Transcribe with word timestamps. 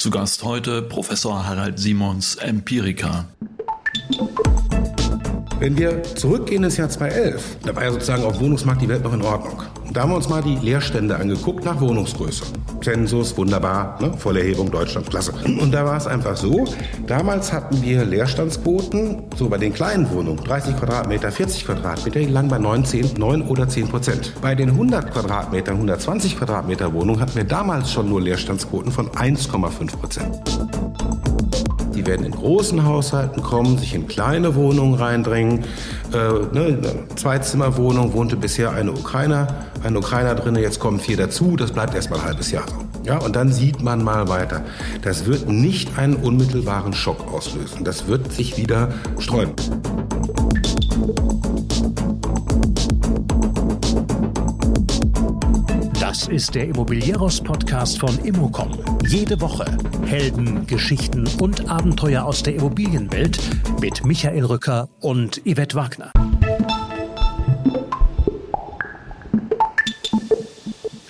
Zu 0.00 0.08
Gast 0.08 0.44
heute 0.44 0.80
Professor 0.80 1.44
Harald 1.44 1.78
Simons, 1.78 2.36
Empiriker. 2.36 3.26
Wenn 5.60 5.76
wir 5.76 6.02
zurückgehen 6.02 6.64
ins 6.64 6.78
Jahr 6.78 6.88
2011, 6.88 7.58
da 7.66 7.76
war 7.76 7.84
ja 7.84 7.92
sozusagen 7.92 8.24
auf 8.24 8.40
Wohnungsmarkt 8.40 8.80
die 8.80 8.88
Welt 8.88 9.04
noch 9.04 9.12
in 9.12 9.20
Ordnung. 9.20 9.62
Da 9.92 10.00
haben 10.00 10.12
wir 10.12 10.16
uns 10.16 10.30
mal 10.30 10.42
die 10.42 10.56
Leerstände 10.56 11.14
angeguckt 11.14 11.66
nach 11.66 11.78
Wohnungsgröße. 11.82 12.44
Zensus, 12.80 13.36
wunderbar, 13.36 13.98
ne? 14.00 14.10
Vollerhebung, 14.16 14.70
Deutschland, 14.70 15.10
klasse. 15.10 15.34
Und 15.44 15.70
da 15.72 15.84
war 15.84 15.98
es 15.98 16.06
einfach 16.06 16.34
so, 16.34 16.64
damals 17.06 17.52
hatten 17.52 17.82
wir 17.82 18.06
Leerstandsquoten, 18.06 19.24
so 19.36 19.50
bei 19.50 19.58
den 19.58 19.74
kleinen 19.74 20.10
Wohnungen, 20.10 20.42
30 20.42 20.78
Quadratmeter, 20.78 21.30
40 21.30 21.66
Quadratmeter, 21.66 22.20
die 22.20 22.26
lagen 22.26 22.48
bei 22.48 22.58
9, 22.58 22.86
10, 22.86 23.10
9 23.18 23.42
oder 23.42 23.68
10 23.68 23.88
Prozent. 23.88 24.32
Bei 24.40 24.54
den 24.54 24.70
100 24.70 25.12
Quadratmetern, 25.12 25.74
120 25.74 26.38
Quadratmeter 26.38 26.90
Wohnungen 26.94 27.20
hatten 27.20 27.34
wir 27.34 27.44
damals 27.44 27.92
schon 27.92 28.08
nur 28.08 28.22
Leerstandsquoten 28.22 28.90
von 28.90 29.10
1,5 29.10 29.96
Prozent. 29.98 30.40
Die 32.00 32.06
werden 32.06 32.24
in 32.24 32.32
großen 32.32 32.86
Haushalten 32.86 33.42
kommen, 33.42 33.76
sich 33.76 33.94
in 33.94 34.06
kleine 34.06 34.54
Wohnungen 34.54 34.94
reindrängen. 34.94 35.64
Äh, 36.14 36.54
ne, 36.54 36.78
Zweizimmerwohnung 37.14 38.14
wohnte 38.14 38.36
bisher 38.36 38.72
eine 38.72 38.92
Ukrainer, 38.92 39.48
ein 39.84 39.98
Ukrainer 39.98 40.34
drin, 40.34 40.56
jetzt 40.56 40.80
kommen 40.80 40.98
vier 40.98 41.18
dazu, 41.18 41.56
das 41.56 41.72
bleibt 41.72 41.94
erstmal 41.94 42.20
ein 42.20 42.24
halbes 42.24 42.52
Jahr. 42.52 42.64
Ja, 43.04 43.18
und 43.18 43.36
dann 43.36 43.52
sieht 43.52 43.82
man 43.82 44.02
mal 44.02 44.28
weiter. 44.28 44.62
Das 45.02 45.26
wird 45.26 45.46
nicht 45.46 45.98
einen 45.98 46.16
unmittelbaren 46.16 46.94
Schock 46.94 47.30
auslösen. 47.30 47.84
Das 47.84 48.06
wird 48.06 48.32
sich 48.32 48.56
wieder 48.56 48.88
streuen. 49.18 49.52
Ist 56.30 56.54
der 56.54 56.68
Immobilieros-Podcast 56.68 57.98
von 57.98 58.16
Immocom. 58.24 58.70
Jede 59.08 59.40
Woche 59.40 59.76
Helden, 60.06 60.64
Geschichten 60.64 61.28
und 61.40 61.68
Abenteuer 61.68 62.24
aus 62.24 62.44
der 62.44 62.54
Immobilienwelt 62.54 63.40
mit 63.80 64.04
Michael 64.04 64.44
Rücker 64.44 64.88
und 65.00 65.42
Yvette 65.44 65.74
Wagner. 65.74 66.12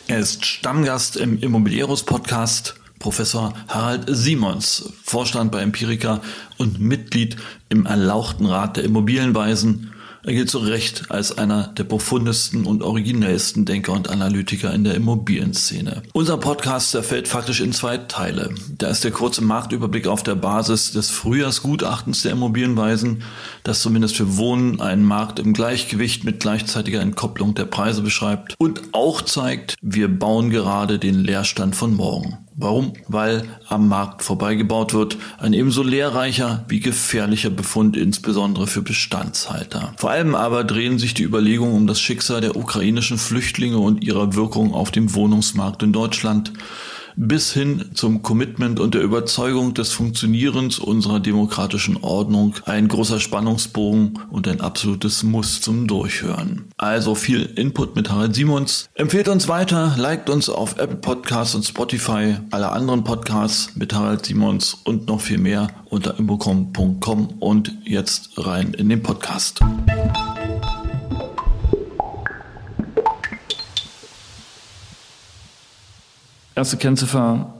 Er 0.08 0.18
ist 0.18 0.46
Stammgast 0.46 1.16
im 1.16 1.38
Immobilieros-Podcast. 1.38 2.76
Professor 2.98 3.54
Harald 3.68 4.04
Simons, 4.08 4.92
Vorstand 5.04 5.52
bei 5.52 5.62
Empirica 5.62 6.20
und 6.58 6.80
Mitglied 6.80 7.36
im 7.68 7.86
erlauchten 7.86 8.46
Rat 8.46 8.76
der 8.76 8.84
Immobilienweisen 8.84 9.92
er 10.22 10.32
gilt 10.34 10.50
zu 10.50 10.58
Recht 10.58 11.10
als 11.10 11.36
einer 11.36 11.68
der 11.68 11.84
profundesten 11.84 12.66
und 12.66 12.82
originellsten 12.82 13.64
Denker 13.64 13.92
und 13.92 14.10
Analytiker 14.10 14.72
in 14.74 14.84
der 14.84 14.94
Immobilienszene. 14.94 16.02
Unser 16.12 16.36
Podcast 16.36 16.90
zerfällt 16.90 17.28
faktisch 17.28 17.60
in 17.60 17.72
zwei 17.72 17.96
Teile. 17.96 18.54
Da 18.76 18.88
ist 18.88 19.04
der 19.04 19.12
kurze 19.12 19.42
Marktüberblick 19.42 20.06
auf 20.06 20.22
der 20.22 20.34
Basis 20.34 20.92
des 20.92 21.10
Frühjahrsgutachtens 21.10 22.22
der 22.22 22.32
Immobilienweisen, 22.32 23.22
das 23.64 23.80
zumindest 23.80 24.16
für 24.16 24.36
Wohnen 24.36 24.80
einen 24.80 25.04
Markt 25.04 25.38
im 25.38 25.52
Gleichgewicht 25.52 26.24
mit 26.24 26.40
gleichzeitiger 26.40 27.00
Entkopplung 27.00 27.54
der 27.54 27.64
Preise 27.64 28.02
beschreibt 28.02 28.54
und 28.58 28.82
auch 28.92 29.22
zeigt, 29.22 29.76
wir 29.80 30.08
bauen 30.08 30.50
gerade 30.50 30.98
den 30.98 31.14
Leerstand 31.14 31.76
von 31.76 31.94
morgen. 31.94 32.38
Warum? 32.60 32.92
Weil 33.08 33.48
am 33.68 33.88
Markt 33.88 34.22
vorbeigebaut 34.22 34.92
wird. 34.92 35.16
Ein 35.38 35.54
ebenso 35.54 35.82
lehrreicher 35.82 36.66
wie 36.68 36.80
gefährlicher 36.80 37.48
Befund, 37.48 37.96
insbesondere 37.96 38.66
für 38.66 38.82
Bestandshalter. 38.82 39.94
Vor 39.96 40.10
allem 40.10 40.34
aber 40.34 40.62
drehen 40.64 40.98
sich 40.98 41.14
die 41.14 41.22
Überlegungen 41.22 41.74
um 41.74 41.86
das 41.86 42.02
Schicksal 42.02 42.42
der 42.42 42.56
ukrainischen 42.56 43.16
Flüchtlinge 43.16 43.78
und 43.78 44.04
ihrer 44.04 44.34
Wirkung 44.34 44.74
auf 44.74 44.90
dem 44.90 45.14
Wohnungsmarkt 45.14 45.82
in 45.82 45.94
Deutschland 45.94 46.52
bis 47.16 47.52
hin 47.52 47.90
zum 47.94 48.22
Commitment 48.22 48.80
und 48.80 48.94
der 48.94 49.02
Überzeugung 49.02 49.74
des 49.74 49.92
Funktionierens 49.92 50.78
unserer 50.78 51.20
demokratischen 51.20 51.96
Ordnung 51.96 52.54
ein 52.64 52.88
großer 52.88 53.20
Spannungsbogen 53.20 54.18
und 54.30 54.48
ein 54.48 54.60
absolutes 54.60 55.22
Muss 55.22 55.60
zum 55.60 55.86
Durchhören. 55.86 56.66
Also 56.76 57.14
viel 57.14 57.42
Input 57.56 57.96
mit 57.96 58.10
Harald 58.10 58.34
Simons. 58.34 58.88
Empfehlt 58.94 59.28
uns 59.28 59.48
weiter, 59.48 59.94
liked 59.96 60.30
uns 60.30 60.48
auf 60.48 60.78
Apple 60.78 60.96
Podcasts 60.96 61.54
und 61.54 61.64
Spotify, 61.64 62.36
alle 62.50 62.72
anderen 62.72 63.04
Podcasts 63.04 63.76
mit 63.76 63.94
Harald 63.94 64.26
Simons 64.26 64.76
und 64.84 65.06
noch 65.06 65.20
viel 65.20 65.38
mehr 65.38 65.68
unter 65.86 66.18
imbocom.com 66.18 67.28
und 67.40 67.72
jetzt 67.84 68.30
rein 68.36 68.74
in 68.74 68.88
den 68.88 69.02
Podcast. 69.02 69.60
Erste 76.60 76.76
Kennziffer 76.76 77.54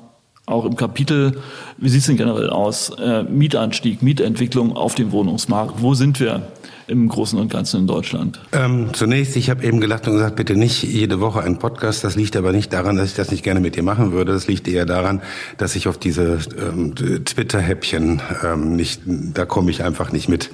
auch 0.46 0.64
im 0.64 0.76
Kapitel, 0.76 1.40
wie 1.78 1.88
sieht 1.88 2.00
es 2.00 2.06
denn 2.06 2.16
generell 2.16 2.50
aus? 2.50 2.90
Äh, 2.98 3.22
Mietanstieg, 3.22 4.02
Mietentwicklung 4.02 4.76
auf 4.76 4.94
dem 4.94 5.12
Wohnungsmarkt. 5.12 5.80
Wo 5.80 5.94
sind 5.94 6.18
wir 6.20 6.42
im 6.90 7.08
Großen 7.08 7.38
und 7.38 7.50
Ganzen 7.50 7.80
in 7.80 7.86
Deutschland? 7.86 8.40
Ähm, 8.52 8.88
zunächst, 8.92 9.36
ich 9.36 9.48
habe 9.48 9.64
eben 9.64 9.80
gelacht 9.80 10.06
und 10.08 10.14
gesagt, 10.14 10.36
bitte 10.36 10.56
nicht 10.56 10.82
jede 10.82 11.20
Woche 11.20 11.40
ein 11.40 11.58
Podcast. 11.58 12.02
Das 12.02 12.16
liegt 12.16 12.36
aber 12.36 12.52
nicht 12.52 12.72
daran, 12.72 12.96
dass 12.96 13.10
ich 13.10 13.14
das 13.14 13.30
nicht 13.30 13.44
gerne 13.44 13.60
mit 13.60 13.76
dir 13.76 13.84
machen 13.84 14.12
würde. 14.12 14.32
Das 14.32 14.48
liegt 14.48 14.66
eher 14.66 14.86
daran, 14.86 15.22
dass 15.56 15.76
ich 15.76 15.86
auf 15.86 15.98
diese 15.98 16.38
ähm, 16.58 16.94
Twitter-Häppchen 16.96 18.20
ähm, 18.44 18.74
nicht, 18.74 19.02
da 19.06 19.46
komme 19.46 19.70
ich 19.70 19.84
einfach 19.84 20.10
nicht 20.10 20.28
mit. 20.28 20.50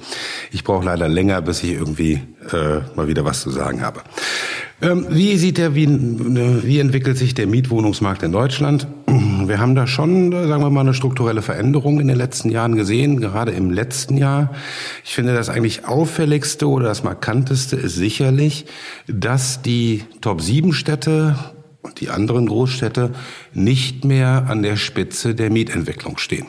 Ich 0.51 0.63
brauche 0.63 0.85
leider 0.85 1.09
länger, 1.09 1.41
bis 1.41 1.63
ich 1.63 1.71
irgendwie 1.71 2.21
äh, 2.51 2.81
mal 2.95 3.07
wieder 3.07 3.25
was 3.25 3.41
zu 3.41 3.49
sagen 3.49 3.81
habe. 3.81 4.01
Ähm, 4.81 5.07
wie 5.09 5.37
sieht 5.37 5.57
der, 5.57 5.73
wie, 5.73 5.87
wie 5.87 6.79
entwickelt 6.79 7.17
sich 7.17 7.33
der 7.33 7.47
Mietwohnungsmarkt 7.47 8.21
in 8.21 8.31
Deutschland? 8.31 8.85
Wir 9.47 9.59
haben 9.59 9.75
da 9.75 9.87
schon, 9.87 10.31
sagen 10.31 10.61
wir 10.61 10.69
mal, 10.69 10.81
eine 10.81 10.93
strukturelle 10.93 11.41
Veränderung 11.41 11.99
in 11.99 12.07
den 12.07 12.17
letzten 12.17 12.49
Jahren 12.49 12.75
gesehen, 12.75 13.19
gerade 13.19 13.51
im 13.51 13.71
letzten 13.71 14.17
Jahr. 14.17 14.53
Ich 15.03 15.15
finde, 15.15 15.33
das 15.33 15.49
eigentlich 15.49 15.85
auffälligste 15.85 16.67
oder 16.67 16.87
das 16.87 17.03
markanteste 17.03 17.75
ist 17.75 17.95
sicherlich, 17.95 18.65
dass 19.07 19.61
die 19.61 20.03
Top-7-Städte 20.21 21.35
und 21.81 22.01
die 22.01 22.09
anderen 22.09 22.47
Großstädte 22.47 23.11
nicht 23.53 24.03
mehr 24.03 24.45
an 24.49 24.63
der 24.63 24.75
Spitze 24.75 25.35
der 25.35 25.49
Mietentwicklung 25.49 26.17
stehen 26.17 26.47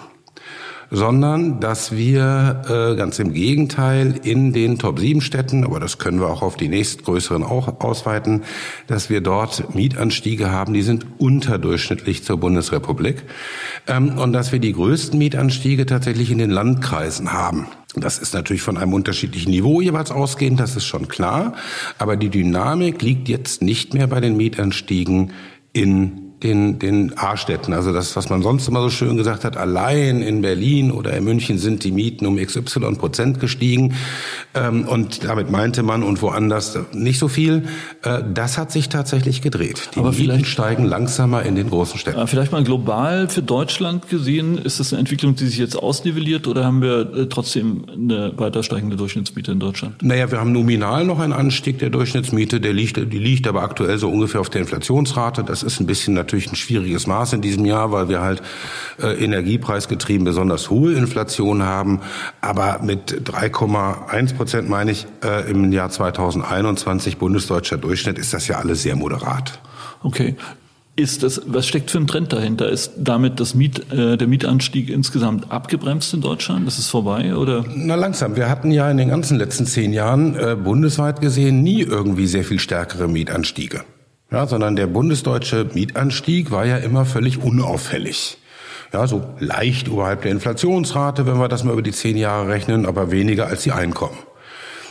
sondern 0.90 1.60
dass 1.60 1.92
wir 1.92 2.62
äh, 2.68 2.96
ganz 2.96 3.18
im 3.18 3.32
Gegenteil 3.32 4.18
in 4.22 4.52
den 4.52 4.78
Top-7-Städten, 4.78 5.64
aber 5.64 5.80
das 5.80 5.98
können 5.98 6.20
wir 6.20 6.28
auch 6.28 6.42
auf 6.42 6.56
die 6.56 6.68
nächstgrößeren 6.68 7.42
auch 7.42 7.80
ausweiten, 7.80 8.42
dass 8.86 9.10
wir 9.10 9.20
dort 9.20 9.74
Mietanstiege 9.74 10.50
haben, 10.50 10.72
die 10.72 10.82
sind 10.82 11.06
unterdurchschnittlich 11.18 12.24
zur 12.24 12.38
Bundesrepublik 12.38 13.24
ähm, 13.86 14.18
und 14.18 14.32
dass 14.32 14.52
wir 14.52 14.58
die 14.58 14.72
größten 14.72 15.18
Mietanstiege 15.18 15.86
tatsächlich 15.86 16.30
in 16.30 16.38
den 16.38 16.50
Landkreisen 16.50 17.32
haben. 17.32 17.66
Das 17.94 18.18
ist 18.18 18.34
natürlich 18.34 18.62
von 18.62 18.76
einem 18.76 18.92
unterschiedlichen 18.92 19.50
Niveau 19.50 19.80
jeweils 19.80 20.10
ausgehend, 20.10 20.60
das 20.60 20.76
ist 20.76 20.84
schon 20.84 21.08
klar. 21.08 21.54
Aber 21.98 22.16
die 22.16 22.28
Dynamik 22.28 23.02
liegt 23.02 23.28
jetzt 23.28 23.62
nicht 23.62 23.94
mehr 23.94 24.06
bei 24.06 24.20
den 24.20 24.36
Mietanstiegen 24.36 25.32
in 25.72 26.27
den, 26.42 26.78
den 26.78 27.18
A-Städten. 27.18 27.72
Also 27.72 27.92
das, 27.92 28.14
was 28.14 28.28
man 28.28 28.42
sonst 28.42 28.68
immer 28.68 28.80
so 28.80 28.90
schön 28.90 29.16
gesagt 29.16 29.44
hat, 29.44 29.56
allein 29.56 30.22
in 30.22 30.40
Berlin 30.40 30.92
oder 30.92 31.16
in 31.16 31.24
München 31.24 31.58
sind 31.58 31.84
die 31.84 31.90
Mieten 31.90 32.26
um 32.26 32.36
XY 32.36 32.94
Prozent 32.96 33.40
gestiegen. 33.40 33.94
Ähm, 34.54 34.86
und 34.86 35.24
damit 35.24 35.50
meinte 35.50 35.82
man 35.82 36.02
und 36.02 36.22
woanders 36.22 36.78
nicht 36.92 37.18
so 37.18 37.28
viel. 37.28 37.64
Äh, 38.02 38.22
das 38.32 38.56
hat 38.56 38.70
sich 38.70 38.88
tatsächlich 38.88 39.42
gedreht. 39.42 39.90
Die 39.94 40.00
Aber 40.00 40.12
Mieten 40.12 40.44
steigen 40.44 40.84
langsamer 40.84 41.42
in 41.42 41.56
den 41.56 41.70
großen 41.70 41.98
Städten. 41.98 42.26
Vielleicht 42.28 42.52
mal 42.52 42.62
global 42.62 43.28
für 43.28 43.42
Deutschland 43.42 44.08
gesehen, 44.08 44.58
ist 44.58 44.78
das 44.78 44.92
eine 44.92 45.00
Entwicklung, 45.00 45.34
die 45.34 45.46
sich 45.46 45.58
jetzt 45.58 45.76
ausnivelliert 45.76 46.46
oder 46.46 46.64
haben 46.64 46.82
wir 46.82 47.12
äh, 47.14 47.26
trotzdem 47.26 47.84
eine 47.92 48.32
weiter 48.36 48.62
steigende 48.62 48.96
Durchschnittsmiete 48.96 49.52
in 49.52 49.60
Deutschland? 49.60 50.02
Naja, 50.02 50.30
wir 50.30 50.38
haben 50.38 50.52
nominal 50.52 51.04
noch 51.04 51.18
einen 51.18 51.32
Anstieg 51.32 51.78
der 51.78 51.90
Durchschnittsmiete, 51.90 52.60
der 52.60 52.72
liegt, 52.72 52.96
die 52.96 53.18
liegt 53.18 53.46
aber 53.48 53.62
aktuell 53.62 53.98
so 53.98 54.08
ungefähr 54.08 54.40
auf 54.40 54.50
der 54.50 54.60
Inflationsrate. 54.60 55.42
Das 55.42 55.62
ist 55.62 55.80
ein 55.80 55.86
bisschen 55.86 56.14
natürlich 56.28 56.52
ein 56.52 56.56
schwieriges 56.56 57.06
Maß 57.06 57.32
in 57.32 57.40
diesem 57.40 57.64
Jahr, 57.64 57.90
weil 57.90 58.08
wir 58.08 58.20
halt 58.20 58.42
äh, 59.02 59.24
energiepreisgetrieben 59.24 60.24
besonders 60.24 60.68
hohe 60.68 60.92
Inflation 60.92 61.62
haben. 61.62 62.00
Aber 62.42 62.80
mit 62.82 63.28
3,1 63.28 64.36
Prozent, 64.36 64.68
meine 64.68 64.90
ich, 64.90 65.06
äh, 65.24 65.50
im 65.50 65.72
Jahr 65.72 65.88
2021 65.88 67.16
bundesdeutscher 67.16 67.78
Durchschnitt 67.78 68.18
ist 68.18 68.34
das 68.34 68.46
ja 68.46 68.58
alles 68.58 68.82
sehr 68.82 68.94
moderat. 68.94 69.60
Okay. 70.02 70.36
Ist 70.96 71.22
das, 71.22 71.40
was 71.46 71.66
steckt 71.66 71.92
für 71.92 71.98
ein 71.98 72.08
Trend 72.08 72.32
dahinter? 72.32 72.68
Ist 72.68 72.92
damit 72.96 73.38
das 73.38 73.54
Miet, 73.54 73.90
äh, 73.92 74.16
der 74.16 74.26
Mietanstieg 74.26 74.90
insgesamt 74.90 75.50
abgebremst 75.50 76.12
in 76.12 76.20
Deutschland? 76.20 76.66
Ist 76.66 76.78
es 76.78 76.88
vorbei 76.88 77.36
oder? 77.36 77.64
Na 77.72 77.94
langsam. 77.94 78.34
Wir 78.34 78.50
hatten 78.50 78.72
ja 78.72 78.90
in 78.90 78.96
den 78.96 79.08
ganzen 79.08 79.38
letzten 79.38 79.64
zehn 79.64 79.92
Jahren 79.92 80.34
äh, 80.34 80.56
bundesweit 80.56 81.20
gesehen 81.20 81.62
nie 81.62 81.82
irgendwie 81.82 82.26
sehr 82.26 82.44
viel 82.44 82.58
stärkere 82.58 83.06
Mietanstiege. 83.06 83.84
Ja, 84.30 84.46
sondern 84.46 84.76
der 84.76 84.86
bundesdeutsche 84.86 85.70
Mietanstieg 85.72 86.50
war 86.50 86.66
ja 86.66 86.76
immer 86.76 87.06
völlig 87.06 87.42
unauffällig. 87.42 88.36
Ja, 88.92 89.06
so 89.06 89.22
leicht 89.38 89.88
oberhalb 89.88 90.22
der 90.22 90.32
Inflationsrate, 90.32 91.26
wenn 91.26 91.38
wir 91.38 91.48
das 91.48 91.64
mal 91.64 91.72
über 91.72 91.82
die 91.82 91.92
zehn 91.92 92.16
Jahre 92.16 92.48
rechnen, 92.48 92.84
aber 92.84 93.10
weniger 93.10 93.46
als 93.46 93.62
die 93.62 93.72
Einkommen. 93.72 94.16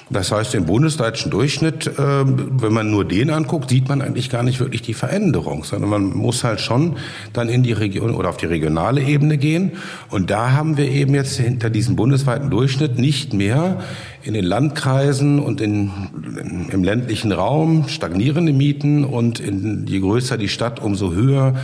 Das 0.09 0.31
heißt, 0.31 0.53
den 0.53 0.65
bundesdeutschen 0.65 1.31
Durchschnitt, 1.31 1.91
ähm, 1.99 2.61
wenn 2.61 2.71
man 2.71 2.89
nur 2.89 3.03
den 3.03 3.29
anguckt, 3.29 3.69
sieht 3.69 3.89
man 3.89 4.01
eigentlich 4.01 4.29
gar 4.29 4.41
nicht 4.41 4.59
wirklich 4.59 4.81
die 4.81 4.93
Veränderung, 4.93 5.65
sondern 5.65 5.89
man 5.89 6.15
muss 6.15 6.45
halt 6.45 6.61
schon 6.61 6.95
dann 7.33 7.49
in 7.49 7.63
die 7.63 7.73
Region 7.73 8.15
oder 8.15 8.29
auf 8.29 8.37
die 8.37 8.45
regionale 8.45 9.01
Ebene 9.01 9.37
gehen. 9.37 9.73
Und 10.09 10.29
da 10.29 10.51
haben 10.51 10.77
wir 10.77 10.89
eben 10.89 11.13
jetzt 11.13 11.37
hinter 11.37 11.69
diesem 11.69 11.97
bundesweiten 11.97 12.49
Durchschnitt 12.49 12.97
nicht 12.97 13.33
mehr 13.33 13.83
in 14.23 14.33
den 14.33 14.45
Landkreisen 14.45 15.39
und 15.39 15.59
in, 15.59 15.91
im 16.71 16.83
ländlichen 16.83 17.33
Raum 17.33 17.87
stagnierende 17.87 18.53
Mieten 18.53 19.03
und 19.03 19.39
in, 19.39 19.87
je 19.87 19.99
größer 19.99 20.37
die 20.37 20.49
Stadt, 20.49 20.81
umso 20.81 21.11
höher 21.11 21.55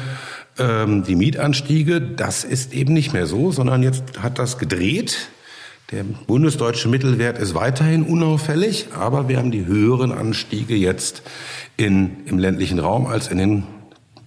ähm, 0.60 1.04
die 1.04 1.16
Mietanstiege. 1.16 2.02
Das 2.02 2.44
ist 2.44 2.74
eben 2.74 2.94
nicht 2.94 3.14
mehr 3.14 3.26
so, 3.26 3.52
sondern 3.52 3.84
jetzt 3.84 4.22
hat 4.22 4.38
das 4.38 4.58
gedreht. 4.58 5.30
Der 5.94 6.04
bundesdeutsche 6.04 6.90
Mittelwert 6.90 7.38
ist 7.38 7.54
weiterhin 7.54 8.02
unauffällig, 8.02 8.88
aber 8.98 9.28
wir 9.28 9.38
haben 9.38 9.52
die 9.52 9.68
höheren 9.68 10.12
Anstiege 10.12 10.76
jetzt 10.76 11.22
in, 11.78 12.26
im 12.26 12.40
ländlichen 12.40 12.80
Raum 12.80 13.06
als 13.06 13.28
in 13.28 13.38
den 13.38 13.64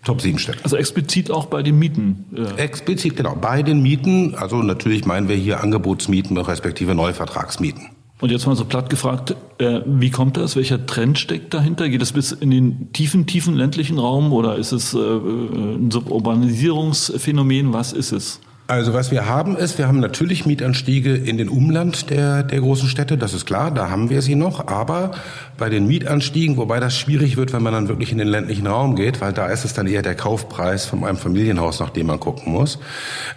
Top 0.05 0.21
7 0.21 0.39
Städten. 0.39 0.61
Also 0.63 0.77
explizit 0.77 1.33
auch 1.33 1.47
bei 1.47 1.65
den 1.65 1.77
Mieten? 1.77 2.27
Ja. 2.37 2.55
Explizit, 2.55 3.17
genau. 3.17 3.35
Bei 3.35 3.65
den 3.65 3.83
Mieten, 3.83 4.37
also 4.37 4.63
natürlich 4.63 5.07
meinen 5.07 5.29
wir 5.29 5.35
hier 5.35 5.61
Angebotsmieten 5.61 6.39
respektive 6.39 6.95
Neuvertragsmieten. 6.95 7.89
Und 8.21 8.31
jetzt 8.31 8.47
mal 8.47 8.55
so 8.55 8.65
platt 8.65 8.89
gefragt, 8.89 9.35
äh, 9.59 9.81
wie 9.87 10.11
kommt 10.11 10.37
das? 10.37 10.55
Welcher 10.55 10.87
Trend 10.87 11.19
steckt 11.19 11.53
dahinter? 11.53 11.89
Geht 11.89 12.01
es 12.01 12.13
bis 12.13 12.31
in 12.31 12.53
den 12.53 12.93
tiefen, 12.93 13.27
tiefen 13.27 13.57
ländlichen 13.57 13.99
Raum 13.99 14.33
oder 14.33 14.55
ist 14.55 14.71
es 14.71 14.95
äh, 14.95 14.99
ein 14.99 15.91
Suburbanisierungsphänomen? 15.91 17.73
Was 17.73 17.93
ist 17.93 18.13
es? 18.13 18.41
Also 18.69 18.95
was 18.95 19.13
wir 19.13 19.27
haben 19.27 19.57
ist, 19.57 19.79
wir 19.79 19.87
haben 19.87 20.01
natürlich 20.01 20.45
Mietanstiege 20.45 21.15
in 21.15 21.39
den 21.39 21.49
Umland 21.49 22.11
der, 22.11 22.43
der 22.43 22.61
großen 22.61 22.89
Städte, 22.89 23.17
das 23.17 23.33
ist 23.33 23.47
klar, 23.47 23.71
da 23.71 23.91
haben 23.91 24.11
wir 24.11 24.23
sie 24.23 24.35
noch, 24.35 24.67
aber 24.67 25.13
bei 25.57 25.69
den 25.69 25.87
Mietanstiegen, 25.87 26.57
wobei 26.57 26.81
das 26.81 26.99
schwierig 26.99 27.37
wird, 27.37 27.53
wenn 27.53 27.63
man 27.63 27.73
dann 27.73 27.87
wirklich 27.87 28.11
in 28.11 28.19
den 28.19 28.27
ländlichen 28.27 28.67
Raum 28.67 28.97
geht, 28.97 29.21
weil 29.21 29.33
da 29.33 29.47
ist 29.47 29.65
es 29.65 29.73
dann 29.73 29.87
eher 29.87 30.03
der 30.03 30.17
Kaufpreis 30.17 30.85
von 30.85 31.05
einem 31.05 31.17
Familienhaus, 31.17 31.79
nach 31.79 31.91
dem 31.91 32.09
man 32.09 32.19
gucken 32.19 32.53
muss. 32.53 32.81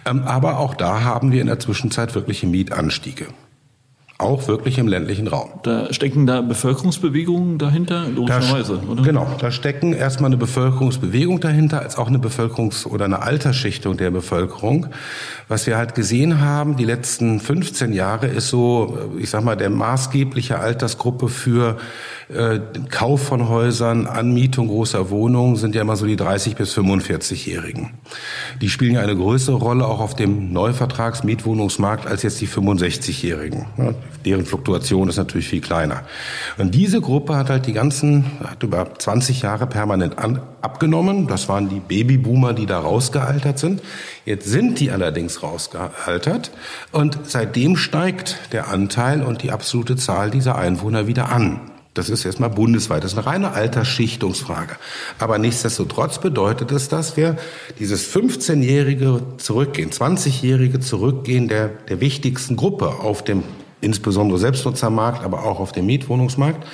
Ähm, 0.04 0.22
aber 0.22 0.58
auch 0.58 0.74
da 0.74 1.04
haben 1.04 1.30
wir 1.30 1.40
in 1.40 1.46
der 1.46 1.60
Zwischenzeit 1.60 2.16
wirkliche 2.16 2.48
Mietanstiege 2.48 3.26
auch 4.20 4.48
wirklich 4.48 4.78
im 4.78 4.88
ländlichen 4.88 5.26
Raum. 5.28 5.50
Da 5.62 5.92
stecken 5.92 6.26
da 6.26 6.40
Bevölkerungsbewegungen 6.40 7.58
dahinter, 7.58 8.06
logischerweise, 8.08 8.80
da, 8.84 8.92
oder? 8.92 9.02
Genau, 9.02 9.26
da 9.38 9.50
stecken 9.50 9.92
erstmal 9.92 10.28
eine 10.28 10.36
Bevölkerungsbewegung 10.36 11.40
dahinter, 11.40 11.80
als 11.80 11.96
auch 11.96 12.08
eine 12.08 12.18
Bevölkerungs- 12.18 12.86
oder 12.86 13.04
eine 13.04 13.22
Altersschichtung 13.22 13.96
der 13.96 14.10
Bevölkerung. 14.10 14.86
Was 15.48 15.66
wir 15.66 15.76
halt 15.76 15.94
gesehen 15.94 16.40
haben, 16.40 16.76
die 16.76 16.84
letzten 16.84 17.40
15 17.40 17.92
Jahre 17.92 18.26
ist 18.26 18.48
so, 18.48 18.98
ich 19.18 19.30
sag 19.30 19.44
mal, 19.44 19.56
der 19.56 19.70
maßgebliche 19.70 20.58
Altersgruppe 20.58 21.28
für 21.28 21.76
äh, 22.34 22.60
Kauf 22.90 23.22
von 23.22 23.48
Häusern, 23.48 24.06
Anmietung 24.06 24.68
großer 24.68 25.10
Wohnungen 25.10 25.56
sind 25.56 25.74
ja 25.74 25.82
immer 25.82 25.96
so 25.96 26.06
die 26.06 26.16
30 26.16 26.56
bis 26.56 26.76
45-Jährigen. 26.76 27.90
Die 28.60 28.68
spielen 28.68 28.94
ja 28.94 29.00
eine 29.00 29.16
größere 29.16 29.56
Rolle 29.56 29.86
auch 29.86 30.00
auf 30.00 30.14
dem 30.14 30.52
Neuvertragsmietwohnungsmarkt 30.52 32.06
als 32.06 32.22
jetzt 32.22 32.40
die 32.40 32.48
65-Jährigen. 32.48 33.66
Ja, 33.76 33.94
deren 34.24 34.44
Fluktuation 34.44 35.08
ist 35.08 35.16
natürlich 35.16 35.48
viel 35.48 35.60
kleiner. 35.60 36.02
Und 36.58 36.74
diese 36.74 37.00
Gruppe 37.00 37.36
hat 37.36 37.50
halt 37.50 37.66
die 37.66 37.72
ganzen, 37.72 38.24
hat 38.44 38.62
über 38.62 38.86
20 38.98 39.42
Jahre 39.42 39.66
permanent 39.66 40.18
an, 40.18 40.40
abgenommen. 40.60 41.26
Das 41.26 41.48
waren 41.48 41.68
die 41.68 41.80
Babyboomer, 41.80 42.52
die 42.52 42.66
da 42.66 42.80
rausgealtert 42.80 43.58
sind. 43.58 43.82
Jetzt 44.24 44.46
sind 44.46 44.80
die 44.80 44.90
allerdings 44.90 45.42
rausgealtert 45.42 46.50
und 46.92 47.18
seitdem 47.24 47.76
steigt 47.76 48.38
der 48.52 48.68
Anteil 48.68 49.22
und 49.22 49.42
die 49.42 49.50
absolute 49.50 49.96
Zahl 49.96 50.30
dieser 50.30 50.56
Einwohner 50.56 51.06
wieder 51.06 51.30
an. 51.30 51.69
Das 51.94 52.08
ist 52.08 52.24
erstmal 52.24 52.50
bundesweit. 52.50 53.02
Das 53.02 53.12
ist 53.12 53.18
eine 53.18 53.26
reine 53.26 53.52
Altersschichtungsfrage. 53.52 54.76
Aber 55.18 55.38
nichtsdestotrotz 55.38 56.20
bedeutet 56.20 56.70
es, 56.70 56.88
dass 56.88 57.16
wir 57.16 57.36
dieses 57.80 58.08
15-jährige 58.14 59.22
Zurückgehen, 59.38 59.90
20-jährige 59.90 60.78
Zurückgehen 60.78 61.48
der, 61.48 61.68
der 61.68 62.00
wichtigsten 62.00 62.56
Gruppe 62.56 62.88
auf 63.00 63.24
dem 63.24 63.42
insbesondere 63.80 64.38
Selbstnutzermarkt, 64.38 65.24
aber 65.24 65.44
auch 65.44 65.58
auf 65.58 65.72
dem 65.72 65.86
Mietwohnungsmarkt, 65.86 66.66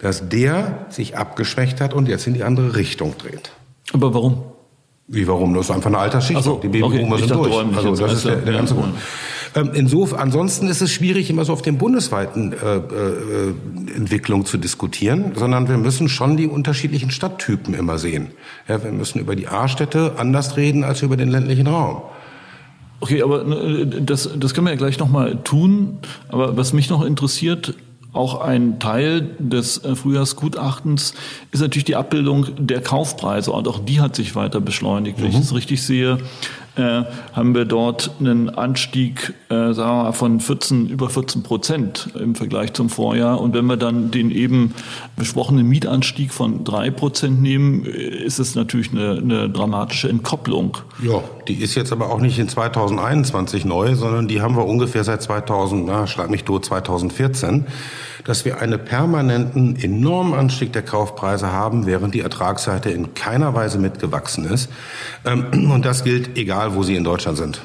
dass 0.00 0.28
der 0.28 0.86
sich 0.90 1.16
abgeschwächt 1.16 1.80
hat 1.80 1.92
und 1.92 2.08
jetzt 2.08 2.26
in 2.26 2.34
die 2.34 2.44
andere 2.44 2.76
Richtung 2.76 3.14
dreht. 3.18 3.52
Aber 3.92 4.14
warum? 4.14 4.44
Wie 5.08 5.26
warum? 5.26 5.52
Das 5.54 5.66
ist 5.66 5.70
einfach 5.70 5.88
eine 5.88 5.98
Altersschicht. 5.98 6.42
So, 6.42 6.58
die 6.62 6.68
Babyboomer 6.68 7.16
okay, 7.16 7.26
sind 7.26 7.36
durch. 7.36 7.76
Also 7.76 7.96
das 7.96 8.12
ist 8.14 8.24
der, 8.24 8.36
der 8.36 8.54
ganze 8.54 8.74
Grund. 8.74 8.94
Ähm, 9.54 9.70
insofern, 9.74 10.18
ansonsten 10.18 10.66
ist 10.68 10.80
es 10.80 10.90
schwierig, 10.90 11.28
immer 11.28 11.44
so 11.44 11.52
auf 11.52 11.62
den 11.62 11.78
bundesweiten 11.78 12.52
äh, 12.52 12.76
äh, 12.76 13.54
Entwicklung 13.94 14.46
zu 14.46 14.56
diskutieren, 14.56 15.32
sondern 15.34 15.68
wir 15.68 15.76
müssen 15.76 16.08
schon 16.08 16.36
die 16.36 16.46
unterschiedlichen 16.46 17.10
Stadttypen 17.10 17.74
immer 17.74 17.98
sehen. 17.98 18.28
Ja, 18.68 18.82
wir 18.82 18.92
müssen 18.92 19.18
über 19.18 19.36
die 19.36 19.48
A-Städte 19.48 20.14
anders 20.16 20.56
reden 20.56 20.84
als 20.84 21.02
über 21.02 21.16
den 21.16 21.28
ländlichen 21.28 21.66
Raum. 21.66 22.02
Okay, 23.00 23.22
aber 23.22 23.46
äh, 23.46 23.86
das, 24.00 24.30
das 24.36 24.54
können 24.54 24.66
wir 24.66 24.72
ja 24.72 24.78
gleich 24.78 24.98
nochmal 24.98 25.38
tun. 25.42 25.98
Aber 26.28 26.56
was 26.56 26.72
mich 26.72 26.88
noch 26.88 27.04
interessiert, 27.04 27.74
auch 28.12 28.40
ein 28.40 28.78
Teil 28.78 29.30
des 29.38 29.84
äh, 29.84 29.96
Frühjahrsgutachtens 29.96 31.14
ist 31.50 31.60
natürlich 31.60 31.84
die 31.84 31.96
Abbildung 31.96 32.46
der 32.58 32.82
Kaufpreise 32.82 33.52
und 33.52 33.66
auch 33.68 33.78
die 33.78 34.00
hat 34.00 34.14
sich 34.14 34.34
weiter 34.34 34.60
beschleunigt. 34.60 35.18
Wenn 35.18 35.30
mhm. 35.30 35.36
ich 35.36 35.40
es 35.40 35.54
richtig 35.54 35.82
sehe, 35.82 36.18
äh, 36.76 37.02
haben 37.32 37.54
wir 37.54 37.64
dort 37.64 38.10
einen 38.20 38.50
Anstieg 38.50 39.34
äh, 39.52 39.74
sagen 39.74 39.90
wir 39.90 40.02
mal, 40.04 40.12
von 40.12 40.40
14, 40.40 40.88
über 40.88 41.10
14 41.10 41.42
Prozent 41.42 42.08
im 42.18 42.34
Vergleich 42.34 42.72
zum 42.72 42.88
Vorjahr. 42.88 43.40
Und 43.40 43.54
wenn 43.54 43.66
wir 43.66 43.76
dann 43.76 44.10
den 44.10 44.30
eben 44.30 44.74
besprochenen 45.16 45.68
Mietanstieg 45.68 46.32
von 46.32 46.64
drei 46.64 46.90
Prozent 46.90 47.42
nehmen, 47.42 47.84
ist 47.84 48.38
es 48.38 48.54
natürlich 48.54 48.92
eine, 48.92 49.18
eine 49.18 49.50
dramatische 49.50 50.08
Entkopplung. 50.08 50.78
Ja, 51.02 51.22
die 51.48 51.60
ist 51.60 51.74
jetzt 51.74 51.92
aber 51.92 52.10
auch 52.10 52.20
nicht 52.20 52.38
in 52.38 52.48
2021 52.48 53.64
neu, 53.64 53.94
sondern 53.94 54.28
die 54.28 54.40
haben 54.40 54.56
wir 54.56 54.66
ungefähr 54.66 55.04
seit 55.04 55.22
2000, 55.22 55.86
na, 55.86 56.06
schlag 56.06 56.30
mich 56.30 56.44
tot, 56.44 56.64
2014 56.64 57.66
dass 58.24 58.44
wir 58.44 58.60
einen 58.60 58.84
permanenten 58.84 59.76
enormen 59.76 60.34
Anstieg 60.34 60.72
der 60.72 60.82
Kaufpreise 60.82 61.52
haben, 61.52 61.86
während 61.86 62.14
die 62.14 62.20
Ertragsseite 62.20 62.90
in 62.90 63.14
keiner 63.14 63.54
Weise 63.54 63.78
mitgewachsen 63.78 64.44
ist. 64.44 64.70
Ähm, 65.24 65.70
und 65.70 65.84
das 65.84 66.04
gilt 66.04 66.36
egal, 66.36 66.74
wo 66.74 66.82
Sie 66.82 66.94
in 66.94 67.04
Deutschland 67.04 67.38
sind. 67.38 67.62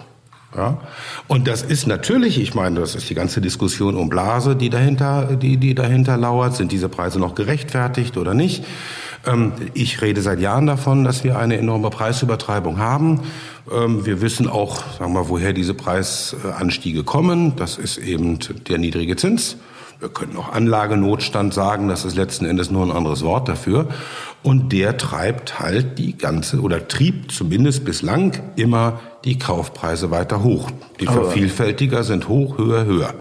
Ja? 0.56 0.80
Und 1.28 1.48
das 1.48 1.62
ist 1.62 1.88
natürlich, 1.88 2.40
ich 2.40 2.56
meine, 2.56 2.80
das 2.80 2.96
ist 2.96 3.10
die 3.10 3.16
ganze 3.16 3.42
Diskussion 3.42 3.96
um 3.96 4.10
Blase, 4.10 4.56
die 4.56 4.70
dahinter, 4.70 5.36
die, 5.36 5.58
die 5.58 5.76
dahinter 5.76 6.18
lauert. 6.18 6.56
Sind 6.56 6.72
diese 6.72 6.90
Preise 6.90 7.20
noch 7.20 7.36
gerechtfertigt 7.36 8.18
oder 8.18 8.34
nicht? 8.34 8.66
Ähm, 9.26 9.54
ich 9.74 10.02
rede 10.02 10.22
seit 10.22 10.40
Jahren 10.40 10.66
davon, 10.66 11.04
dass 11.04 11.24
wir 11.24 11.38
eine 11.38 11.58
enorme 11.58 11.90
Preisübertreibung 11.90 12.80
haben. 12.80 13.22
Ähm, 13.72 14.06
wir 14.06 14.22
wissen 14.22 14.48
auch, 14.48 14.84
sagen 14.98 15.14
wir, 15.14 15.30
woher 15.30 15.54
diese 15.54 15.74
Preisanstiege 15.74 17.04
kommen. 17.04 17.56
Das 17.56 17.78
ist 17.78 17.98
eben 17.98 18.40
der 18.68 18.78
niedrige 18.78 19.16
Zins. 19.16 19.58
Wir 20.00 20.10
können 20.10 20.38
auch 20.38 20.52
Anlagenotstand 20.52 21.54
sagen, 21.54 21.88
das 21.88 22.06
ist 22.06 22.16
letzten 22.16 22.46
Endes 22.46 22.70
nur 22.70 22.86
ein 22.86 22.92
anderes 22.92 23.24
Wort 23.24 23.50
dafür. 23.50 23.88
Und 24.44 24.72
der 24.72 24.98
treibt 24.98 25.60
halt 25.60 25.98
die 25.98 26.16
ganze 26.16 26.62
oder 26.62 26.88
trieb 26.88 27.32
zumindest 27.32 27.84
bislang 27.84 28.34
immer 28.56 29.00
die 29.26 29.40
Kaufpreise 29.40 30.12
weiter 30.12 30.44
hoch. 30.44 30.70
Die 31.00 31.08
Aber 31.08 31.26
Vervielfältiger 31.26 32.04
sind 32.04 32.28
hoch, 32.28 32.58
höher, 32.58 32.86
höher. 32.86 33.14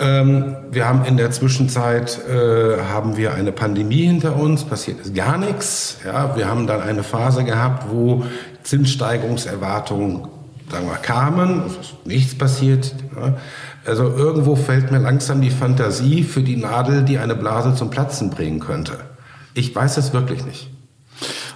Ähm, 0.00 0.56
wir 0.70 0.88
haben 0.88 1.04
in 1.04 1.16
der 1.16 1.30
Zwischenzeit 1.30 2.18
äh, 2.28 2.82
haben 2.92 3.16
wir 3.16 3.34
eine 3.34 3.52
Pandemie 3.52 4.06
hinter 4.06 4.36
uns, 4.36 4.64
passiert 4.64 5.00
ist 5.00 5.14
gar 5.14 5.38
nichts. 5.38 5.98
Ja, 6.04 6.36
wir 6.36 6.48
haben 6.48 6.66
dann 6.66 6.82
eine 6.82 7.02
Phase 7.02 7.44
gehabt, 7.44 7.86
wo 7.90 8.24
Zinssteigerungserwartungen 8.62 10.28
sagen 10.70 10.86
wir, 10.86 10.96
kamen, 10.96 11.62
es 11.66 11.72
ist 11.72 12.06
nichts 12.06 12.36
passiert. 12.36 12.94
Ja. 13.16 13.34
Also 13.88 14.04
irgendwo 14.04 14.54
fällt 14.54 14.90
mir 14.90 14.98
langsam 14.98 15.40
die 15.40 15.50
Fantasie 15.50 16.22
für 16.22 16.42
die 16.42 16.56
Nadel, 16.56 17.02
die 17.02 17.18
eine 17.18 17.34
Blase 17.34 17.74
zum 17.74 17.88
Platzen 17.88 18.28
bringen 18.28 18.60
könnte. 18.60 18.98
Ich 19.54 19.74
weiß 19.74 19.96
es 19.96 20.12
wirklich 20.12 20.44
nicht. 20.44 20.70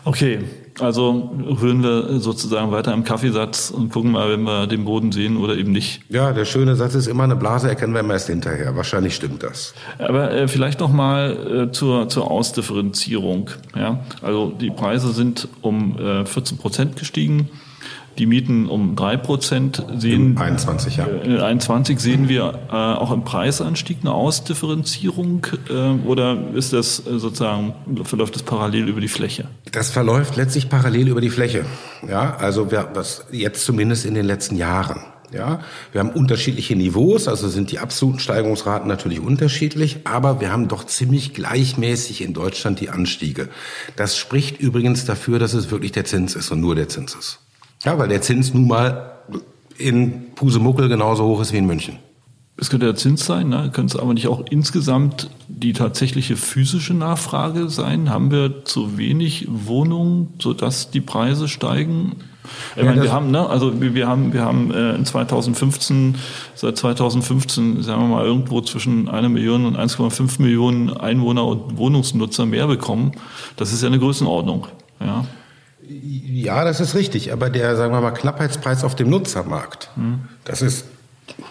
Okay, 0.05 0.41
also 0.81 1.31
rühren 1.61 1.83
wir 1.83 2.19
sozusagen 2.19 2.73
weiter 2.73 2.93
im 2.93 3.05
Kaffeesatz 3.05 3.71
und 3.71 3.93
gucken 3.93 4.13
mal, 4.13 4.31
wenn 4.31 4.43
wir 4.43 4.67
den 4.67 4.85
Boden 4.85 5.13
sehen 5.13 5.37
oder 5.37 5.57
eben 5.57 5.71
nicht. 5.71 6.01
Ja, 6.09 6.33
der 6.33 6.47
schöne 6.47 6.75
Satz 6.75 6.95
ist 6.95 7.07
immer, 7.07 7.25
eine 7.25 7.37
Blase 7.37 7.69
erkennen 7.69 7.93
wir 7.93 8.01
immer 8.01 8.15
erst 8.15 8.29
hinterher. 8.29 8.75
Wahrscheinlich 8.75 9.15
stimmt 9.15 9.43
das. 9.43 9.75
Aber 9.99 10.33
äh, 10.33 10.49
vielleicht 10.49 10.81
noch 10.81 10.91
mal 10.91 11.69
äh, 11.69 11.73
zur, 11.73 12.09
zur 12.09 12.31
Ausdifferenzierung. 12.31 13.51
Ja? 13.77 14.01
Also 14.23 14.51
die 14.51 14.71
Preise 14.71 15.13
sind 15.13 15.49
um 15.61 15.99
äh, 15.99 16.25
14 16.25 16.57
Prozent 16.57 16.97
gestiegen 16.97 17.51
die 18.19 18.27
Mieten 18.27 18.69
um 18.69 18.95
drei 18.95 19.17
Prozent 19.17 19.85
sehen. 19.97 20.33
In 20.33 20.39
21, 20.39 20.97
ja. 20.97 21.07
In 21.07 21.39
21 21.39 21.99
sehen 21.99 22.29
wir 22.29 22.61
äh, 22.71 22.75
auch 22.75 23.11
im 23.11 23.25
Preisanstieg 23.25 23.99
eine 24.03 24.13
Ausdifferenzierung 24.13 25.47
äh, 25.71 26.07
oder 26.07 26.39
ist 26.55 26.73
das 26.73 27.01
äh, 27.01 27.19
sozusagen, 27.19 27.75
verläuft 28.05 28.35
das 28.35 28.43
parallel 28.43 28.89
über 28.89 29.01
die 29.01 29.09
Fläche? 29.09 29.47
Das 29.71 29.91
verläuft 29.91 30.37
letztlich 30.37 30.69
parallel 30.69 31.09
über 31.09 31.21
die 31.21 31.31
Fläche. 31.31 31.65
Ja, 32.07 32.37
also 32.37 32.71
wir, 32.71 32.91
was 32.95 33.27
jetzt 33.33 33.65
zumindest 33.65 34.05
in 34.05 34.15
den 34.15 34.27
letzten 34.27 34.57
Jahren. 34.57 35.01
Ja, 35.33 35.63
wir 35.93 36.01
haben 36.01 36.11
unterschiedliche 36.11 36.77
Niveaus, 36.77 37.27
also 37.27 37.49
sind 37.49 37.73
die 37.73 37.79
absoluten 37.79 38.19
Steigungsraten 38.19 38.87
natürlich 38.87 39.19
unterschiedlich, 39.19 40.01
aber 40.05 40.43
wir 40.43 40.53
haben 40.53 40.69
doch 40.69 40.85
ziemlich 40.85 41.33
gleichmäßig 41.33 42.21
in 42.21 42.35
Deutschland 42.35 42.81
die 42.81 42.91
Anstiege. 42.91 43.49
Das 43.97 44.19
spricht 44.19 44.61
übrigens 44.61 45.07
dafür, 45.07 45.39
dass 45.39 45.55
es 45.55 45.71
wirklich 45.71 45.93
der 45.93 46.05
Zins 46.05 46.35
ist 46.35 46.51
und 46.51 46.61
nur 46.61 46.75
der 46.75 46.91
Zins 46.91 47.15
ist. 47.15 47.39
Ja, 47.85 47.99
weil 47.99 48.09
der 48.09 48.23
Zins 48.23 48.55
nun 48.55 48.69
mal 48.69 49.13
in 49.77 50.35
Pusemuckel 50.35 50.89
genauso 50.89 51.25
hoch 51.25 51.41
ist 51.41 51.53
wie 51.53 51.59
in 51.59 51.67
München. 51.67 51.99
Es 52.57 52.71
könnte 52.71 52.87
der 52.87 52.95
Zins 52.95 53.25
sein, 53.25 53.49
ne? 53.49 53.71
könnte 53.73 53.97
es 53.97 54.01
aber 54.01 54.15
nicht 54.15 54.29
auch 54.29 54.45
insgesamt 54.51 55.31
die 55.49 55.73
tatsächliche 55.73 56.37
physische 56.37 56.95
Nachfrage 56.95 57.69
sein? 57.69 58.11
Haben 58.11 58.31
wir 58.31 58.65
zu 58.65 58.99
wenig 58.99 59.49
Wohnungen, 59.49 60.35
sodass 60.39 60.91
die 60.91 61.01
Preise 61.01 61.49
steigen? 61.49 62.17
Ich 62.77 62.83
ja, 62.83 62.89
meine, 62.89 63.03
wir 63.03 63.13
haben, 63.13 63.31
ne, 63.31 63.49
also 63.49 63.81
wir, 63.81 63.95
wir 63.95 64.07
haben, 64.07 64.33
wir 64.33 64.43
haben 64.43 64.71
äh, 64.73 64.95
in 64.95 65.05
2015, 65.05 66.17
seit 66.55 66.77
2015, 66.77 67.83
sagen 67.83 68.03
wir 68.03 68.09
mal, 68.09 68.25
irgendwo 68.25 68.61
zwischen 68.61 69.09
einer 69.09 69.29
Million 69.29 69.65
und 69.65 69.77
1,5 69.77 70.41
Millionen 70.43 70.91
Einwohner 70.91 71.47
und 71.47 71.79
Wohnungsnutzer 71.79 72.45
mehr 72.45 72.67
bekommen. 72.67 73.13
Das 73.57 73.73
ist 73.73 73.83
ja 73.83 73.89
eine 73.89 73.99
Größenordnung. 73.99 74.67
Ja. 75.01 75.25
Ja, 75.89 76.65
das 76.65 76.81
ist 76.81 76.95
richtig. 76.95 77.33
Aber 77.33 77.51
der, 77.51 77.77
sagen 77.77 77.93
wir 77.93 78.01
mal, 78.01 78.13
Knappheitspreis 78.13 78.85
auf 78.85 78.95
dem 78.95 79.11
Nutzermarkt, 79.11 79.91
hm. 79.95 80.21
das 80.45 80.63
ist, 80.63 80.85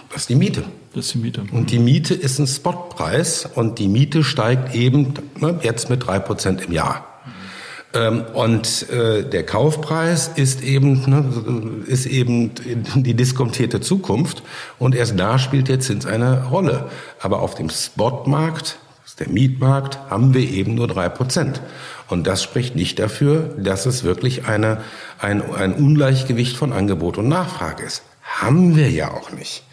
das 0.09 0.21
ist 0.23 0.29
die 0.29 0.35
Miete. 0.35 0.63
Das 0.93 1.05
ist 1.05 1.13
die 1.13 1.19
Miete. 1.19 1.43
Und 1.51 1.71
die 1.71 1.79
Miete 1.79 2.13
ist 2.13 2.39
ein 2.39 2.47
Spotpreis 2.47 3.49
und 3.55 3.79
die 3.79 3.87
Miete 3.87 4.23
steigt 4.23 4.75
eben 4.75 5.13
ne, 5.39 5.59
jetzt 5.63 5.89
mit 5.89 6.05
drei 6.05 6.19
Prozent 6.19 6.61
im 6.61 6.71
Jahr. 6.71 7.05
Ähm, 7.93 8.23
und 8.33 8.89
äh, 8.89 9.23
der 9.23 9.45
Kaufpreis 9.45 10.31
ist 10.35 10.63
eben, 10.63 11.09
ne, 11.09 11.83
ist 11.87 12.05
eben 12.05 12.51
die 12.95 13.13
diskontierte 13.13 13.81
Zukunft 13.81 14.43
und 14.79 14.95
erst 14.95 15.19
da 15.19 15.37
spielt 15.39 15.67
der 15.67 15.79
Zins 15.81 16.05
eine 16.05 16.45
Rolle. 16.45 16.89
Aber 17.19 17.41
auf 17.41 17.55
dem 17.55 17.69
Spotmarkt, 17.69 18.79
der 19.15 19.29
Mietmarkt, 19.29 19.99
haben 20.09 20.33
wir 20.33 20.41
eben 20.41 20.75
nur 20.75 20.87
drei 20.87 21.09
Prozent. 21.09 21.61
Und 22.07 22.27
das 22.27 22.43
spricht 22.43 22.75
nicht 22.75 22.99
dafür, 22.99 23.53
dass 23.57 23.85
es 23.85 24.03
wirklich 24.03 24.45
eine, 24.45 24.81
ein, 25.19 25.41
ein 25.53 25.73
Ungleichgewicht 25.73 26.57
von 26.57 26.73
Angebot 26.73 27.17
und 27.17 27.27
Nachfrage 27.27 27.83
ist. 27.83 28.03
Haben 28.21 28.75
wir 28.75 28.89
ja 28.89 29.11
auch 29.11 29.31
nicht. 29.31 29.63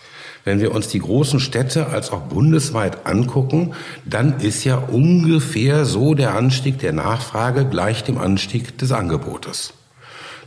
Wenn 0.44 0.60
wir 0.60 0.74
uns 0.74 0.88
die 0.88 1.00
großen 1.00 1.40
Städte 1.40 1.88
als 1.88 2.10
auch 2.10 2.22
bundesweit 2.22 3.06
angucken, 3.06 3.74
dann 4.04 4.40
ist 4.40 4.64
ja 4.64 4.76
ungefähr 4.76 5.84
so 5.84 6.14
der 6.14 6.34
Anstieg 6.34 6.78
der 6.78 6.92
Nachfrage 6.92 7.66
gleich 7.66 8.04
dem 8.04 8.18
Anstieg 8.18 8.78
des 8.78 8.92
Angebotes. 8.92 9.74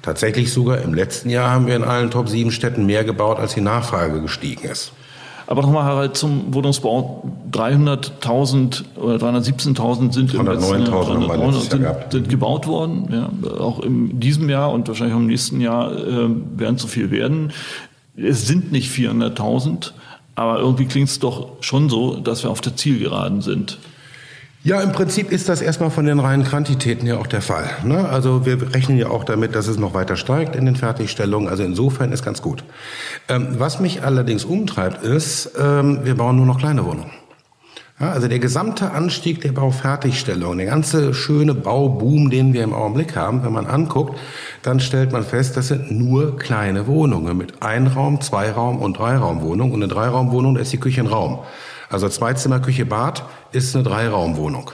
Tatsächlich 0.01 0.51
sogar 0.51 0.81
im 0.81 0.95
letzten 0.95 1.29
Jahr 1.29 1.51
haben 1.51 1.67
wir 1.67 1.75
in 1.75 1.83
allen 1.83 2.09
Top 2.09 2.29
7 2.29 2.51
Städten 2.51 2.87
mehr 2.87 3.03
gebaut, 3.03 3.37
als 3.37 3.53
die 3.53 3.61
Nachfrage 3.61 4.21
gestiegen 4.21 4.67
ist. 4.67 4.93
Aber 5.51 5.63
nochmal, 5.63 5.83
Harald, 5.83 6.15
zum 6.15 6.53
Wohnungsbau. 6.53 7.29
300.000 7.51 8.83
oder 8.95 9.15
317.000 9.17 10.13
sind 10.13 10.13
sind, 10.13 10.29
sind 12.09 12.29
gebaut 12.29 12.67
worden. 12.67 13.09
Ja, 13.11 13.29
auch 13.59 13.81
in 13.81 14.17
diesem 14.21 14.47
Jahr 14.49 14.71
und 14.71 14.87
wahrscheinlich 14.87 15.13
auch 15.13 15.19
im 15.19 15.27
nächsten 15.27 15.59
Jahr 15.59 15.91
äh, 15.91 16.29
werden 16.55 16.77
zu 16.77 16.87
viel 16.87 17.11
werden. 17.11 17.51
Es 18.15 18.47
sind 18.47 18.71
nicht 18.71 18.89
400.000, 18.93 19.91
aber 20.35 20.59
irgendwie 20.59 20.85
klingt 20.85 21.09
es 21.09 21.19
doch 21.19 21.49
schon 21.59 21.89
so, 21.89 22.15
dass 22.15 22.43
wir 22.43 22.49
auf 22.49 22.61
der 22.61 22.77
Zielgeraden 22.77 23.41
sind. 23.41 23.77
Ja, 24.63 24.79
im 24.81 24.91
Prinzip 24.91 25.31
ist 25.31 25.49
das 25.49 25.59
erstmal 25.63 25.89
von 25.89 26.05
den 26.05 26.19
reinen 26.19 26.43
Quantitäten 26.43 27.07
ja 27.07 27.17
auch 27.17 27.25
der 27.25 27.41
Fall. 27.41 27.67
Ne? 27.83 28.07
Also 28.07 28.45
wir 28.45 28.75
rechnen 28.75 28.95
ja 28.95 29.09
auch 29.09 29.23
damit, 29.23 29.55
dass 29.55 29.67
es 29.67 29.79
noch 29.79 29.95
weiter 29.95 30.15
steigt 30.15 30.55
in 30.55 30.67
den 30.67 30.75
Fertigstellungen. 30.75 31.49
Also 31.49 31.63
insofern 31.63 32.11
ist 32.11 32.23
ganz 32.23 32.43
gut. 32.43 32.63
Ähm, 33.27 33.55
was 33.57 33.79
mich 33.79 34.03
allerdings 34.03 34.45
umtreibt, 34.45 35.03
ist, 35.03 35.53
ähm, 35.59 36.01
wir 36.03 36.13
bauen 36.13 36.35
nur 36.35 36.45
noch 36.45 36.59
kleine 36.59 36.85
Wohnungen. 36.85 37.09
Ja, 37.99 38.11
also 38.11 38.27
der 38.27 38.37
gesamte 38.37 38.91
Anstieg 38.91 39.41
der 39.41 39.51
Baufertigstellung, 39.51 40.57
der 40.57 40.67
ganze 40.67 41.15
schöne 41.15 41.55
Bauboom, 41.55 42.29
den 42.29 42.53
wir 42.53 42.63
im 42.63 42.73
Augenblick 42.73 43.15
haben, 43.15 43.43
wenn 43.43 43.53
man 43.53 43.65
anguckt, 43.65 44.19
dann 44.61 44.79
stellt 44.79 45.11
man 45.11 45.23
fest, 45.23 45.57
das 45.57 45.69
sind 45.69 45.91
nur 45.91 46.37
kleine 46.37 46.85
Wohnungen 46.85 47.35
mit 47.35 47.63
Einraum, 47.63 48.21
Zweiraum 48.21 48.77
und 48.77 48.99
Dreiraumwohnung. 48.99 49.71
Und 49.71 49.81
eine 49.81 49.91
Dreiraumwohnung, 49.91 50.53
da 50.53 50.61
ist 50.61 50.71
die 50.71 50.79
Küche 50.79 51.01
ein 51.01 51.07
Raum. 51.07 51.39
Also 51.91 52.09
Zweizimmer, 52.09 52.59
Küche, 52.59 52.85
Bad 52.85 53.23
ist 53.51 53.75
eine 53.75 53.83
Dreiraumwohnung. 53.83 54.71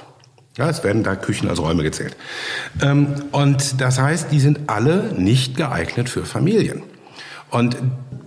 Ja, 0.57 0.69
es 0.69 0.83
werden 0.83 1.03
da 1.03 1.15
Küchen 1.15 1.49
als 1.49 1.59
Räume 1.59 1.83
gezählt. 1.83 2.15
Ähm, 2.81 3.15
und 3.31 3.79
das 3.81 3.99
heißt, 3.99 4.31
die 4.31 4.39
sind 4.39 4.61
alle 4.67 5.13
nicht 5.13 5.55
geeignet 5.55 6.09
für 6.09 6.25
Familien. 6.25 6.83
Und 7.51 7.77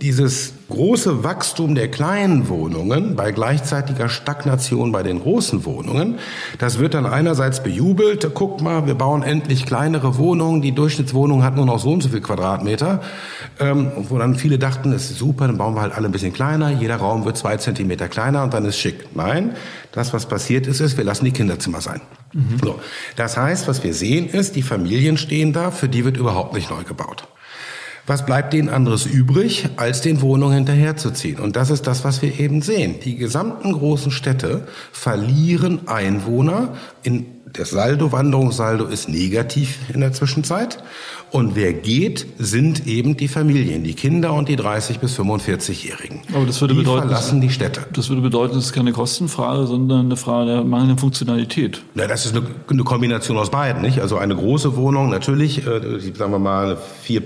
dieses 0.01 0.53
große 0.71 1.23
Wachstum 1.23 1.75
der 1.75 1.91
kleinen 1.91 2.49
Wohnungen 2.49 3.15
bei 3.15 3.31
gleichzeitiger 3.31 4.09
Stagnation 4.09 4.91
bei 4.91 5.03
den 5.03 5.21
großen 5.21 5.63
Wohnungen, 5.65 6.17
das 6.57 6.79
wird 6.79 6.95
dann 6.95 7.05
einerseits 7.05 7.61
bejubelt, 7.61 8.27
guck 8.33 8.61
mal, 8.61 8.87
wir 8.87 8.95
bauen 8.95 9.21
endlich 9.21 9.67
kleinere 9.67 10.17
Wohnungen, 10.17 10.63
die 10.63 10.71
Durchschnittswohnung 10.71 11.43
hat 11.43 11.55
nur 11.55 11.67
noch 11.67 11.77
so 11.77 11.91
und 11.91 12.01
so 12.01 12.09
viel 12.09 12.21
Quadratmeter, 12.21 13.01
ähm, 13.59 13.91
wo 14.09 14.17
dann 14.17 14.33
viele 14.35 14.57
dachten, 14.57 14.91
es 14.91 15.11
ist 15.11 15.19
super, 15.19 15.45
dann 15.45 15.57
bauen 15.57 15.75
wir 15.75 15.81
halt 15.81 15.93
alle 15.93 16.07
ein 16.07 16.11
bisschen 16.11 16.33
kleiner, 16.33 16.71
jeder 16.71 16.95
Raum 16.95 17.25
wird 17.25 17.37
zwei 17.37 17.57
Zentimeter 17.57 18.07
kleiner 18.07 18.43
und 18.43 18.53
dann 18.53 18.65
ist 18.65 18.77
schick. 18.77 19.15
Nein, 19.15 19.55
das, 19.91 20.13
was 20.13 20.25
passiert 20.25 20.65
ist, 20.65 20.79
ist, 20.79 20.97
wir 20.97 21.03
lassen 21.03 21.25
die 21.25 21.31
Kinderzimmer 21.31 21.81
sein. 21.81 22.01
Mhm. 22.33 22.57
So. 22.63 22.79
Das 23.15 23.37
heißt, 23.37 23.67
was 23.67 23.83
wir 23.83 23.93
sehen 23.93 24.27
ist, 24.27 24.55
die 24.55 24.61
Familien 24.63 25.17
stehen 25.17 25.53
da, 25.53 25.69
für 25.69 25.89
die 25.89 26.05
wird 26.05 26.17
überhaupt 26.17 26.53
nicht 26.53 26.69
neu 26.69 26.83
gebaut. 26.83 27.27
Was 28.07 28.25
bleibt 28.25 28.53
denen 28.53 28.69
anderes 28.69 29.05
übrig, 29.05 29.69
als 29.77 30.01
den 30.01 30.21
Wohnungen 30.21 30.55
hinterherzuziehen? 30.55 31.39
Und 31.39 31.55
das 31.55 31.69
ist 31.69 31.87
das, 31.87 32.03
was 32.03 32.21
wir 32.21 32.39
eben 32.39 32.61
sehen. 32.61 32.95
Die 33.03 33.15
gesamten 33.15 33.73
großen 33.73 34.11
Städte 34.11 34.67
verlieren 34.91 35.87
Einwohner. 35.87 36.73
In, 37.03 37.25
das 37.53 37.71
Saldo, 37.71 38.11
Wanderungssaldo 38.11 38.85
ist 38.85 39.09
negativ 39.09 39.77
in 39.93 39.99
der 39.99 40.13
Zwischenzeit. 40.13 40.81
Und 41.31 41.55
wer 41.55 41.73
geht, 41.73 42.25
sind 42.39 42.87
eben 42.87 43.15
die 43.17 43.27
Familien, 43.27 43.83
die 43.83 43.93
Kinder 43.93 44.33
und 44.33 44.49
die 44.49 44.55
30 44.55 44.99
bis 44.99 45.17
45-Jährigen. 45.17 46.21
Aber 46.33 46.45
das 46.45 46.59
würde 46.59 46.73
die 46.73 46.81
bedeuten, 46.81 47.07
verlassen 47.07 47.39
die 47.39 47.49
Städte. 47.49 47.81
Das 47.93 48.09
würde 48.09 48.21
bedeuten, 48.21 48.57
es 48.57 48.65
ist 48.65 48.73
keine 48.73 48.91
Kostenfrage, 48.91 49.67
sondern 49.67 50.07
eine 50.07 50.17
Frage 50.17 50.51
der 50.51 50.63
mangelnden 50.63 50.97
Funktionalität. 50.97 51.81
Ja, 51.95 52.07
das 52.07 52.25
ist 52.25 52.35
eine, 52.35 52.45
eine 52.69 52.83
Kombination 52.83 53.37
aus 53.37 53.51
beiden, 53.51 53.81
nicht? 53.81 53.99
Also 54.01 54.17
eine 54.17 54.35
große 54.35 54.75
Wohnung, 54.75 55.09
natürlich, 55.09 55.65
äh, 55.65 55.99
sagen 56.13 56.31
wir 56.31 56.39
mal, 56.39 56.77
vier, 57.01 57.21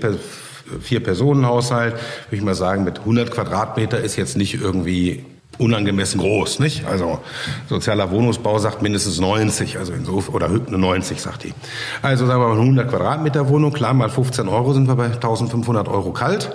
vier 0.80 1.02
Personenhaushalt, 1.02 1.94
würde 1.94 2.36
ich 2.36 2.42
mal 2.42 2.54
sagen, 2.54 2.84
mit 2.84 3.00
100 3.00 3.30
Quadratmeter 3.30 4.00
ist 4.00 4.16
jetzt 4.16 4.36
nicht 4.36 4.54
irgendwie 4.54 5.24
unangemessen 5.58 6.20
groß, 6.20 6.58
nicht? 6.58 6.86
Also 6.86 7.20
sozialer 7.68 8.10
Wohnungsbau 8.10 8.58
sagt 8.58 8.82
mindestens 8.82 9.20
90, 9.20 9.78
also 9.78 9.92
insofern 9.92 10.34
oder 10.34 10.48
90 10.48 11.20
sagt 11.20 11.44
die. 11.44 11.54
Also 12.02 12.26
sagen 12.26 12.40
wir 12.40 12.48
mal 12.48 12.52
eine 12.52 12.62
100 12.62 12.90
Quadratmeter 12.90 13.48
Wohnung, 13.48 13.72
klar 13.72 13.94
mal 13.94 14.10
15 14.10 14.48
Euro 14.48 14.72
sind 14.72 14.88
wir 14.88 14.96
bei 14.96 15.06
1500 15.06 15.88
Euro 15.88 16.12
kalt. 16.12 16.52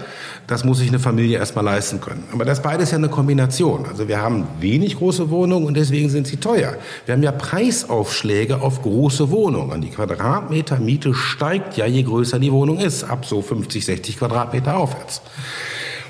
Das 0.47 0.65
muss 0.65 0.79
sich 0.79 0.89
eine 0.89 0.99
Familie 0.99 1.37
erstmal 1.37 1.63
leisten 1.63 2.01
können. 2.01 2.23
Aber 2.33 2.43
das 2.43 2.61
beides 2.61 2.91
ja 2.91 2.97
eine 2.97 3.09
Kombination. 3.09 3.85
Also 3.85 4.07
wir 4.07 4.21
haben 4.21 4.47
wenig 4.59 4.97
große 4.97 5.29
Wohnungen 5.29 5.65
und 5.65 5.75
deswegen 5.75 6.09
sind 6.09 6.27
sie 6.27 6.37
teuer. 6.37 6.75
Wir 7.05 7.13
haben 7.13 7.23
ja 7.23 7.31
Preisaufschläge 7.31 8.61
auf 8.61 8.81
große 8.81 9.29
Wohnungen. 9.29 9.81
Die 9.81 9.89
Quadratmeter 9.89 10.79
Miete 10.79 11.13
steigt 11.13 11.77
ja, 11.77 11.85
je 11.85 12.03
größer 12.03 12.39
die 12.39 12.51
Wohnung 12.51 12.79
ist, 12.79 13.03
ab 13.03 13.25
so 13.25 13.41
50, 13.41 13.85
60 13.85 14.17
Quadratmeter 14.17 14.75
aufwärts. 14.75 15.21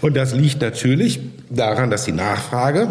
Und 0.01 0.17
das 0.17 0.33
liegt 0.33 0.61
natürlich 0.61 1.19
daran, 1.49 1.91
dass 1.91 2.05
die 2.05 2.11
Nachfrage, 2.11 2.89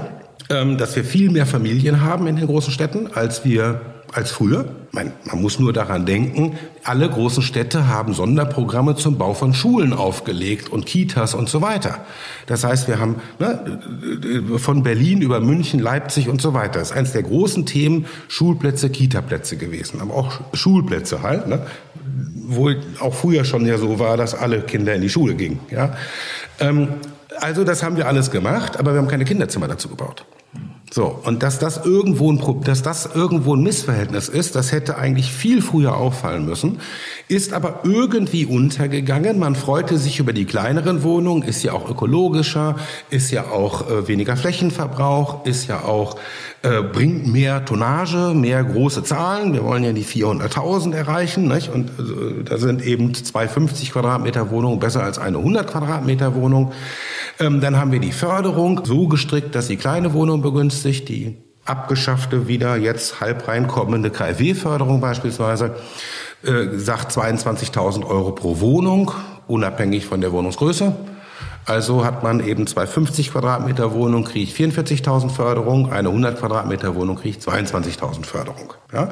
ähm, 0.48 0.78
dass 0.78 0.94
wir 0.94 1.04
viel 1.04 1.30
mehr 1.30 1.46
Familien 1.46 2.02
haben 2.02 2.26
in 2.26 2.36
den 2.36 2.46
großen 2.46 2.72
Städten, 2.72 3.08
als 3.12 3.44
wir 3.44 3.80
als 4.12 4.30
früher. 4.30 4.64
Man, 4.92 5.12
muss 5.34 5.58
nur 5.58 5.72
daran 5.72 6.06
denken, 6.06 6.58
alle 6.84 7.08
großen 7.08 7.42
Städte 7.42 7.86
haben 7.88 8.12
Sonderprogramme 8.12 8.96
zum 8.96 9.18
Bau 9.18 9.34
von 9.34 9.54
Schulen 9.54 9.92
aufgelegt 9.92 10.68
und 10.68 10.86
Kitas 10.86 11.34
und 11.34 11.48
so 11.48 11.62
weiter. 11.62 11.98
Das 12.46 12.64
heißt, 12.64 12.88
wir 12.88 12.98
haben 12.98 13.16
ne, 13.38 13.78
von 14.58 14.82
Berlin 14.82 15.22
über 15.22 15.40
München, 15.40 15.80
Leipzig 15.80 16.28
und 16.28 16.42
so 16.42 16.54
weiter. 16.54 16.80
Das 16.80 16.90
ist 16.90 16.96
eines 16.96 17.12
der 17.12 17.22
großen 17.22 17.66
Themen 17.66 18.06
Schulplätze, 18.28 18.90
Kitaplätze 18.90 19.56
gewesen. 19.56 20.00
Aber 20.00 20.14
auch 20.14 20.40
Schulplätze 20.54 21.22
halt, 21.22 21.46
ne, 21.46 21.66
wo 22.46 22.70
auch 23.00 23.14
früher 23.14 23.44
schon 23.44 23.66
ja 23.66 23.78
so 23.78 23.98
war, 23.98 24.16
dass 24.16 24.34
alle 24.34 24.62
Kinder 24.62 24.94
in 24.94 25.02
die 25.02 25.10
Schule 25.10 25.34
gingen. 25.34 25.60
Ja. 25.70 25.94
Ähm, 26.58 26.88
also 27.38 27.64
das 27.64 27.82
haben 27.82 27.96
wir 27.96 28.06
alles 28.06 28.30
gemacht, 28.30 28.78
aber 28.78 28.92
wir 28.92 28.98
haben 28.98 29.08
keine 29.08 29.24
Kinderzimmer 29.24 29.68
dazu 29.68 29.88
gebaut. 29.88 30.24
So, 30.92 31.20
und 31.22 31.44
dass 31.44 31.60
das 31.60 31.84
irgendwo 31.86 32.32
ein, 32.32 32.64
dass 32.64 32.82
das 32.82 33.08
irgendwo 33.14 33.54
ein 33.54 33.62
Missverhältnis 33.62 34.28
ist, 34.28 34.56
das 34.56 34.72
hätte 34.72 34.98
eigentlich 34.98 35.30
viel 35.30 35.62
früher 35.62 35.96
auffallen 35.96 36.44
müssen, 36.46 36.80
ist 37.28 37.52
aber 37.52 37.82
irgendwie 37.84 38.44
untergegangen. 38.44 39.38
Man 39.38 39.54
freute 39.54 39.98
sich 39.98 40.18
über 40.18 40.32
die 40.32 40.46
kleineren 40.46 41.04
Wohnungen, 41.04 41.44
ist 41.44 41.62
ja 41.62 41.74
auch 41.74 41.88
ökologischer, 41.88 42.74
ist 43.08 43.30
ja 43.30 43.44
auch 43.44 43.88
äh, 43.88 44.08
weniger 44.08 44.36
Flächenverbrauch, 44.36 45.46
ist 45.46 45.68
ja 45.68 45.84
auch, 45.84 46.16
äh, 46.62 46.82
bringt 46.82 47.28
mehr 47.28 47.64
Tonnage, 47.64 48.34
mehr 48.34 48.64
große 48.64 49.04
Zahlen. 49.04 49.52
Wir 49.52 49.62
wollen 49.62 49.84
ja 49.84 49.92
die 49.92 50.04
400.000 50.04 50.92
erreichen, 50.92 51.46
nicht? 51.46 51.72
Und 51.72 51.90
äh, 51.90 52.42
da 52.44 52.58
sind 52.58 52.84
eben 52.84 53.14
250 53.14 53.92
Quadratmeter 53.92 54.50
Wohnungen 54.50 54.80
besser 54.80 55.04
als 55.04 55.20
eine 55.20 55.38
100 55.38 55.70
Quadratmeter 55.70 56.34
Wohnung. 56.34 56.72
Ähm, 57.38 57.60
dann 57.60 57.78
haben 57.78 57.92
wir 57.92 58.00
die 58.00 58.12
Förderung 58.12 58.82
so 58.84 59.06
gestrickt, 59.06 59.54
dass 59.54 59.68
die 59.68 59.76
kleine 59.76 60.12
Wohnung 60.12 60.42
begünstigt, 60.42 60.79
die 60.84 61.36
abgeschaffte, 61.64 62.48
wieder 62.48 62.76
jetzt 62.76 63.20
halb 63.20 63.46
reinkommende 63.46 64.10
KfW-Förderung 64.10 65.00
beispielsweise, 65.00 65.76
äh, 66.42 66.78
sagt 66.78 67.12
22.000 67.12 68.04
Euro 68.04 68.32
pro 68.32 68.60
Wohnung, 68.60 69.12
unabhängig 69.46 70.06
von 70.06 70.20
der 70.20 70.32
Wohnungsgröße. 70.32 70.94
Also 71.66 72.04
hat 72.04 72.22
man 72.22 72.40
eben 72.40 72.66
zwei 72.66 72.86
50 72.86 73.30
Quadratmeter 73.30 73.92
Wohnung, 73.92 74.24
kriegt 74.24 74.56
44.000 74.56 75.28
Förderung, 75.28 75.92
eine 75.92 76.08
100 76.08 76.38
Quadratmeter 76.38 76.94
Wohnung 76.94 77.16
kriegt 77.16 77.42
22.000 77.42 78.24
Förderung. 78.24 78.72
Ja? 78.92 79.10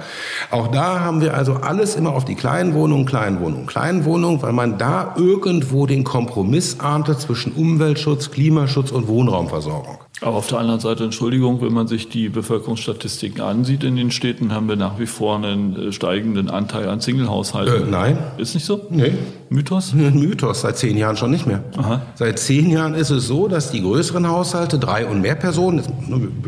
Auch 0.51 0.69
da 0.69 1.01
haben 1.01 1.21
wir 1.21 1.35
also 1.35 1.55
alles 1.55 1.95
immer 1.95 2.15
auf 2.15 2.25
die 2.25 2.35
kleinen 2.35 2.75
Wohnungen, 2.75 3.05
kleinen 3.05 3.41
Wohnungen, 3.41 3.67
kleinen 3.67 4.05
Wohnungen, 4.05 4.43
weil 4.43 4.55
man 4.55 4.79
da 4.79 5.15
irgendwo 5.17 5.87
den 5.87 6.05
Kompromiss 6.05 6.81
ahnte 6.81 7.17
zwischen 7.19 7.53
Umweltschutz, 7.53 8.31
Klimaschutz 8.31 8.91
und 8.91 9.09
Wohnraumversorgung. 9.09 9.99
Aber 10.21 10.37
auf 10.37 10.49
der 10.49 10.59
anderen 10.59 10.81
Seite, 10.81 11.05
Entschuldigung, 11.05 11.63
wenn 11.63 11.73
man 11.73 11.87
sich 11.87 12.09
die 12.09 12.29
Bevölkerungsstatistiken 12.29 13.41
ansieht 13.41 13.85
in 13.85 13.95
den 13.95 14.11
Städten, 14.11 14.53
haben 14.53 14.69
wir 14.69 14.75
nach 14.75 14.99
wie 14.99 15.07
vor 15.07 15.37
einen 15.37 15.89
äh, 15.89 15.93
steigenden 15.93 16.51
Anteil 16.51 16.89
an 16.89 17.01
Singlehaushalten. 17.01 17.89
Äh, 17.89 17.91
nein. 17.91 18.19
Ist 18.37 18.55
nicht 18.55 18.67
so? 18.67 18.81
Nee. 18.91 19.13
Mythos? 19.49 19.93
Mythos, 19.95 20.63
seit 20.63 20.77
zehn 20.77 20.97
Jahren 20.97 21.17
schon 21.17 21.31
nicht 21.31 21.47
mehr. 21.47 21.63
Aha. 21.77 22.03
Seit 22.17 22.39
zehn 22.41 22.71
Jahren 22.71 22.95
ist 22.95 23.11
es 23.11 23.29
so, 23.29 23.47
dass 23.47 23.71
die 23.71 23.81
größeren 23.81 24.27
Haushalte, 24.29 24.79
drei 24.79 25.07
und 25.07 25.21
mehr 25.21 25.37
Personen, 25.37 25.83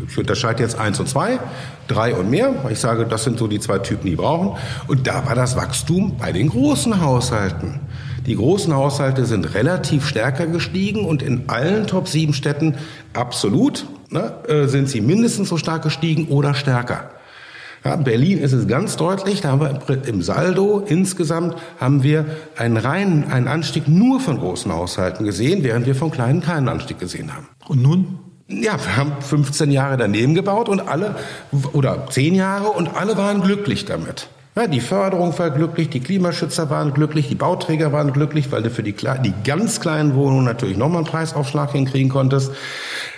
ich 0.07 0.17
unterscheide 0.17 0.63
jetzt 0.63 0.77
eins 0.77 0.99
und 0.99 1.07
zwei, 1.07 1.39
drei 1.87 2.15
und 2.15 2.29
mehr, 2.29 2.53
ich 2.69 2.79
sage, 2.79 3.05
das 3.05 3.23
sind 3.23 3.39
so 3.39 3.47
die 3.47 3.59
zwei 3.59 3.79
Typen, 3.79 4.07
die 4.07 4.15
brauchen. 4.15 4.57
Und 4.87 5.07
da 5.07 5.25
war 5.25 5.35
das 5.35 5.55
Wachstum 5.55 6.17
bei 6.17 6.31
den 6.31 6.49
großen 6.49 7.01
Haushalten. 7.01 7.80
Die 8.25 8.35
großen 8.35 8.73
Haushalte 8.75 9.25
sind 9.25 9.55
relativ 9.55 10.05
stärker 10.05 10.45
gestiegen 10.45 11.05
und 11.05 11.23
in 11.23 11.45
allen 11.47 11.87
Top 11.87 12.07
7 12.07 12.33
Städten 12.33 12.75
absolut 13.13 13.87
ne, 14.09 14.33
äh, 14.47 14.67
sind 14.67 14.89
sie 14.89 15.01
mindestens 15.01 15.49
so 15.49 15.57
stark 15.57 15.81
gestiegen 15.83 16.27
oder 16.27 16.53
stärker. 16.53 17.09
Ja, 17.83 17.95
Berlin 17.95 18.37
ist 18.37 18.53
es 18.53 18.67
ganz 18.67 18.95
deutlich, 18.95 19.41
da 19.41 19.49
haben 19.49 19.61
wir 19.87 20.07
im 20.07 20.21
Saldo 20.21 20.83
insgesamt 20.85 21.55
haben 21.79 22.03
wir 22.03 22.25
einen 22.55 22.77
reinen 22.77 23.31
einen 23.31 23.47
Anstieg 23.47 23.87
nur 23.87 24.19
von 24.19 24.37
großen 24.37 24.71
Haushalten 24.71 25.25
gesehen, 25.25 25.63
während 25.63 25.87
wir 25.87 25.95
von 25.95 26.11
kleinen 26.11 26.41
keinen 26.41 26.69
Anstieg 26.69 26.99
gesehen 26.99 27.33
haben. 27.35 27.47
Und 27.67 27.81
nun? 27.81 28.19
Ja, 28.47 28.73
wir 28.73 28.97
haben 28.97 29.13
15 29.21 29.71
Jahre 29.71 29.97
daneben 29.97 30.35
gebaut 30.35 30.69
und 30.69 30.81
alle, 30.81 31.15
oder 31.73 32.05
10 32.07 32.35
Jahre 32.35 32.69
und 32.69 32.95
alle 32.95 33.17
waren 33.17 33.41
glücklich 33.41 33.85
damit. 33.85 34.27
Ja, 34.53 34.67
die 34.67 34.81
Förderung 34.81 35.37
war 35.39 35.49
glücklich, 35.49 35.89
die 35.89 36.01
Klimaschützer 36.01 36.69
waren 36.69 36.93
glücklich, 36.93 37.29
die 37.29 37.35
Bauträger 37.35 37.93
waren 37.93 38.11
glücklich, 38.11 38.51
weil 38.51 38.61
du 38.61 38.69
für 38.69 38.83
die, 38.83 38.93
die 38.93 39.33
ganz 39.45 39.79
kleinen 39.79 40.13
Wohnungen 40.13 40.43
natürlich 40.43 40.75
nochmal 40.75 40.97
einen 40.97 41.07
Preisaufschlag 41.07 41.71
hinkriegen 41.71 42.09
konntest. 42.09 42.51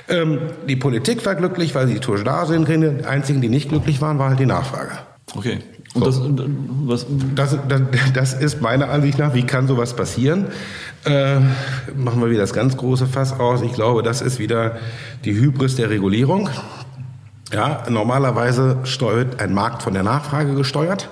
Ähm, 0.07 0.41
die 0.67 0.75
Politik 0.75 1.25
war 1.25 1.33
glücklich, 1.33 1.73
weil 1.73 1.87
sie 1.87 1.95
die 1.95 1.99
Tourage 1.99 2.53
hinkriegen. 2.53 2.99
Die 2.99 3.05
einzigen, 3.05 3.41
die 3.41 3.49
nicht 3.49 3.69
glücklich 3.69 3.99
waren, 3.99 4.19
war 4.19 4.29
halt 4.29 4.39
die 4.39 4.45
Nachfrage. 4.45 4.91
Okay. 5.35 5.59
Und 5.95 6.11
so. 6.11 6.29
das, 6.29 6.45
was? 6.85 7.05
Das, 7.33 7.57
das, 7.67 7.81
das, 8.13 8.33
ist 8.33 8.61
meiner 8.61 8.89
Ansicht 8.89 9.17
nach, 9.17 9.33
wie 9.33 9.43
kann 9.43 9.67
sowas 9.67 9.95
passieren? 9.95 10.47
Äh, 11.05 11.39
machen 11.95 12.21
wir 12.21 12.29
wieder 12.29 12.41
das 12.41 12.53
ganz 12.53 12.77
große 12.77 13.07
Fass 13.07 13.39
aus. 13.39 13.63
Ich 13.63 13.73
glaube, 13.73 14.03
das 14.03 14.21
ist 14.21 14.37
wieder 14.37 14.77
die 15.25 15.33
Hybris 15.33 15.77
der 15.77 15.89
Regulierung. 15.89 16.49
Ja, 17.51 17.83
normalerweise 17.89 18.77
steuert 18.83 19.39
ein 19.39 19.53
Markt 19.53 19.81
von 19.81 19.93
der 19.93 20.03
Nachfrage 20.03 20.53
gesteuert. 20.53 21.09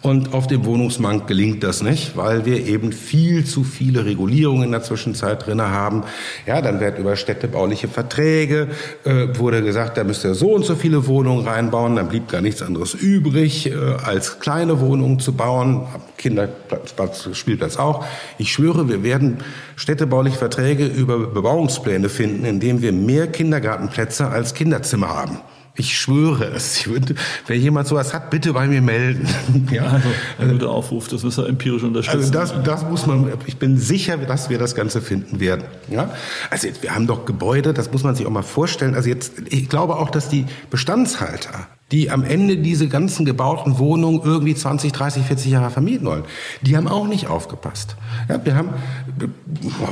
Und 0.00 0.32
auf 0.32 0.46
dem 0.46 0.64
Wohnungsmarkt 0.64 1.26
gelingt 1.26 1.64
das 1.64 1.82
nicht, 1.82 2.16
weil 2.16 2.46
wir 2.46 2.64
eben 2.64 2.92
viel 2.92 3.44
zu 3.44 3.64
viele 3.64 4.04
Regulierungen 4.04 4.62
in 4.62 4.70
der 4.70 4.84
Zwischenzeit 4.84 5.44
drinne 5.44 5.70
haben. 5.70 6.04
Ja, 6.46 6.62
dann 6.62 6.78
wird 6.78 7.00
über 7.00 7.16
städtebauliche 7.16 7.88
Verträge 7.88 8.68
äh, 9.04 9.26
wurde 9.36 9.60
gesagt, 9.60 9.96
da 9.96 10.04
müsst 10.04 10.24
ihr 10.24 10.34
so 10.34 10.52
und 10.52 10.64
so 10.64 10.76
viele 10.76 11.08
Wohnungen 11.08 11.46
reinbauen. 11.48 11.96
Dann 11.96 12.08
blieb 12.08 12.28
gar 12.28 12.40
nichts 12.40 12.62
anderes 12.62 12.94
übrig, 12.94 13.72
äh, 13.72 13.74
als 13.74 14.38
kleine 14.38 14.78
Wohnungen 14.78 15.18
zu 15.18 15.32
bauen. 15.32 15.88
Kinderplatz, 16.16 17.28
Spielplatz 17.32 17.76
auch. 17.76 18.04
Ich 18.38 18.52
schwöre, 18.52 18.88
wir 18.88 19.02
werden 19.02 19.38
städtebauliche 19.74 20.38
Verträge 20.38 20.86
über 20.86 21.18
Bebauungspläne 21.18 22.08
finden, 22.08 22.44
indem 22.44 22.82
wir 22.82 22.92
mehr 22.92 23.26
Kindergartenplätze 23.26 24.28
als 24.28 24.54
Kinderzimmer 24.54 25.08
haben. 25.08 25.40
Ich 25.78 25.96
schwöre 25.96 26.46
es. 26.46 26.76
Ich 26.76 26.88
würde, 26.88 27.14
wer 27.46 27.56
jemand 27.56 27.86
sowas 27.86 28.12
hat, 28.12 28.30
bitte 28.30 28.52
bei 28.52 28.66
mir 28.66 28.82
melden. 28.82 29.28
ja, 29.70 29.84
also, 29.84 30.08
ein 30.38 30.50
guter 30.50 30.70
Aufruf, 30.70 31.06
das 31.06 31.22
müssen 31.22 31.44
wir 31.44 31.48
empirisch 31.48 31.84
unterstützen. 31.84 32.36
Also 32.36 32.54
das, 32.56 32.64
das 32.64 32.82
muss 32.82 33.06
man, 33.06 33.32
ich 33.46 33.58
bin 33.58 33.78
sicher, 33.78 34.16
dass 34.16 34.50
wir 34.50 34.58
das 34.58 34.74
Ganze 34.74 35.00
finden 35.00 35.38
werden. 35.38 35.64
Ja? 35.88 36.10
Also 36.50 36.66
jetzt, 36.66 36.82
wir 36.82 36.94
haben 36.94 37.06
doch 37.06 37.24
Gebäude, 37.24 37.72
das 37.72 37.92
muss 37.92 38.02
man 38.02 38.16
sich 38.16 38.26
auch 38.26 38.30
mal 38.30 38.42
vorstellen. 38.42 38.96
Also 38.96 39.08
jetzt, 39.08 39.34
ich 39.50 39.68
glaube 39.68 39.96
auch, 39.96 40.10
dass 40.10 40.28
die 40.28 40.46
Bestandshalter 40.68 41.68
die 41.90 42.10
am 42.10 42.22
Ende 42.22 42.58
diese 42.58 42.86
ganzen 42.86 43.24
gebauten 43.24 43.78
Wohnungen 43.78 44.20
irgendwie 44.22 44.54
20, 44.54 44.92
30, 44.92 45.22
40 45.22 45.52
Jahre 45.52 45.70
vermieten 45.70 46.06
wollen. 46.06 46.24
Die 46.60 46.76
haben 46.76 46.86
auch 46.86 47.06
nicht 47.06 47.28
aufgepasst. 47.28 47.96
Ja, 48.28 48.44
wir 48.44 48.54
haben, 48.54 48.70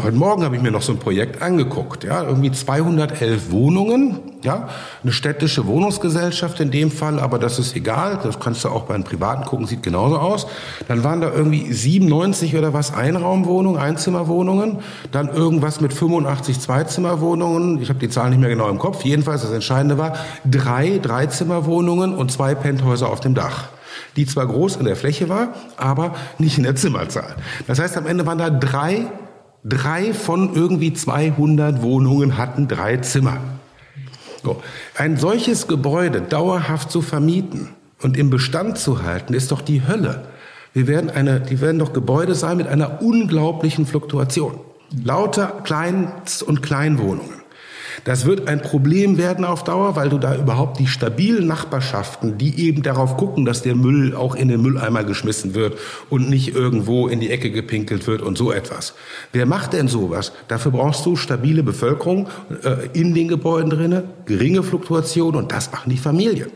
heute 0.03 0.17
Morgen 0.17 0.45
habe 0.45 0.57
ich 0.57 0.63
mir 0.63 0.71
noch 0.71 0.83
so 0.83 0.93
ein 0.93 0.99
Projekt 0.99 1.41
angeguckt, 1.41 2.05
ja, 2.05 2.23
irgendwie 2.23 2.53
211 2.53 3.51
Wohnungen, 3.51 4.21
ja, 4.43 4.69
eine 5.03 5.13
städtische 5.13 5.67
Wohnungsgesellschaft 5.67 6.61
in 6.61 6.71
dem 6.71 6.91
Fall, 6.91 7.19
aber 7.19 7.39
das 7.39 7.59
ist 7.59 7.75
egal, 7.75 8.21
das 8.23 8.41
kannst 8.41 8.65
du 8.65 8.69
auch 8.69 8.83
bei 8.83 8.95
einem 8.95 9.05
privaten 9.05 9.45
gucken, 9.47 9.67
sieht 9.67 9.83
genauso 9.83 10.19
aus. 10.19 10.47
Dann 10.89 11.03
waren 11.03 11.23
da 11.23 11.33
irgendwie 11.33 11.73
97 11.73 12.57
oder 12.57 12.75
was 12.75 12.93
Einraumwohnungen, 12.93 13.81
Einzimmerwohnungen, 13.81 14.81
dann 15.13 15.31
irgendwas 15.31 15.81
mit 15.81 15.95
85 15.95 16.61
Zweizimmerwohnungen, 16.61 17.81
ich 17.81 17.89
habe 17.89 17.99
die 17.99 18.11
Zahlen 18.11 18.31
nicht 18.31 18.41
mehr 18.41 18.51
genau 18.51 18.69
im 18.69 18.79
Kopf, 18.79 19.03
jedenfalls 19.03 19.41
das 19.41 19.53
Entscheidende 19.53 19.97
war, 19.97 20.13
drei 20.45 20.99
Dreizimmerwohnungen 20.99 21.86
Wohnungen 21.87 22.15
und 22.15 22.33
zwei 22.33 22.57
Penthäuser 22.57 23.09
auf 23.09 23.21
dem 23.21 23.35
Dach 23.35 23.69
die 24.17 24.27
zwar 24.27 24.47
groß 24.47 24.77
in 24.77 24.85
der 24.85 24.97
Fläche 24.97 25.29
war, 25.29 25.55
aber 25.77 26.15
nicht 26.39 26.57
in 26.59 26.65
der 26.65 26.75
Zimmerzahl. 26.75 27.35
Das 27.67 27.79
heißt, 27.79 27.97
am 27.97 28.07
Ende 28.07 28.27
waren 28.27 28.39
da 28.39 28.51
drei, 28.51 29.07
drei 29.65 30.15
von 30.15 30.55
irgendwie 30.55 30.93
200 30.93 31.83
Wohnungen 31.83 32.39
hatten 32.39 32.67
drei 32.67 32.99
Zimmer. 32.99 33.39
So. 34.43 34.63
Ein 34.97 35.17
solches 35.19 35.67
Gebäude 35.67 36.23
dauerhaft 36.23 36.91
zu 36.91 37.03
vermieten 37.03 37.71
und 38.03 38.17
im 38.17 38.31
Bestand 38.31 38.79
zu 38.79 39.03
halten, 39.03 39.35
ist 39.35 39.51
doch 39.51 39.61
die 39.61 39.87
Hölle. 39.87 40.27
Wir 40.73 40.87
werden 40.87 41.11
eine, 41.11 41.41
die 41.41 41.61
werden 41.61 41.79
doch 41.79 41.93
Gebäude 41.93 42.35
sein 42.35 42.57
mit 42.57 42.69
einer 42.69 43.03
unglaublichen 43.03 43.87
Fluktuation. 43.87 44.61
Lauter 45.05 45.63
Kleinst- 45.65 46.43
und 46.43 46.63
Kleinwohnungen. 46.63 47.36
Das 48.07 48.25
wird 48.25 48.47
ein 48.47 48.63
Problem 48.63 49.19
werden 49.19 49.45
auf 49.45 49.65
Dauer, 49.65 49.97
weil 49.97 50.09
du 50.09 50.19
da 50.19 50.37
überhaupt 50.37 50.79
die 50.79 50.87
stabilen 50.87 51.49
Nachbarschaften, 51.49 52.39
die 52.39 52.69
eben 52.69 52.85
darauf 52.85 53.17
gucken, 53.17 53.45
dass 53.45 53.63
der 53.63 53.75
Müll 53.75 54.15
auch 54.15 54.37
in 54.37 54.47
den 54.47 54.63
Mülleimer 54.63 55.03
geschmissen 55.03 55.57
wird 55.57 55.77
und 56.09 56.31
nicht 56.31 56.55
irgendwo 56.55 57.09
in 57.09 57.19
die 57.19 57.31
Ecke 57.31 57.51
gepinkelt 57.51 58.07
wird 58.07 58.23
und 58.23 58.39
so 58.39 58.53
etwas. 58.53 58.95
Wer 59.33 59.45
macht 59.45 59.73
denn 59.73 59.89
sowas? 59.89 60.31
Dafür 60.47 60.71
brauchst 60.71 61.05
du 61.05 61.17
stabile 61.17 61.65
Bevölkerung 61.65 62.29
äh, 62.63 62.87
in 62.93 63.13
den 63.13 63.27
Gebäuden 63.27 63.71
drinnen, 63.71 64.05
geringe 64.25 64.63
Fluktuation 64.63 65.35
und 65.35 65.51
das 65.51 65.73
machen 65.73 65.91
die 65.91 65.99
Familien. 65.99 66.53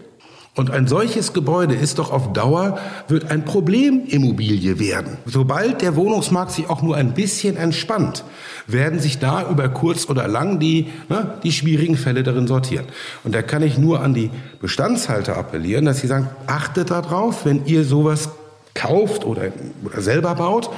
Und 0.56 0.72
ein 0.72 0.88
solches 0.88 1.32
Gebäude 1.32 1.76
ist 1.76 2.00
doch 2.00 2.10
auf 2.10 2.32
Dauer, 2.32 2.78
wird 3.06 3.30
ein 3.30 3.44
Problemimmobilie 3.44 4.80
werden. 4.80 5.18
Sobald 5.24 5.80
der 5.80 5.94
Wohnungsmarkt 5.94 6.50
sich 6.50 6.68
auch 6.68 6.82
nur 6.82 6.96
ein 6.96 7.14
bisschen 7.14 7.56
entspannt, 7.56 8.24
werden 8.66 8.98
sich 8.98 9.20
da 9.20 9.48
über 9.48 9.68
kurz 9.68 10.08
oder 10.08 10.26
lang 10.26 10.58
die, 10.58 10.88
ne, 11.08 11.34
die 11.44 11.52
schwierigen 11.52 11.96
Fälle 11.96 12.24
darin 12.24 12.48
sortieren. 12.48 12.86
Und 13.22 13.34
da 13.34 13.42
kann 13.42 13.62
ich 13.62 13.78
nur 13.78 14.00
an 14.00 14.12
die 14.12 14.30
Bestandshalter 14.60 15.36
appellieren, 15.36 15.84
dass 15.84 16.00
sie 16.00 16.08
sagen, 16.08 16.28
achtet 16.48 16.90
darauf, 16.90 17.44
wenn 17.44 17.64
ihr 17.66 17.84
sowas 17.84 18.30
kauft 18.74 19.24
oder, 19.24 19.52
oder 19.84 20.00
selber 20.00 20.34
baut, 20.34 20.70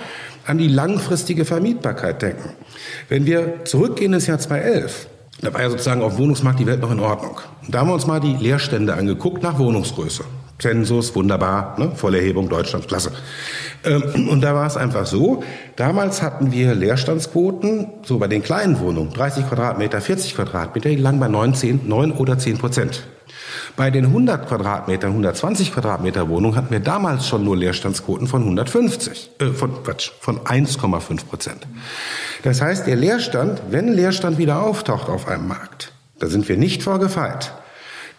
an 0.45 0.59
die 0.59 0.69
langfristige 0.69 1.45
Vermietbarkeit 1.47 2.21
denken. 2.21 2.51
Wenn 3.09 3.25
wir 3.27 3.65
zurückgehen 3.65 4.13
ins 4.13 4.27
Jahr 4.27 4.39
2011, 4.39 5.09
da 5.43 5.53
war 5.53 5.61
ja 5.61 5.71
sozusagen 5.71 6.03
auf 6.03 6.19
Wohnungsmarkt 6.19 6.61
die 6.61 6.67
Welt 6.67 6.81
noch 6.81 6.91
in 6.93 7.01
Ordnung. 7.01 7.41
Und 7.67 7.75
da 7.75 7.81
haben 7.81 7.89
wir 7.89 7.95
uns 7.95 8.07
mal 8.07 8.21
die 8.21 8.35
Leerstände 8.35 8.95
angeguckt 8.95 9.43
nach 9.43 9.59
Wohnungsgröße. 9.59 10.25
Zensus, 10.59 11.15
wunderbar, 11.17 11.75
ne? 11.79 11.91
Vollerhebung 11.97 12.49
Deutschland, 12.49 12.87
klasse. 12.87 13.11
Ähm, 13.85 14.29
und 14.29 14.43
da 14.43 14.55
war 14.55 14.67
es 14.69 14.77
einfach 14.77 15.07
so, 15.07 15.43
damals 15.75 16.23
hatten 16.23 16.53
wir 16.53 16.77
Leerstandsquoten, 16.77 17.89
so 18.05 18.19
bei 18.19 18.29
den 18.29 18.45
kleinen 18.45 18.79
Wohnungen, 18.79 19.13
30 19.13 19.49
Quadratmeter, 19.49 20.01
40 20.01 20.37
Quadratmeter, 20.37 20.89
die 20.89 20.97
lagen 20.97 21.19
bei 21.19 21.27
9, 21.27 21.55
10, 21.55 21.89
9 21.89 22.13
oder 22.13 22.39
10 22.39 22.59
Prozent. 22.59 23.03
Bei 23.77 23.91
den 23.91 24.07
100 24.07 24.49
Quadratmeter, 24.49 25.09
120 25.09 25.73
Quadratmeter 25.73 26.29
Wohnungen 26.29 26.57
hatten 26.57 26.71
wir 26.71 26.81
damals 26.81 27.27
schon 27.27 27.45
nur 27.45 27.57
Leerstandsquoten 27.57 28.27
von 28.27 28.43
150, 28.43 29.31
äh, 29.39 29.47
von 29.47 29.83
Quatsch, 29.83 30.11
von 30.21 30.41
1,5 30.41 31.27
Prozent. 31.27 31.67
Das 32.43 32.61
heißt, 32.61 32.87
der 32.87 32.97
Leerstand, 32.97 33.63
wenn 33.71 33.93
Leerstand 33.93 34.39
wieder 34.39 34.63
auftaucht 34.63 35.09
auf 35.09 35.29
einem 35.29 35.49
Markt, 35.49 35.93
da 36.19 36.29
sind 36.29 36.49
wir 36.49 36.57
nicht 36.57 36.83
vorgefeit, 36.83 37.53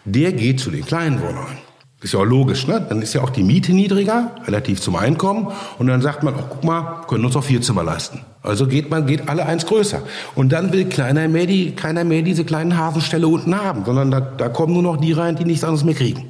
der 0.04 0.32
geht 0.32 0.60
zu 0.60 0.70
den 0.70 0.84
kleinen 0.84 1.20
Wohnungen. 1.20 1.58
Ist 2.02 2.12
ja 2.12 2.20
auch 2.20 2.24
logisch, 2.24 2.66
ne? 2.66 2.84
Dann 2.86 3.00
ist 3.00 3.14
ja 3.14 3.22
auch 3.22 3.30
die 3.30 3.42
Miete 3.42 3.72
niedriger, 3.72 4.32
relativ 4.46 4.78
zum 4.78 4.94
Einkommen. 4.94 5.52
Und 5.78 5.86
dann 5.86 6.02
sagt 6.02 6.22
man, 6.22 6.34
ach, 6.36 6.44
guck 6.50 6.62
mal, 6.62 7.00
können 7.08 7.24
uns 7.24 7.34
auch 7.34 7.44
vier 7.44 7.62
Zimmer 7.62 7.82
leisten. 7.82 8.20
Also 8.44 8.66
geht 8.66 8.90
man, 8.90 9.06
geht 9.06 9.28
alle 9.28 9.46
eins 9.46 9.64
größer. 9.64 10.02
Und 10.34 10.52
dann 10.52 10.70
will 10.72 10.84
keiner 10.84 11.26
mehr, 11.28 11.46
die, 11.46 11.72
keiner 11.72 12.04
mehr 12.04 12.20
diese 12.20 12.44
kleinen 12.44 12.76
Hafenställe 12.76 13.26
unten 13.26 13.58
haben, 13.58 13.84
sondern 13.86 14.10
da, 14.10 14.20
da 14.20 14.50
kommen 14.50 14.74
nur 14.74 14.82
noch 14.82 14.98
die 14.98 15.12
rein, 15.12 15.34
die 15.34 15.44
nichts 15.44 15.64
anderes 15.64 15.82
mehr 15.82 15.94
kriegen. 15.94 16.26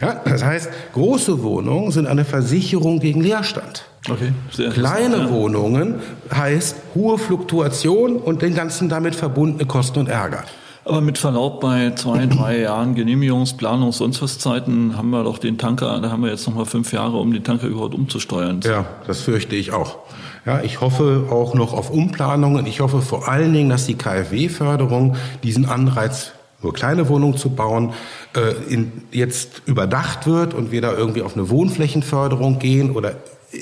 Ja, 0.00 0.14
das 0.24 0.42
heißt, 0.42 0.70
große 0.94 1.42
Wohnungen 1.42 1.90
sind 1.90 2.06
eine 2.06 2.24
Versicherung 2.24 3.00
gegen 3.00 3.20
Leerstand. 3.20 3.84
Okay, 4.08 4.32
sehr 4.50 4.70
Kleine 4.70 5.18
ja. 5.18 5.30
Wohnungen 5.30 5.96
heißt 6.34 6.76
hohe 6.94 7.18
Fluktuation 7.18 8.16
und 8.16 8.40
den 8.40 8.54
ganzen 8.54 8.88
damit 8.88 9.14
verbundene 9.14 9.66
Kosten 9.66 9.98
und 9.98 10.08
Ärger. 10.08 10.44
Aber 10.86 11.02
mit 11.02 11.18
Verlaub 11.18 11.60
bei 11.60 11.92
zwei, 11.96 12.24
drei 12.24 12.60
Jahren 12.62 12.94
Genehmigungs-, 12.94 13.58
Planungs-, 13.58 13.98
sonst 13.98 14.22
was 14.22 14.38
Zeiten 14.38 14.96
haben 14.96 15.10
wir 15.10 15.22
doch 15.24 15.36
den 15.36 15.58
Tanker, 15.58 16.00
da 16.00 16.10
haben 16.10 16.22
wir 16.22 16.30
jetzt 16.30 16.46
noch 16.46 16.54
mal 16.54 16.64
fünf 16.64 16.94
Jahre, 16.94 17.18
um 17.18 17.30
den 17.30 17.44
Tanker 17.44 17.66
überhaupt 17.66 17.94
umzusteuern. 17.94 18.60
Ja, 18.64 18.86
das 19.06 19.20
fürchte 19.20 19.54
ich 19.54 19.72
auch. 19.72 19.98
Ja, 20.46 20.62
ich 20.62 20.80
hoffe 20.80 21.26
auch 21.30 21.54
noch 21.54 21.72
auf 21.72 21.90
Umplanungen. 21.90 22.66
Ich 22.66 22.80
hoffe 22.80 23.02
vor 23.02 23.28
allen 23.28 23.52
Dingen, 23.52 23.68
dass 23.68 23.86
die 23.86 23.96
KfW-Förderung 23.96 25.16
diesen 25.42 25.66
Anreiz 25.66 26.32
nur 26.62 26.72
kleine 26.74 27.08
Wohnungen 27.08 27.36
zu 27.36 27.50
bauen, 27.50 27.94
äh, 28.36 28.72
in, 28.72 28.92
jetzt 29.12 29.62
überdacht 29.66 30.26
wird 30.26 30.54
und 30.54 30.72
wir 30.72 30.80
da 30.80 30.92
irgendwie 30.92 31.22
auf 31.22 31.34
eine 31.34 31.48
Wohnflächenförderung 31.48 32.58
gehen 32.58 32.90
oder 32.90 33.16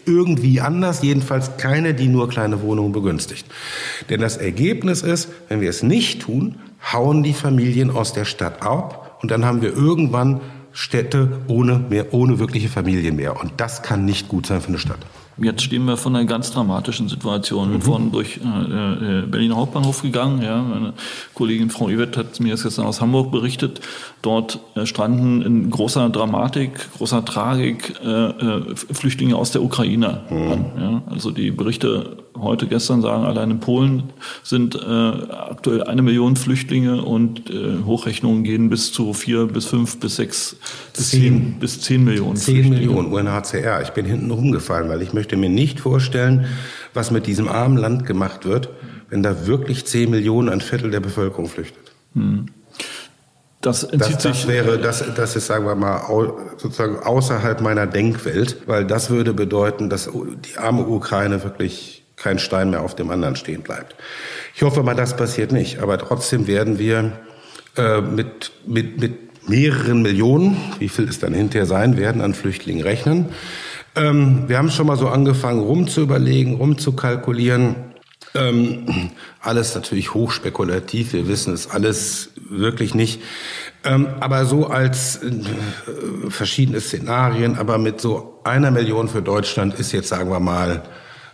irgendwie 0.05 0.61
anders, 0.61 1.03
jedenfalls 1.03 1.57
keine, 1.57 1.95
die 1.95 2.09
nur 2.09 2.29
kleine 2.29 2.61
Wohnungen 2.63 2.93
begünstigt. 2.93 3.47
Denn 4.11 4.21
das 4.21 4.37
Ergebnis 4.37 5.03
ist, 5.03 5.29
wenn 5.49 5.61
wir 5.61 5.71
es 5.71 5.83
nicht 5.83 6.23
tun, 6.23 6.57
hauen 6.93 7.23
die 7.23 7.33
Familien 7.33 7.91
aus 7.91 8.13
der 8.13 8.25
Stadt 8.25 8.63
ab 8.63 9.19
und 9.23 9.31
dann 9.31 9.45
haben 9.45 9.63
wir 9.63 9.75
irgendwann 9.75 10.41
Städte 10.73 11.39
ohne 11.49 11.79
mehr, 11.79 12.13
ohne 12.13 12.39
wirkliche 12.39 12.69
Familien 12.69 13.17
mehr. 13.17 13.41
Und 13.41 13.53
das 13.57 13.83
kann 13.83 14.05
nicht 14.05 14.29
gut 14.29 14.47
sein 14.47 14.61
für 14.61 14.69
eine 14.69 14.79
Stadt. 14.79 15.01
Jetzt 15.41 15.63
stehen 15.63 15.85
wir 15.85 15.97
von 15.97 16.17
einer 16.17 16.25
ganz 16.25 16.51
dramatischen 16.51 17.09
Situation. 17.09 17.71
Wir 17.71 17.79
mhm. 17.79 17.87
wurden 17.87 18.13
durch 18.13 18.39
äh, 18.39 19.21
äh, 19.21 19.27
Berliner 19.27 19.57
Hauptbahnhof 19.57 20.03
gegangen. 20.03 20.43
Ja. 20.43 20.61
Meine 20.63 20.95
Kollegin 21.35 21.71
Frau 21.71 21.89
Iwett 21.89 22.17
hat 22.17 22.41
mir 22.41 22.53
das 22.53 22.65
gestern 22.65 22.87
aus 22.87 23.01
Hamburg 23.01 23.31
berichtet. 23.31 23.81
Dort 24.23 24.59
äh, 24.75 24.85
stranden 24.85 25.43
in 25.43 25.71
großer 25.71 26.09
Dramatik, 26.11 26.93
großer 26.97 27.25
Tragik 27.25 27.95
äh, 28.05 28.09
äh, 28.09 28.75
Flüchtlinge 28.75 29.37
aus 29.37 29.53
der 29.53 29.63
Ukraine 29.63 30.23
mhm. 30.29 30.53
an. 30.53 30.65
Ja. 30.79 31.03
Also 31.13 31.31
die 31.31 31.51
Berichte 31.51 32.17
heute, 32.41 32.67
gestern 32.67 33.03
sagen, 33.03 33.25
allein 33.25 33.51
in 33.51 33.61
Polen 33.61 34.05
sind 34.43 34.75
äh, 34.75 34.79
aktuell 34.79 35.83
eine 35.85 36.03
Million 36.03 36.37
Flüchtlinge 36.37 37.03
und 37.03 37.51
äh, 37.51 37.83
Hochrechnungen 37.85 38.45
gehen 38.45 38.69
bis 38.69 38.93
zu 38.93 39.13
vier, 39.13 39.47
bis 39.47 39.67
fünf, 39.67 40.01
bis 40.01 40.17
sechs, 40.17 40.57
bis 40.95 41.11
zehn, 41.11 41.21
zehn 41.21 41.59
bis 41.59 41.81
zehn 41.81 42.05
Millionen. 42.05 42.37
Zehn 42.37 42.69
Millionen 42.69 43.13
UNHCR. 43.13 43.83
Ich 43.83 43.91
bin 43.91 44.07
hinten 44.07 44.31
rumgefallen, 44.31 44.89
weil 44.89 45.03
ich 45.03 45.13
möchte 45.13 45.37
mir 45.37 45.51
nicht 45.51 45.81
vorstellen, 45.81 46.47
was 46.95 47.11
mit 47.11 47.27
diesem 47.27 47.49
armen 47.49 47.77
Land 47.77 48.07
gemacht 48.07 48.45
wird, 48.45 48.71
wenn 49.11 49.23
da 49.23 49.47
wirklich 49.47 49.87
zehn 49.87 50.11
Millionen, 50.11 50.49
ein 50.49 50.61
Viertel 50.61 50.91
der 50.91 51.01
Bevölkerung 51.01 51.47
flüchtet. 51.47 51.93
Hm. 52.15 52.47
Das 53.61 53.83
entzieht 53.83 54.17
das, 54.17 54.23
das 54.23 54.37
sich. 54.39 54.49
Wäre, 54.49 54.79
das, 54.79 55.05
das 55.17 55.35
ist, 55.35 55.49
sagen 55.49 55.67
wir 55.67 55.75
mal, 55.75 56.03
sozusagen 56.59 57.01
außerhalb 57.01 57.61
meiner 57.61 57.87
Denkwelt, 57.87 58.59
weil 58.67 58.87
das 58.87 59.11
würde 59.11 59.35
bedeuten, 59.35 59.91
dass 59.91 60.09
die 60.45 60.59
arme 60.59 60.87
Ukraine 60.87 61.43
wirklich 61.43 62.05
kein 62.21 62.39
Stein 62.39 62.71
mehr 62.71 62.83
auf 62.83 62.95
dem 62.95 63.11
anderen 63.11 63.37
stehen 63.37 63.63
bleibt. 63.63 63.95
Ich 64.55 64.63
hoffe 64.63 64.83
mal, 64.83 64.95
das 64.95 65.17
passiert 65.17 65.53
nicht. 65.53 65.81
Aber 65.81 65.99
trotzdem 65.99 66.47
werden 66.47 66.79
wir 66.79 67.13
äh, 67.77 68.01
mit, 68.01 68.53
mit, 68.67 69.01
mit 69.01 69.49
mehreren 69.49 70.03
Millionen, 70.03 70.57
wie 70.79 70.89
viel 70.89 71.09
es 71.09 71.19
dann 71.19 71.33
hinterher 71.33 71.67
sein 71.67 71.97
werden, 71.97 72.21
an 72.21 72.35
Flüchtlingen 72.35 72.83
rechnen. 72.83 73.27
Ähm, 73.97 74.45
wir 74.49 74.59
haben 74.59 74.71
schon 74.71 74.87
mal 74.87 74.97
so 74.97 75.09
angefangen, 75.09 75.61
rumzuüberlegen, 75.61 76.57
rumzukalkulieren. 76.57 77.77
Ähm, 78.35 79.11
alles 79.41 79.75
natürlich 79.75 80.13
hochspekulativ. 80.13 81.13
Wir 81.13 81.29
wissen 81.29 81.55
es 81.55 81.71
alles 81.71 82.31
wirklich 82.51 82.95
nicht. 82.95 83.23
Ähm, 83.85 84.09
aber 84.21 84.45
so 84.45 84.67
als 84.67 85.23
äh, 85.23 85.31
verschiedene 86.29 86.81
Szenarien, 86.81 87.57
aber 87.57 87.79
mit 87.79 88.01
so 88.01 88.41
einer 88.45 88.71
Million 88.71 89.09
für 89.09 89.23
Deutschland 89.23 89.75
ist 89.79 89.93
jetzt, 89.93 90.09
sagen 90.09 90.31
wir 90.31 90.41
mal, 90.41 90.83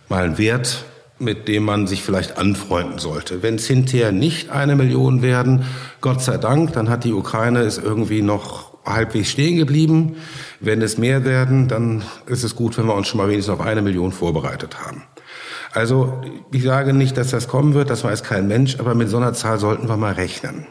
mal 0.09 0.23
ein 0.23 0.37
Wert, 0.37 0.85
mit 1.19 1.47
dem 1.47 1.63
man 1.63 1.87
sich 1.87 2.03
vielleicht 2.03 2.37
anfreunden 2.37 2.99
sollte. 2.99 3.41
Wenn 3.41 3.55
es 3.55 3.67
hinterher 3.67 4.11
nicht 4.11 4.49
eine 4.49 4.75
Million 4.75 5.21
werden, 5.21 5.65
Gott 6.01 6.21
sei 6.21 6.37
Dank, 6.37 6.73
dann 6.73 6.89
hat 6.89 7.03
die 7.03 7.13
Ukraine 7.13 7.61
es 7.61 7.77
irgendwie 7.77 8.21
noch 8.21 8.75
halbwegs 8.85 9.29
stehen 9.31 9.57
geblieben. 9.57 10.17
Wenn 10.59 10.81
es 10.81 10.97
mehr 10.97 11.25
werden, 11.25 11.67
dann 11.67 12.03
ist 12.25 12.43
es 12.43 12.55
gut, 12.55 12.77
wenn 12.77 12.85
wir 12.85 12.95
uns 12.95 13.07
schon 13.07 13.17
mal 13.17 13.29
wenigstens 13.29 13.53
auf 13.53 13.61
eine 13.61 13.81
Million 13.81 14.11
vorbereitet 14.11 14.77
haben. 14.85 15.03
Also 15.71 16.21
ich 16.51 16.63
sage 16.63 16.93
nicht, 16.93 17.17
dass 17.17 17.31
das 17.31 17.47
kommen 17.47 17.73
wird, 17.73 17.89
das 17.89 18.03
weiß 18.03 18.23
kein 18.23 18.47
Mensch, 18.47 18.79
aber 18.79 18.95
mit 18.95 19.09
so 19.09 19.17
einer 19.17 19.33
Zahl 19.33 19.59
sollten 19.59 19.89
wir 19.89 19.97
mal 19.97 20.13
rechnen. 20.13 20.67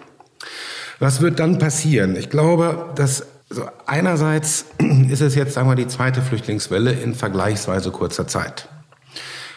Was 0.99 1.21
wird 1.21 1.41
dann 1.41 1.59
passieren? 1.59 2.17
Ich 2.17 2.31
glaube, 2.31 2.91
dass 2.95 3.27
also 3.51 3.65
einerseits 3.87 4.67
ist 5.11 5.21
es 5.21 5.35
jetzt, 5.35 5.55
sagen 5.55 5.69
wir, 5.69 5.75
die 5.75 5.87
zweite 5.87 6.23
Flüchtlingswelle 6.23 6.93
in 6.93 7.15
vergleichsweise 7.15 7.91
kurzer 7.91 8.27
Zeit. 8.27 8.69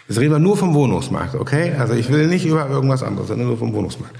Jetzt 0.07 0.19
reden 0.19 0.31
wir 0.31 0.39
nur 0.39 0.57
vom 0.57 0.73
Wohnungsmarkt, 0.73 1.35
okay? 1.35 1.73
Also 1.77 1.93
ich 1.93 2.09
will 2.09 2.27
nicht 2.27 2.45
über 2.45 2.69
irgendwas 2.69 3.03
anderes, 3.03 3.27
sondern 3.27 3.47
nur 3.47 3.57
vom 3.57 3.73
Wohnungsmarkt. 3.73 4.15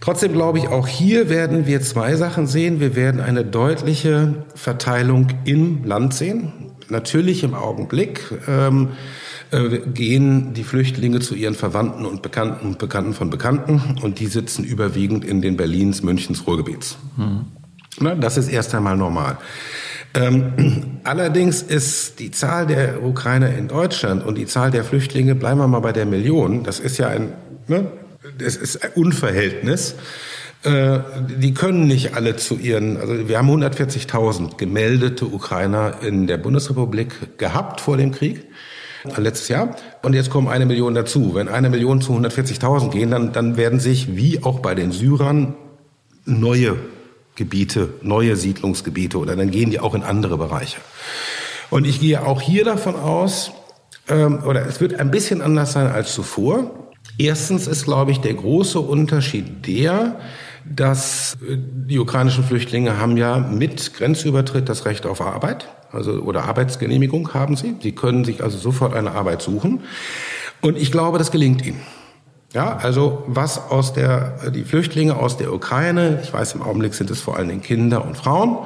Trotzdem 0.00 0.32
glaube 0.32 0.58
ich, 0.58 0.68
auch 0.68 0.86
hier 0.86 1.30
werden 1.30 1.66
wir 1.66 1.80
zwei 1.80 2.14
Sachen 2.16 2.46
sehen. 2.46 2.80
Wir 2.80 2.94
werden 2.94 3.20
eine 3.20 3.44
deutliche 3.44 4.44
Verteilung 4.54 5.28
im 5.44 5.84
Land 5.84 6.14
sehen. 6.14 6.52
Natürlich 6.90 7.42
im 7.42 7.54
Augenblick 7.54 8.20
ähm, 8.46 8.90
äh, 9.50 9.78
gehen 9.78 10.52
die 10.52 10.64
Flüchtlinge 10.64 11.20
zu 11.20 11.34
ihren 11.34 11.54
Verwandten 11.54 12.04
und 12.04 12.22
Bekannten 12.22 12.66
und 12.66 12.78
Bekannten 12.78 13.14
von 13.14 13.30
Bekannten 13.30 13.98
und 14.02 14.20
die 14.20 14.26
sitzen 14.26 14.64
überwiegend 14.64 15.24
in 15.24 15.40
den 15.40 15.56
Berlins, 15.56 16.02
Münchens, 16.02 16.46
Ruhrgebiets. 16.46 16.98
Mhm. 17.16 17.46
Na, 18.00 18.14
das 18.14 18.36
ist 18.36 18.48
erst 18.48 18.74
einmal 18.74 18.96
normal. 18.96 19.38
Ähm, 20.14 21.00
allerdings 21.04 21.62
ist 21.62 22.20
die 22.20 22.30
Zahl 22.30 22.66
der 22.66 23.02
Ukrainer 23.02 23.54
in 23.54 23.68
Deutschland 23.68 24.24
und 24.24 24.36
die 24.36 24.46
Zahl 24.46 24.70
der 24.70 24.84
Flüchtlinge, 24.84 25.34
bleiben 25.34 25.60
wir 25.60 25.68
mal 25.68 25.80
bei 25.80 25.92
der 25.92 26.06
Million, 26.06 26.64
das 26.64 26.80
ist 26.80 26.98
ja 26.98 27.08
ein, 27.08 27.32
ne, 27.66 27.90
das 28.38 28.56
ist 28.56 28.82
ein 28.82 28.90
Unverhältnis. 28.94 29.96
Äh, 30.62 31.00
die 31.38 31.52
können 31.52 31.86
nicht 31.86 32.14
alle 32.14 32.36
zu 32.36 32.56
ihren, 32.56 32.96
also 32.96 33.28
wir 33.28 33.38
haben 33.38 33.50
140.000 33.50 34.56
gemeldete 34.56 35.26
Ukrainer 35.26 35.96
in 36.02 36.26
der 36.26 36.38
Bundesrepublik 36.38 37.38
gehabt 37.38 37.80
vor 37.80 37.96
dem 37.96 38.12
Krieg 38.12 38.46
letztes 39.18 39.48
Jahr. 39.48 39.76
Und 40.02 40.14
jetzt 40.14 40.30
kommen 40.30 40.48
eine 40.48 40.64
Million 40.64 40.94
dazu. 40.94 41.34
Wenn 41.34 41.48
eine 41.48 41.68
Million 41.68 42.00
zu 42.00 42.12
140.000 42.12 42.90
gehen, 42.90 43.10
dann, 43.10 43.32
dann 43.32 43.58
werden 43.58 43.78
sich, 43.78 44.16
wie 44.16 44.42
auch 44.42 44.60
bei 44.60 44.74
den 44.74 44.92
Syrern, 44.92 45.54
neue 46.24 46.76
Gebiete, 47.36 47.94
neue 48.02 48.36
Siedlungsgebiete 48.36 49.18
oder 49.18 49.36
dann 49.36 49.50
gehen 49.50 49.70
die 49.70 49.80
auch 49.80 49.94
in 49.94 50.02
andere 50.02 50.38
Bereiche. 50.38 50.78
Und 51.70 51.86
ich 51.86 52.00
gehe 52.00 52.24
auch 52.24 52.40
hier 52.40 52.64
davon 52.64 52.94
aus, 52.94 53.52
ähm, 54.08 54.42
oder 54.44 54.66
es 54.66 54.80
wird 54.80 54.94
ein 55.00 55.10
bisschen 55.10 55.42
anders 55.42 55.72
sein 55.72 55.86
als 55.88 56.14
zuvor. 56.14 56.70
Erstens 57.18 57.66
ist, 57.66 57.84
glaube 57.84 58.10
ich, 58.12 58.20
der 58.20 58.34
große 58.34 58.78
Unterschied 58.78 59.66
der, 59.66 60.20
dass 60.64 61.36
äh, 61.42 61.56
die 61.58 61.98
ukrainischen 61.98 62.44
Flüchtlinge 62.44 62.98
haben 62.98 63.16
ja 63.16 63.38
mit 63.38 63.94
Grenzübertritt 63.94 64.68
das 64.68 64.84
Recht 64.86 65.06
auf 65.06 65.20
Arbeit, 65.20 65.68
also 65.92 66.12
oder 66.20 66.44
Arbeitsgenehmigung 66.44 67.34
haben 67.34 67.56
sie. 67.56 67.74
Sie 67.82 67.92
können 67.92 68.24
sich 68.24 68.42
also 68.42 68.58
sofort 68.58 68.94
eine 68.94 69.12
Arbeit 69.12 69.42
suchen. 69.42 69.80
Und 70.60 70.76
ich 70.76 70.92
glaube, 70.92 71.18
das 71.18 71.30
gelingt 71.30 71.64
ihnen. 71.64 71.80
Ja, 72.54 72.76
also 72.76 73.24
was 73.26 73.58
aus 73.68 73.94
der, 73.94 74.50
die 74.52 74.62
Flüchtlinge 74.62 75.16
aus 75.16 75.36
der 75.36 75.52
Ukraine, 75.52 76.20
ich 76.22 76.32
weiß 76.32 76.54
im 76.54 76.62
Augenblick 76.62 76.94
sind 76.94 77.10
es 77.10 77.20
vor 77.20 77.36
allen 77.36 77.48
Dingen 77.48 77.62
Kinder 77.62 78.04
und 78.04 78.16
Frauen, 78.16 78.58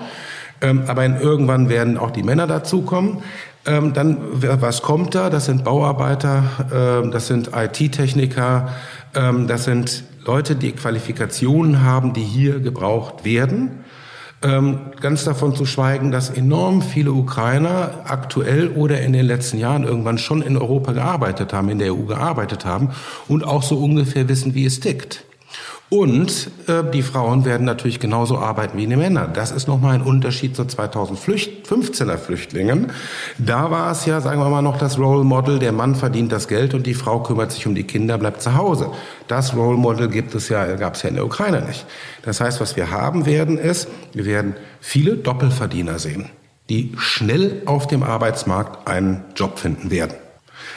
ähm, 0.61 0.83
aber 0.88 1.07
irgendwann 1.07 1.70
werden 1.70 1.96
auch 1.96 2.11
die 2.11 2.22
Männer 2.22 2.46
dazukommen. 2.46 3.22
Ähm, 3.64 3.94
dann, 3.94 4.18
was 4.31 4.83
kommt 4.83 5.14
da? 5.14 5.31
Das 5.31 5.46
sind 5.46 5.64
Bauarbeiter, 5.64 6.42
ähm, 6.70 7.12
das 7.12 7.29
sind 7.29 7.53
IT-Techniker, 7.57 8.68
ähm, 9.14 9.46
das 9.46 9.64
sind 9.64 10.05
Leute, 10.22 10.55
die 10.55 10.72
Qualifikationen 10.72 11.83
haben, 11.83 12.12
die 12.12 12.24
hier 12.24 12.61
gebraucht 12.61 13.24
werden. 13.24 13.87
Ähm, 14.40 14.92
ganz 15.01 15.24
davon 15.24 15.57
zu 15.57 15.66
schweigen, 15.66 16.12
dass 16.12 16.31
enorm 16.31 16.81
viele 16.81 17.12
Ukrainer 17.12 18.05
aktuell 18.05 18.68
oder 18.68 19.01
in 19.01 19.12
den 19.12 19.27
letzten 19.27 19.59
Jahren 19.59 19.83
irgendwann 19.83 20.18
schon 20.18 20.42
in 20.42 20.57
Europa 20.57 20.92
gearbeitet 20.92 21.53
haben, 21.53 21.68
in 21.68 21.81
der 21.81 21.92
EU 21.92 22.05
gearbeitet 22.05 22.64
haben 22.64 22.90
und 23.27 23.42
auch 23.42 23.64
so 23.64 23.77
ungefähr 23.79 24.29
wissen, 24.29 24.55
wie 24.55 24.64
es 24.64 24.79
tickt. 24.79 25.24
Und 25.90 26.51
äh, 26.66 26.85
die 26.92 27.01
Frauen 27.01 27.46
werden 27.46 27.64
natürlich 27.64 27.98
genauso 27.98 28.38
arbeiten 28.38 28.77
wie 28.77 28.87
die 28.87 28.96
Männer. 28.96 29.27
Das 29.27 29.51
ist 29.51 29.68
nochmal 29.68 29.94
ein 29.94 30.03
Unterschied 30.03 30.55
zu 30.55 30.62
2015er 30.62 32.18
Flüchtlingen. 32.18 32.92
Da 33.38 33.70
war 33.70 33.90
es 33.90 34.05
ja, 34.05 34.20
sagen 34.20 34.38
wir 34.38 34.51
mal, 34.51 34.61
noch 34.61 34.79
das 34.79 34.98
Role 34.98 35.24
Model, 35.24 35.59
der 35.59 35.72
Mann 35.72 35.94
verdient 35.94 36.31
das 36.31 36.46
Geld 36.46 36.74
und 36.74 36.87
die 36.87 36.92
Frau 36.92 37.20
kümmert 37.22 37.53
sich 37.53 37.66
um 37.66 37.74
die 37.74 37.85
Kinder, 37.85 38.18
bleibt 38.18 38.42
zu 38.42 38.55
Hause. 38.55 38.90
Das 39.29 39.57
Role 39.57 39.79
Model 39.79 40.09
gibt 40.09 40.35
es 40.35 40.51
ja, 40.51 40.77
gab 40.77 40.94
es 40.94 41.03
ja 41.03 41.09
in 41.09 41.14
der 41.14 41.24
Ukraine 41.24 41.62
nicht. 41.62 41.87
Das 42.22 42.42
heißt, 42.42 42.61
was 42.61 42.77
wir 42.77 42.90
haben 42.90 43.24
werden, 43.24 43.57
ist, 43.57 43.88
wir 44.12 44.27
werden 44.27 44.57
viele 44.81 45.16
Doppelverdiener 45.16 45.98
sehen, 45.98 46.27
die 46.68 46.92
schnell 46.98 47.62
auf 47.64 47.87
dem 47.87 48.03
Arbeitsmarkt 48.03 48.87
einen 48.87 49.24
Job 49.35 49.59
finden 49.59 49.90
werden. 49.90 50.14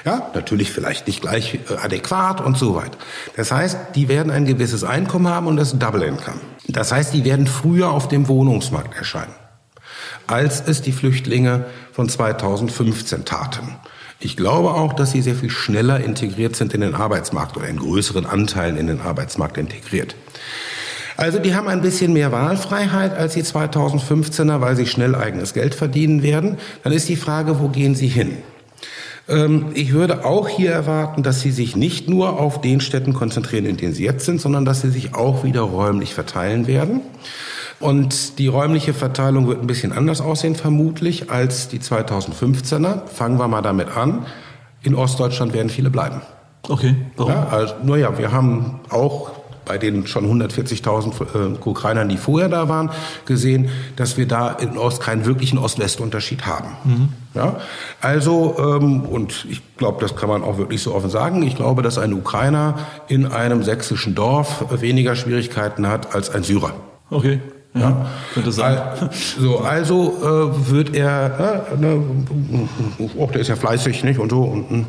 Ja, 0.06 0.32
natürlich 0.34 0.72
vielleicht 0.72 1.08
nicht 1.08 1.22
gleich 1.22 1.60
äh, 1.70 1.76
adäquat 1.82 2.42
und 2.42 2.58
so 2.58 2.76
weiter. 2.76 2.98
Das 3.36 3.52
heißt, 3.52 3.78
die 3.96 4.08
werden 4.08 4.32
ein 4.32 4.46
gewisses 4.46 4.84
Einkommen 4.84 5.28
haben 5.28 5.48
und 5.48 5.58
das 5.58 5.78
Double 5.78 6.02
Income. 6.02 6.40
Das 6.68 6.92
heißt, 6.92 7.14
die 7.14 7.24
werden 7.24 7.48
früher 7.48 7.92
auf 7.92 8.08
dem 8.08 8.28
Wohnungsmarkt 8.28 8.96
erscheinen, 8.98 9.34
als 10.28 10.62
es 10.66 10.82
die 10.82 10.92
Flüchtlinge 10.92 11.66
von 11.92 12.10
2015 12.10 13.26
taten. 13.26 13.76
Ich 14.20 14.38
glaube 14.38 14.72
auch, 14.72 14.94
dass 14.94 15.12
sie 15.12 15.22
sehr 15.22 15.36
viel 15.36 15.50
schneller 15.50 16.00
integriert 16.00 16.56
sind 16.56 16.74
in 16.74 16.82
den 16.82 16.94
Arbeitsmarkt 16.94 17.58
oder 17.58 17.68
in 17.68 17.78
größeren 17.78 18.26
Anteilen 18.26 18.78
in 18.78 18.88
den 18.88 19.02
Arbeitsmarkt 19.02 19.58
integriert. 19.58 20.16
Also 21.18 21.40
die 21.40 21.54
haben 21.54 21.68
ein 21.68 21.82
bisschen 21.82 22.14
mehr 22.14 22.32
Wahlfreiheit 22.32 23.16
als 23.16 23.34
die 23.34 23.44
2015er, 23.44 24.62
weil 24.62 24.76
sie 24.76 24.88
schnell 24.88 25.16
eigenes 25.16 25.54
Geld 25.54 25.76
verdienen 25.76 26.24
werden. 26.24 26.58
Dann 26.84 26.94
ist 26.94 27.10
die 27.10 27.16
Frage, 27.16 27.60
wo 27.60 27.68
gehen 27.68 27.96
sie 27.96 28.08
hin? 28.08 28.38
Ähm, 29.32 29.68
ich 29.74 29.94
würde 29.94 30.26
auch 30.26 30.48
hier 30.48 30.72
erwarten, 30.72 31.24
dass 31.24 31.42
sie 31.42 31.52
sich 31.52 31.76
nicht 31.76 32.10
nur 32.10 32.40
auf 32.40 32.62
den 32.62 32.82
Städten 32.82 33.14
konzentrieren, 33.14 33.66
in 33.66 33.78
denen 33.78 33.94
sie 33.94 34.04
jetzt 34.04 34.26
sind, 34.26 34.42
sondern 34.42 34.66
dass 34.66 34.82
sie 34.82 34.90
sich 34.90 35.16
auch 35.16 35.44
wieder 35.44 35.62
räumlich 35.62 36.14
verteilen 36.14 36.68
werden. 36.68 37.02
Und 37.80 38.38
die 38.38 38.48
räumliche 38.48 38.94
Verteilung 38.94 39.48
wird 39.48 39.62
ein 39.62 39.68
bisschen 39.68 39.92
anders 39.92 40.22
aussehen, 40.22 40.56
vermutlich, 40.56 41.32
als 41.32 41.68
die 41.68 41.80
2015er. 41.80 43.08
Fangen 43.08 43.40
wir 43.40 43.48
mal 43.48 43.62
damit 43.62 43.98
an. 43.98 44.28
In 44.84 44.94
Ostdeutschland 44.94 45.54
werden 45.54 45.70
viele 45.70 45.90
bleiben. 45.90 46.22
Okay, 46.70 46.96
warum? 47.18 47.34
Ja, 47.34 47.48
also, 47.48 47.74
naja, 47.84 48.18
wir 48.20 48.32
haben 48.32 48.82
auch 48.90 49.32
bei 49.66 49.78
den 49.78 50.06
schon 50.06 50.26
140.000 50.26 51.56
äh, 51.56 51.70
Ukrainern, 51.70 52.10
die 52.10 52.18
vorher 52.18 52.50
da 52.50 52.70
waren, 52.70 52.92
gesehen, 53.26 53.70
dass 53.96 54.18
wir 54.18 54.28
da 54.28 54.52
in 54.52 54.78
Ost 54.78 55.02
keinen 55.02 55.26
wirklichen 55.26 55.58
Ost-West-Unterschied 55.58 56.46
haben. 56.46 56.70
Mhm. 56.84 57.10
Ja? 57.34 57.58
Also, 58.02 58.56
ähm, 58.60 59.02
und 59.02 59.46
ich 59.50 59.62
glaube, 59.78 60.02
das 60.02 60.16
kann 60.16 60.30
man 60.30 60.44
auch 60.44 60.58
wirklich 60.58 60.82
so 60.82 60.94
offen 60.94 61.10
sagen, 61.10 61.44
ich 61.44 61.56
glaube, 61.56 61.82
dass 61.82 61.98
ein 61.98 62.14
Ukrainer 62.14 62.80
in 63.08 63.26
einem 63.26 63.64
sächsischen 63.64 64.16
Dorf 64.16 64.66
weniger 64.82 65.16
Schwierigkeiten 65.16 65.88
hat 65.88 66.14
als 66.14 66.30
ein 66.30 66.44
Syrer. 66.44 66.74
Okay. 67.10 67.40
Ja, 67.74 67.82
ja, 67.82 68.06
könnte 68.34 68.52
sein. 68.52 68.78
So, 69.40 69.60
also 69.60 70.18
äh, 70.20 70.72
wird 70.72 70.94
er, 70.94 71.70
äh, 71.72 71.78
ne, 71.78 72.04
oh, 73.16 73.28
der 73.28 73.40
ist 73.40 73.48
ja 73.48 73.56
fleißig, 73.56 74.04
nicht 74.04 74.20
und 74.20 74.30
so. 74.30 74.42
Und, 74.42 74.70
ähm, 74.72 74.86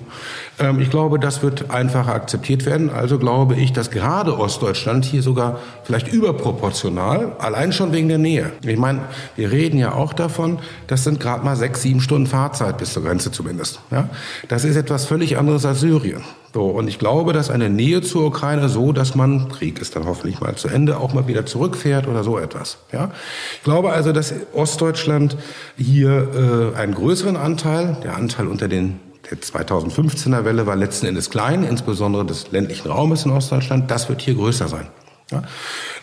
ich 0.78 0.90
glaube, 0.90 1.18
das 1.18 1.42
wird 1.42 1.70
einfacher 1.70 2.14
akzeptiert 2.14 2.66
werden. 2.66 2.90
Also 2.90 3.18
glaube 3.18 3.54
ich, 3.56 3.72
dass 3.72 3.90
gerade 3.90 4.38
Ostdeutschland 4.38 5.04
hier 5.04 5.22
sogar 5.22 5.58
vielleicht 5.84 6.08
überproportional, 6.08 7.36
allein 7.38 7.72
schon 7.72 7.92
wegen 7.92 8.08
der 8.08 8.18
Nähe. 8.18 8.52
Ich 8.64 8.78
meine, 8.78 9.00
wir 9.36 9.50
reden 9.50 9.78
ja 9.78 9.94
auch 9.94 10.12
davon, 10.12 10.58
das 10.86 11.04
sind 11.04 11.20
gerade 11.20 11.44
mal 11.44 11.56
sechs, 11.56 11.82
sieben 11.82 12.00
Stunden 12.00 12.26
Fahrzeit 12.26 12.78
bis 12.78 12.92
zur 12.92 13.02
Grenze 13.02 13.32
zumindest. 13.32 13.80
Ja, 13.90 14.08
das 14.48 14.64
ist 14.64 14.76
etwas 14.76 15.06
völlig 15.06 15.38
anderes 15.38 15.64
als 15.64 15.80
Syrien. 15.80 16.22
So, 16.54 16.66
und 16.66 16.86
ich 16.86 16.98
glaube, 16.98 17.32
dass 17.32 17.50
eine 17.50 17.70
Nähe 17.70 18.02
zur 18.02 18.26
Ukraine 18.26 18.68
so, 18.68 18.92
dass 18.92 19.14
man, 19.14 19.48
Krieg 19.48 19.80
ist 19.80 19.96
dann 19.96 20.04
hoffentlich 20.04 20.40
mal 20.40 20.54
zu 20.54 20.68
Ende, 20.68 20.98
auch 20.98 21.14
mal 21.14 21.26
wieder 21.26 21.46
zurückfährt 21.46 22.06
oder 22.06 22.24
so 22.24 22.38
etwas. 22.38 22.76
Ja? 22.92 23.10
Ich 23.56 23.62
glaube 23.62 23.90
also, 23.92 24.12
dass 24.12 24.34
Ostdeutschland 24.52 25.38
hier 25.78 26.72
äh, 26.74 26.78
einen 26.78 26.94
größeren 26.94 27.36
Anteil, 27.36 27.96
der 28.04 28.16
Anteil 28.16 28.48
unter 28.48 28.68
den 28.68 29.00
der 29.30 29.38
2015er 29.38 30.44
Welle 30.44 30.66
war 30.66 30.76
letzten 30.76 31.06
Endes 31.06 31.30
klein, 31.30 31.64
insbesondere 31.64 32.26
des 32.26 32.50
ländlichen 32.50 32.90
Raumes 32.90 33.24
in 33.24 33.30
Ostdeutschland, 33.30 33.90
das 33.90 34.08
wird 34.08 34.20
hier 34.20 34.34
größer 34.34 34.68
sein. 34.68 34.88
Ja? 35.30 35.42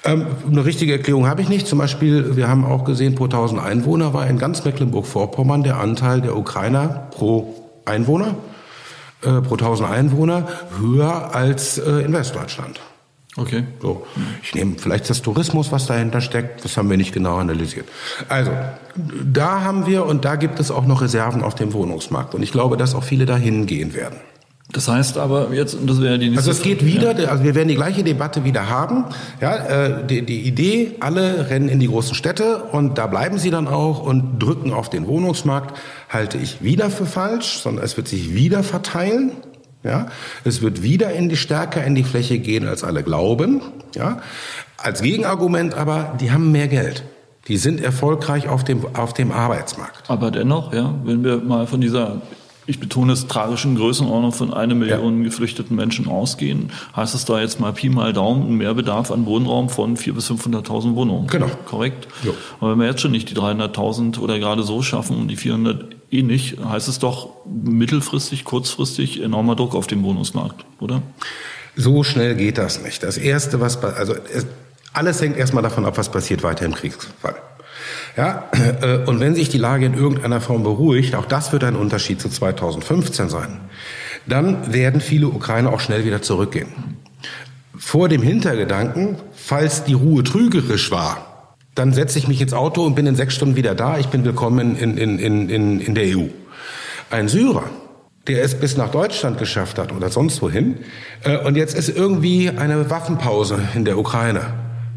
Ähm, 0.06 0.28
eine 0.50 0.66
richtige 0.66 0.94
Erklärung 0.94 1.28
habe 1.28 1.42
ich 1.42 1.50
nicht. 1.50 1.68
Zum 1.68 1.80
Beispiel, 1.80 2.36
wir 2.36 2.48
haben 2.48 2.66
auch 2.66 2.86
gesehen, 2.86 3.16
pro 3.16 3.26
1000 3.26 3.62
Einwohner 3.62 4.14
war 4.14 4.26
in 4.28 4.40
ganz 4.40 4.64
Mecklenburg-Vorpommern 4.64 5.64
der 5.64 5.78
Anteil 5.78 6.22
der 6.22 6.38
Ukrainer 6.38 7.08
pro 7.12 7.56
Einwohner 7.86 8.36
äh, 9.22 9.42
pro 9.42 9.56
1000 9.56 9.90
Einwohner 9.90 10.48
höher 10.80 11.36
als 11.36 11.78
äh, 11.78 12.02
in 12.02 12.14
Westdeutschland. 12.14 12.80
Okay. 13.40 13.64
So. 13.82 14.06
Ich 14.44 14.54
nehme 14.54 14.76
vielleicht 14.78 15.10
das 15.10 15.22
Tourismus, 15.22 15.72
was 15.72 15.86
dahinter 15.86 16.20
steckt. 16.20 16.66
Das 16.66 16.76
haben 16.76 16.90
wir 16.90 16.98
nicht 16.98 17.14
genau 17.14 17.38
analysiert. 17.38 17.88
Also, 18.28 18.52
da 18.96 19.62
haben 19.62 19.86
wir 19.88 20.06
und 20.06 20.26
da 20.26 20.36
gibt 20.36 20.60
es 20.60 20.72
auch 20.72 20.86
noch 20.86 21.02
Reserven 21.02 21.42
auf 21.42 21.56
dem 21.56 21.74
Wohnungsmarkt. 21.74 22.36
Und 22.36 22.44
ich 22.44 22.52
glaube, 22.52 22.76
dass 22.76 22.96
auch 22.96 23.04
viele 23.04 23.26
dahin 23.26 23.66
gehen 23.66 23.94
werden. 23.94 24.18
Das 24.72 24.88
heißt 24.88 25.18
aber 25.18 25.52
jetzt, 25.52 25.78
das 25.88 26.00
wäre 26.00 26.20
die 26.20 26.30
nächste 26.30 26.48
Also 26.48 26.52
es 26.52 26.62
geht 26.62 26.86
wieder, 26.86 27.20
ja. 27.20 27.30
also 27.30 27.44
wir 27.44 27.56
werden 27.56 27.70
die 27.70 27.76
gleiche 27.76 28.04
Debatte 28.04 28.44
wieder 28.44 28.70
haben. 28.70 29.06
Ja, 29.42 29.56
äh, 29.56 30.06
die, 30.06 30.24
die 30.24 30.42
Idee, 30.42 30.96
alle 31.00 31.50
rennen 31.50 31.70
in 31.70 31.80
die 31.80 31.88
großen 31.88 32.14
Städte 32.14 32.66
und 32.72 33.00
da 33.00 33.08
bleiben 33.08 33.40
sie 33.40 33.50
dann 33.50 33.68
auch 33.68 34.00
und 34.04 34.38
drücken 34.38 34.72
auf 34.72 34.90
den 34.92 35.08
Wohnungsmarkt, 35.08 35.76
halte 36.08 36.38
ich 36.38 36.62
wieder 36.62 36.92
für 36.92 37.08
falsch, 37.08 37.62
sondern 37.64 37.84
es 37.84 37.98
wird 37.98 38.08
sich 38.08 38.36
wieder 38.36 38.62
verteilen. 38.62 39.32
Ja, 39.84 40.08
es 40.44 40.62
wird 40.62 40.84
wieder 40.84 41.14
in 41.14 41.30
die 41.30 41.38
stärker 41.38 41.84
in 41.84 41.96
die 41.96 42.04
Fläche 42.04 42.40
gehen, 42.40 42.68
als 42.68 42.84
alle 42.84 43.02
glauben. 43.02 43.62
Ja, 43.96 44.22
als 44.78 45.02
Gegenargument 45.02 45.74
aber, 45.74 46.18
die 46.20 46.32
haben 46.32 46.52
mehr 46.52 46.68
Geld. 46.68 47.04
Die 47.48 47.58
sind 47.58 47.82
erfolgreich 47.82 48.48
auf 48.48 48.64
dem, 48.64 48.86
auf 48.96 49.14
dem 49.14 49.32
Arbeitsmarkt. 49.32 50.10
Aber 50.10 50.32
dennoch, 50.32 50.74
ja, 50.74 50.94
wenn 51.04 51.24
wir 51.24 51.38
mal 51.38 51.66
von 51.66 51.82
dieser 51.82 52.22
ich 52.70 52.80
betone 52.80 53.14
es, 53.14 53.26
tragischen 53.26 53.76
Größenordnung 53.76 54.32
von 54.32 54.54
einer 54.54 54.76
Million 54.76 55.18
ja. 55.18 55.24
geflüchteten 55.24 55.76
Menschen 55.76 56.08
ausgehen, 56.08 56.72
heißt 56.96 57.16
es 57.16 57.26
da 57.26 57.42
jetzt 57.42 57.60
mal 57.60 57.74
Pi 57.74 57.90
mal 57.90 58.14
Daumen 58.14 58.48
ein 58.48 58.58
Mehrbedarf 58.58 59.10
an 59.10 59.26
Wohnraum 59.26 59.70
von 59.70 59.98
400.000 59.98 60.14
bis 60.14 60.30
500.000 60.30 60.94
Wohnungen. 60.94 61.26
Genau. 61.26 61.48
Korrekt? 61.66 62.08
Ja. 62.24 62.32
Aber 62.60 62.74
wenn 62.74 62.80
wir 62.80 62.86
jetzt 62.86 63.02
schon 63.02 63.12
nicht 63.12 63.28
die 63.32 63.36
300.000 63.36 64.20
oder 64.20 64.38
gerade 64.38 64.62
so 64.62 64.84
schaffen 64.84 65.18
und 65.18 65.30
die 65.30 65.36
400 65.36 65.99
eh 66.12 66.24
nicht, 66.24 66.58
heißt 66.64 66.88
es 66.88 67.00
doch 67.00 67.30
mittelfristig, 67.46 68.44
kurzfristig 68.44 69.22
enormer 69.22 69.56
Druck 69.56 69.76
auf 69.76 69.88
den 69.88 70.04
Wohnungsmarkt, 70.04 70.66
oder? 70.80 71.02
So 71.76 72.04
schnell 72.04 72.36
geht 72.36 72.58
das 72.58 72.82
nicht. 72.82 73.04
Das 73.04 73.18
Erste, 73.18 73.60
was, 73.62 73.82
also 73.84 74.16
alles 74.94 75.22
hängt 75.22 75.38
erstmal 75.38 75.64
davon 75.64 75.86
ab, 75.86 75.98
was 75.98 76.12
passiert 76.12 76.44
weiter 76.44 76.66
im 76.66 76.74
Kriegsfall. 76.74 77.36
Ja, 78.18 78.50
äh, 78.82 79.06
und 79.06 79.20
wenn 79.20 79.36
sich 79.36 79.50
die 79.50 79.58
Lage 79.58 79.86
in 79.86 79.94
irgendeiner 79.94 80.42
Form 80.42 80.64
beruhigt, 80.64 81.16
auch 81.16 81.26
das 81.26 81.52
wird 81.52 81.64
ein 81.64 81.76
Unterschied 81.76 82.20
zu 82.20 82.30
2015 82.30 83.30
sein, 83.30 83.62
dann 84.26 84.74
werden 84.74 85.02
viele 85.02 85.28
Ukrainer 85.28 85.72
auch 85.72 85.80
schnell 85.80 86.06
wieder 86.06 86.22
zurückgehen. 86.22 86.98
Vor 87.78 88.10
dem 88.10 88.22
Hintergedanken, 88.22 89.16
falls 89.34 89.84
die 89.86 89.94
Ruhe 89.94 90.24
trügerisch 90.24 90.92
war, 90.92 91.29
dann 91.80 91.94
setze 91.94 92.20
ich 92.20 92.28
mich 92.28 92.42
ins 92.42 92.54
Auto 92.54 92.84
und 92.84 92.96
bin 92.96 93.08
in 93.08 93.16
sechs 93.16 93.34
Stunden 93.34 93.56
wieder 93.56 93.74
da. 93.74 93.98
Ich 93.98 94.08
bin 94.08 94.26
willkommen 94.26 94.76
in, 94.76 94.98
in, 94.98 95.18
in, 95.18 95.50
in, 95.50 95.80
in 95.80 95.96
der 95.96 96.18
EU. 96.18 96.26
Ein 97.10 97.30
Syrer, 97.30 97.64
der 98.28 98.44
es 98.44 98.56
bis 98.56 98.76
nach 98.76 98.92
Deutschland 98.92 99.38
geschafft 99.38 99.80
hat 99.80 99.94
oder 99.94 100.10
sonst 100.10 100.42
wohin, 100.42 100.80
äh, 101.24 101.38
und 101.38 101.56
jetzt 101.56 101.78
ist 101.78 101.88
irgendwie 101.88 102.50
eine 102.50 102.90
Waffenpause 102.90 103.60
in 103.76 103.86
der 103.86 103.98
Ukraine 103.98 104.42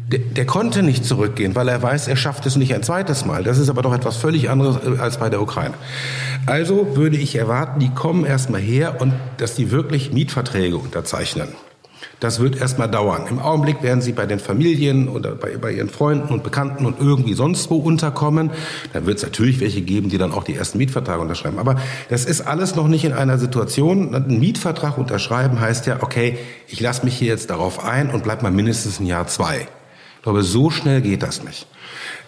der, 0.07 0.19
der, 0.19 0.45
konnte 0.45 0.83
nicht 0.83 1.05
zurückgehen, 1.05 1.55
weil 1.55 1.67
er 1.69 1.81
weiß, 1.81 2.07
er 2.07 2.17
schafft 2.17 2.45
es 2.45 2.55
nicht 2.55 2.75
ein 2.75 2.83
zweites 2.83 3.25
Mal. 3.25 3.43
Das 3.43 3.57
ist 3.57 3.69
aber 3.69 3.81
doch 3.81 3.93
etwas 3.93 4.17
völlig 4.17 4.49
anderes 4.49 4.75
äh, 4.85 4.99
als 4.99 5.17
bei 5.17 5.29
der 5.29 5.41
Ukraine. 5.41 5.73
Also 6.45 6.95
würde 6.95 7.17
ich 7.17 7.35
erwarten, 7.35 7.79
die 7.79 7.89
kommen 7.89 8.25
erstmal 8.25 8.61
her 8.61 9.01
und 9.01 9.13
dass 9.37 9.55
die 9.55 9.71
wirklich 9.71 10.11
Mietverträge 10.11 10.77
unterzeichnen. 10.77 11.47
Das 12.23 12.39
wird 12.39 12.55
erstmal 12.55 12.89
dauern. 12.89 13.25
Im 13.29 13.39
Augenblick 13.39 13.83
werden 13.83 14.01
sie 14.01 14.13
bei 14.13 14.25
den 14.25 14.39
Familien 14.39 15.09
oder 15.09 15.35
bei, 15.35 15.57
bei 15.57 15.73
ihren 15.73 15.89
Freunden 15.89 16.33
und 16.33 16.41
Bekannten 16.41 16.85
und 16.85 17.01
irgendwie 17.01 17.33
sonst 17.33 17.69
wo 17.69 17.75
unterkommen. 17.75 18.51
Dann 18.93 19.05
wird 19.05 19.17
es 19.17 19.23
natürlich 19.23 19.59
welche 19.59 19.81
geben, 19.81 20.07
die 20.07 20.17
dann 20.17 20.31
auch 20.31 20.45
die 20.45 20.55
ersten 20.55 20.77
Mietverträge 20.77 21.19
unterschreiben. 21.19 21.59
Aber 21.59 21.75
das 22.07 22.23
ist 22.23 22.39
alles 22.39 22.77
noch 22.77 22.87
nicht 22.87 23.03
in 23.03 23.11
einer 23.11 23.37
Situation. 23.37 24.15
Ein 24.15 24.39
Mietvertrag 24.39 24.97
unterschreiben 24.97 25.59
heißt 25.59 25.85
ja, 25.85 26.01
okay, 26.01 26.37
ich 26.69 26.79
lasse 26.79 27.03
mich 27.03 27.15
hier 27.15 27.27
jetzt 27.27 27.49
darauf 27.49 27.83
ein 27.83 28.09
und 28.09 28.23
bleib 28.23 28.41
mal 28.41 28.53
mindestens 28.53 29.01
ein 29.01 29.05
Jahr 29.05 29.27
zwei. 29.27 29.67
Ich 30.15 30.23
glaube, 30.23 30.43
so 30.43 30.69
schnell 30.69 31.01
geht 31.01 31.23
das 31.23 31.43
nicht. 31.43 31.67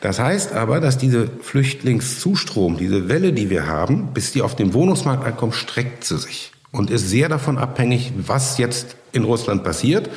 Das 0.02 0.20
heißt 0.20 0.52
aber, 0.52 0.82
dass 0.82 0.98
diese 0.98 1.30
Flüchtlingszustrom, 1.42 2.76
diese 2.78 3.08
Welle, 3.08 3.32
die 3.32 3.50
wir 3.50 3.66
haben, 3.66 4.10
bis 4.14 4.34
die 4.34 4.42
auf 4.42 4.58
dem 4.58 4.74
Wohnungsmarkt 4.74 5.26
ankommt, 5.26 5.56
streckt 5.56 6.04
sie 6.04 6.18
sich 6.18 6.52
und 6.76 6.90
ist 6.90 7.10
sehr 7.10 7.30
davon 7.30 7.58
abhängig, 7.58 8.14
was 8.18 8.58
jetzt 8.58 8.96
in 9.12 9.24
Russland 9.24 9.64
passiert. 9.64 10.10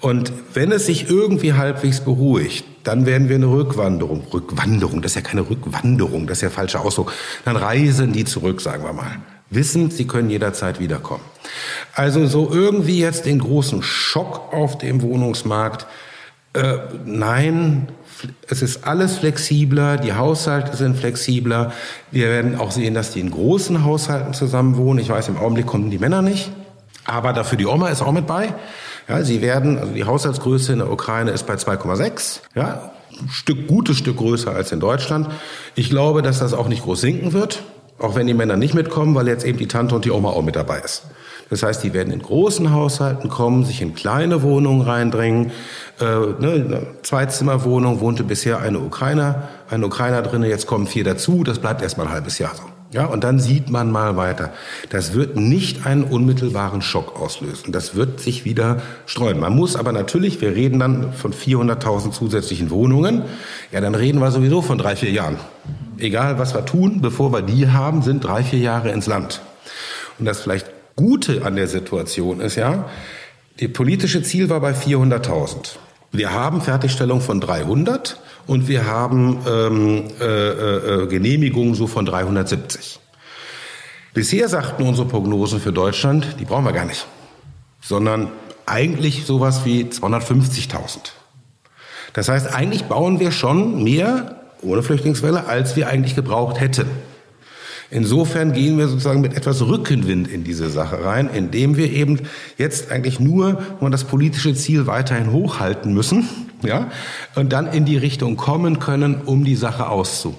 Und 0.00 0.32
wenn 0.52 0.72
es 0.72 0.86
sich 0.86 1.08
irgendwie 1.08 1.54
halbwegs 1.54 2.00
beruhigt, 2.00 2.64
dann 2.82 3.06
werden 3.06 3.28
wir 3.28 3.36
eine 3.36 3.46
Rückwanderung, 3.46 4.24
Rückwanderung, 4.32 5.00
das 5.00 5.12
ist 5.12 5.16
ja 5.16 5.20
keine 5.22 5.48
Rückwanderung, 5.48 6.26
das 6.26 6.38
ist 6.38 6.42
ja 6.42 6.50
falscher 6.50 6.84
Ausdruck, 6.84 7.12
dann 7.44 7.56
reisen 7.56 8.12
die 8.12 8.24
zurück, 8.24 8.60
sagen 8.60 8.82
wir 8.84 8.92
mal. 8.92 9.18
Wissen, 9.50 9.90
sie 9.90 10.06
können 10.06 10.30
jederzeit 10.30 10.80
wiederkommen. 10.80 11.22
Also 11.94 12.26
so 12.26 12.50
irgendwie 12.52 12.98
jetzt 12.98 13.26
den 13.26 13.38
großen 13.38 13.82
Schock 13.82 14.52
auf 14.52 14.78
dem 14.78 15.02
Wohnungsmarkt, 15.02 15.86
Äh, 16.54 16.76
nein, 17.06 17.88
es 18.48 18.62
ist 18.62 18.84
alles 18.86 19.18
flexibler, 19.18 19.96
die 19.96 20.14
Haushalte 20.14 20.76
sind 20.76 20.96
flexibler. 20.96 21.72
Wir 22.10 22.28
werden 22.28 22.58
auch 22.58 22.70
sehen, 22.70 22.94
dass 22.94 23.12
die 23.12 23.20
in 23.20 23.30
großen 23.30 23.84
Haushalten 23.84 24.34
zusammen 24.34 24.76
wohnen. 24.76 24.98
Ich 24.98 25.08
weiß, 25.08 25.28
im 25.28 25.38
Augenblick 25.38 25.66
kommen 25.66 25.90
die 25.90 25.98
Männer 25.98 26.22
nicht, 26.22 26.50
aber 27.04 27.32
dafür 27.32 27.58
die 27.58 27.66
Oma 27.66 27.88
ist 27.88 28.02
auch 28.02 28.12
mit 28.12 28.26
bei. 28.26 28.54
Ja, 29.08 29.22
sie 29.22 29.42
werden, 29.42 29.78
also 29.78 29.92
die 29.92 30.04
Haushaltsgröße 30.04 30.72
in 30.72 30.78
der 30.78 30.90
Ukraine 30.90 31.32
ist 31.32 31.46
bei 31.46 31.54
2,6. 31.54 32.40
Ja, 32.54 32.92
ein 33.20 33.28
Stück, 33.28 33.66
gutes 33.66 33.98
Stück 33.98 34.16
größer 34.16 34.52
als 34.52 34.72
in 34.72 34.80
Deutschland. 34.80 35.28
Ich 35.74 35.90
glaube, 35.90 36.22
dass 36.22 36.38
das 36.38 36.54
auch 36.54 36.68
nicht 36.68 36.82
groß 36.82 37.00
sinken 37.00 37.32
wird, 37.32 37.62
auch 38.02 38.14
wenn 38.14 38.26
die 38.26 38.34
Männer 38.34 38.56
nicht 38.56 38.74
mitkommen, 38.74 39.14
weil 39.14 39.28
jetzt 39.28 39.44
eben 39.44 39.58
die 39.58 39.68
Tante 39.68 39.94
und 39.94 40.04
die 40.04 40.10
Oma 40.10 40.30
auch 40.30 40.42
mit 40.42 40.56
dabei 40.56 40.80
ist. 40.80 41.04
Das 41.50 41.62
heißt, 41.62 41.84
die 41.84 41.92
werden 41.92 42.12
in 42.12 42.22
großen 42.22 42.72
Haushalten 42.72 43.28
kommen, 43.28 43.64
sich 43.64 43.82
in 43.82 43.94
kleine 43.94 44.42
Wohnungen 44.42 44.80
reindringen. 44.80 45.52
Äh, 46.00 46.04
ne, 46.04 46.86
Zweizimmerwohnung 47.02 48.00
wohnte 48.00 48.24
bisher 48.24 48.60
eine 48.60 48.78
Ukrainer, 48.78 49.48
ein 49.68 49.84
Ukrainer 49.84 50.22
drinne, 50.22 50.48
jetzt 50.48 50.66
kommen 50.66 50.86
vier 50.86 51.04
dazu, 51.04 51.44
das 51.44 51.58
bleibt 51.58 51.82
erstmal 51.82 52.06
ein 52.06 52.12
halbes 52.12 52.38
Jahr 52.38 52.54
so. 52.54 52.62
Ja, 52.92 53.06
und 53.06 53.24
dann 53.24 53.38
sieht 53.38 53.70
man 53.70 53.90
mal 53.90 54.16
weiter. 54.16 54.50
Das 54.90 55.14
wird 55.14 55.36
nicht 55.36 55.86
einen 55.86 56.04
unmittelbaren 56.04 56.82
Schock 56.82 57.18
auslösen. 57.18 57.72
Das 57.72 57.94
wird 57.94 58.20
sich 58.20 58.44
wieder 58.44 58.82
streuen. 59.06 59.40
Man 59.40 59.56
muss 59.56 59.76
aber 59.76 59.92
natürlich, 59.92 60.42
wir 60.42 60.54
reden 60.54 60.78
dann 60.78 61.14
von 61.14 61.32
400.000 61.32 62.12
zusätzlichen 62.12 62.70
Wohnungen. 62.70 63.22
Ja, 63.72 63.80
dann 63.80 63.94
reden 63.94 64.20
wir 64.20 64.30
sowieso 64.30 64.60
von 64.60 64.76
drei, 64.76 64.94
vier 64.94 65.10
Jahren. 65.10 65.36
Egal, 66.02 66.36
was 66.36 66.52
wir 66.52 66.64
tun, 66.64 67.00
bevor 67.00 67.32
wir 67.32 67.42
die 67.42 67.68
haben, 67.68 68.02
sind 68.02 68.24
drei, 68.24 68.42
vier 68.42 68.58
Jahre 68.58 68.90
ins 68.90 69.06
Land. 69.06 69.40
Und 70.18 70.24
das 70.24 70.40
vielleicht 70.40 70.66
Gute 70.96 71.44
an 71.44 71.54
der 71.54 71.68
Situation 71.68 72.40
ist 72.40 72.56
ja, 72.56 72.88
die 73.60 73.68
politische 73.68 74.20
Ziel 74.24 74.50
war 74.50 74.58
bei 74.58 74.72
400.000. 74.72 75.76
Wir 76.10 76.32
haben 76.32 76.60
Fertigstellung 76.60 77.20
von 77.20 77.40
300 77.40 78.18
und 78.48 78.66
wir 78.66 78.86
haben 78.86 79.38
ähm, 79.48 80.04
äh, 80.20 80.24
äh, 80.24 81.06
Genehmigungen 81.06 81.76
so 81.76 81.86
von 81.86 82.04
370. 82.04 82.98
Bisher 84.12 84.48
sagten 84.48 84.82
unsere 84.82 85.06
Prognosen 85.06 85.60
für 85.60 85.72
Deutschland, 85.72 86.36
die 86.40 86.44
brauchen 86.44 86.64
wir 86.64 86.72
gar 86.72 86.84
nicht, 86.84 87.06
sondern 87.80 88.32
eigentlich 88.66 89.24
sowas 89.24 89.64
wie 89.64 89.84
250.000. 89.84 91.12
Das 92.12 92.28
heißt, 92.28 92.52
eigentlich 92.52 92.86
bauen 92.86 93.20
wir 93.20 93.30
schon 93.30 93.84
mehr 93.84 94.41
ohne 94.62 94.82
Flüchtlingswelle, 94.82 95.46
als 95.46 95.76
wir 95.76 95.88
eigentlich 95.88 96.14
gebraucht 96.14 96.60
hätten. 96.60 96.86
Insofern 97.90 98.52
gehen 98.52 98.78
wir 98.78 98.88
sozusagen 98.88 99.20
mit 99.20 99.36
etwas 99.36 99.60
Rückenwind 99.60 100.26
in 100.26 100.44
diese 100.44 100.70
Sache 100.70 101.04
rein, 101.04 101.28
indem 101.28 101.76
wir 101.76 101.92
eben 101.92 102.20
jetzt 102.56 102.90
eigentlich 102.90 103.20
nur 103.20 103.62
das 103.82 104.04
politische 104.04 104.54
Ziel 104.54 104.86
weiterhin 104.86 105.30
hochhalten 105.30 105.92
müssen, 105.92 106.26
ja, 106.62 106.90
und 107.34 107.52
dann 107.52 107.66
in 107.66 107.84
die 107.84 107.96
Richtung 107.96 108.36
kommen 108.36 108.78
können, 108.78 109.22
um 109.24 109.44
die 109.44 109.56
Sache 109.56 109.88
auszu. 109.88 110.34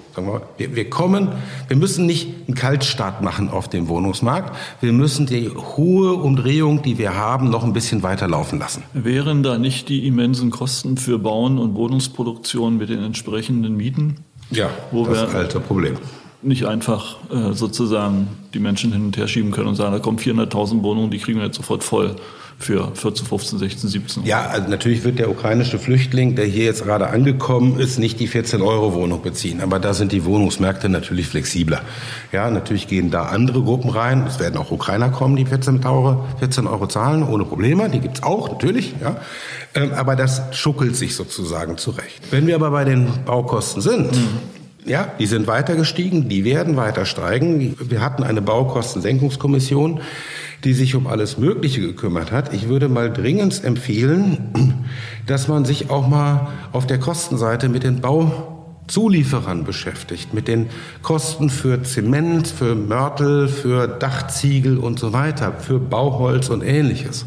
Wir, 0.58 0.74
wir 0.74 0.90
kommen, 0.90 1.28
wir 1.68 1.76
müssen 1.76 2.06
nicht 2.06 2.28
einen 2.46 2.54
Kaltstart 2.54 3.22
machen 3.22 3.48
auf 3.48 3.68
dem 3.68 3.88
Wohnungsmarkt. 3.88 4.54
Wir 4.80 4.92
müssen 4.92 5.26
die 5.26 5.50
hohe 5.50 6.14
Umdrehung, 6.14 6.82
die 6.82 6.98
wir 6.98 7.14
haben, 7.16 7.50
noch 7.50 7.64
ein 7.64 7.72
bisschen 7.72 8.02
weiter 8.02 8.28
laufen 8.28 8.58
lassen. 8.58 8.82
Wären 8.92 9.42
da 9.42 9.58
nicht 9.58 9.88
die 9.88 10.06
immensen 10.06 10.50
Kosten 10.50 10.96
für 10.96 11.18
Bauen 11.18 11.58
und 11.58 11.74
Wohnungsproduktion 11.74 12.76
mit 12.76 12.88
den 12.88 13.02
entsprechenden 13.02 13.76
Mieten? 13.76 14.16
Ja, 14.50 14.70
wo 14.92 15.06
das 15.06 15.32
wir 15.32 15.38
alte 15.38 15.60
Problem 15.60 15.96
nicht 16.44 16.66
einfach 16.66 17.16
äh, 17.30 17.52
sozusagen 17.52 18.28
die 18.52 18.58
Menschen 18.58 18.92
hin 18.92 19.06
und 19.06 19.16
her 19.16 19.28
schieben 19.28 19.50
können 19.50 19.68
und 19.68 19.76
sagen, 19.76 19.92
da 19.92 19.98
kommen 19.98 20.18
400.000 20.18 20.82
Wohnungen, 20.82 21.10
die 21.10 21.18
kriegen 21.18 21.38
wir 21.38 21.46
jetzt 21.46 21.56
sofort 21.56 21.82
voll 21.82 22.16
für 22.58 22.92
14, 22.94 23.26
15, 23.26 23.58
16, 23.58 23.90
17 23.90 24.24
Ja, 24.24 24.46
also 24.46 24.68
natürlich 24.68 25.04
wird 25.04 25.18
der 25.18 25.30
ukrainische 25.30 25.78
Flüchtling, 25.78 26.34
der 26.34 26.46
hier 26.46 26.64
jetzt 26.64 26.84
gerade 26.84 27.08
angekommen 27.08 27.78
ist, 27.78 27.98
nicht 27.98 28.20
die 28.20 28.26
14 28.26 28.62
Euro 28.62 28.94
Wohnung 28.94 29.22
beziehen. 29.22 29.60
Aber 29.60 29.78
da 29.78 29.94
sind 29.94 30.12
die 30.12 30.24
Wohnungsmärkte 30.24 30.88
natürlich 30.88 31.26
flexibler. 31.26 31.82
Ja, 32.32 32.50
natürlich 32.50 32.88
gehen 32.88 33.10
da 33.10 33.24
andere 33.24 33.62
Gruppen 33.62 33.90
rein. 33.90 34.24
Es 34.26 34.38
werden 34.40 34.56
auch 34.56 34.70
Ukrainer 34.70 35.10
kommen, 35.10 35.36
die 35.36 35.46
14 35.46 35.84
Euro, 35.84 36.24
14 36.38 36.66
Euro 36.66 36.86
zahlen, 36.86 37.22
ohne 37.22 37.44
Probleme. 37.44 37.88
Die 37.90 38.00
gibt's 38.00 38.22
auch, 38.22 38.50
natürlich. 38.50 38.94
Ja. 39.00 39.16
Ähm, 39.74 39.92
aber 39.92 40.16
das 40.16 40.42
schuckelt 40.52 40.96
sich 40.96 41.14
sozusagen 41.14 41.76
zurecht. 41.76 42.22
Wenn 42.30 42.46
wir 42.46 42.54
aber 42.54 42.70
bei 42.70 42.84
den 42.84 43.08
Baukosten 43.24 43.82
sind, 43.82 44.12
mhm 44.12 44.54
ja, 44.84 45.08
die 45.18 45.26
sind 45.26 45.46
weiter 45.46 45.76
gestiegen, 45.76 46.28
die 46.28 46.44
werden 46.44 46.76
weiter 46.76 47.06
steigen. 47.06 47.76
Wir 47.80 48.00
hatten 48.00 48.22
eine 48.22 48.42
Baukostensenkungskommission, 48.42 50.00
die 50.64 50.72
sich 50.72 50.94
um 50.94 51.06
alles 51.06 51.36
Mögliche 51.38 51.80
gekümmert 51.80 52.32
hat. 52.32 52.54
Ich 52.54 52.68
würde 52.68 52.88
mal 52.88 53.12
dringend 53.12 53.62
empfehlen, 53.64 54.74
dass 55.26 55.48
man 55.48 55.64
sich 55.64 55.90
auch 55.90 56.08
mal 56.08 56.48
auf 56.72 56.86
der 56.86 56.98
Kostenseite 56.98 57.68
mit 57.68 57.84
den 57.84 58.00
Bauzulieferern 58.00 59.64
beschäftigt, 59.64 60.32
mit 60.32 60.48
den 60.48 60.68
Kosten 61.02 61.50
für 61.50 61.82
Zement, 61.82 62.48
für 62.48 62.74
Mörtel, 62.74 63.48
für 63.48 63.86
Dachziegel 63.86 64.78
und 64.78 64.98
so 64.98 65.12
weiter, 65.12 65.52
für 65.52 65.78
Bauholz 65.78 66.48
und 66.48 66.62
ähnliches. 66.62 67.26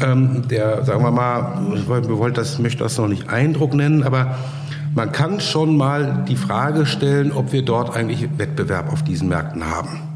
Ähm, 0.00 0.46
der, 0.48 0.84
sagen 0.84 1.02
wir 1.02 1.10
mal, 1.10 1.76
ich 1.76 1.88
wollte 1.88 2.40
das, 2.40 2.58
möchte 2.58 2.82
das 2.84 2.98
noch 2.98 3.08
nicht 3.08 3.28
Eindruck 3.28 3.74
nennen, 3.74 4.02
aber 4.02 4.36
man 4.94 5.10
kann 5.10 5.40
schon 5.40 5.76
mal 5.76 6.24
die 6.28 6.36
Frage 6.36 6.86
stellen, 6.86 7.32
ob 7.32 7.52
wir 7.52 7.62
dort 7.62 7.96
eigentlich 7.96 8.28
Wettbewerb 8.38 8.92
auf 8.92 9.02
diesen 9.02 9.28
Märkten 9.28 9.68
haben. 9.68 10.13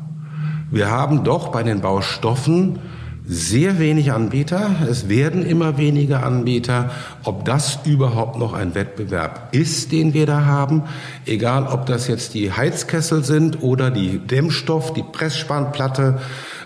Wir 0.71 0.91
haben 0.91 1.25
doch 1.25 1.49
bei 1.49 1.63
den 1.63 1.81
Baustoffen 1.81 2.79
sehr 3.27 3.79
wenig 3.79 4.13
Anbieter. 4.13 4.71
Es 4.89 5.09
werden 5.09 5.45
immer 5.45 5.79
weniger 5.79 6.25
Anbieter. 6.25 6.91
Ob 7.25 7.47
das 7.47 7.79
überhaupt 7.87 8.39
noch 8.39 8.53
ein 8.53 8.75
Wettbewerb 8.75 9.49
ist, 9.53 9.93
den 9.93 10.13
wir 10.13 10.27
da 10.27 10.45
haben, 10.45 10.83
egal 11.25 11.67
ob 11.67 11.87
das 11.87 12.07
jetzt 12.07 12.35
die 12.35 12.53
Heizkessel 12.53 13.25
sind 13.25 13.63
oder 13.63 13.91
die 13.91 14.19
Dämmstoff, 14.19 14.93
die 14.93 15.03
Pressspannplatte 15.03 16.21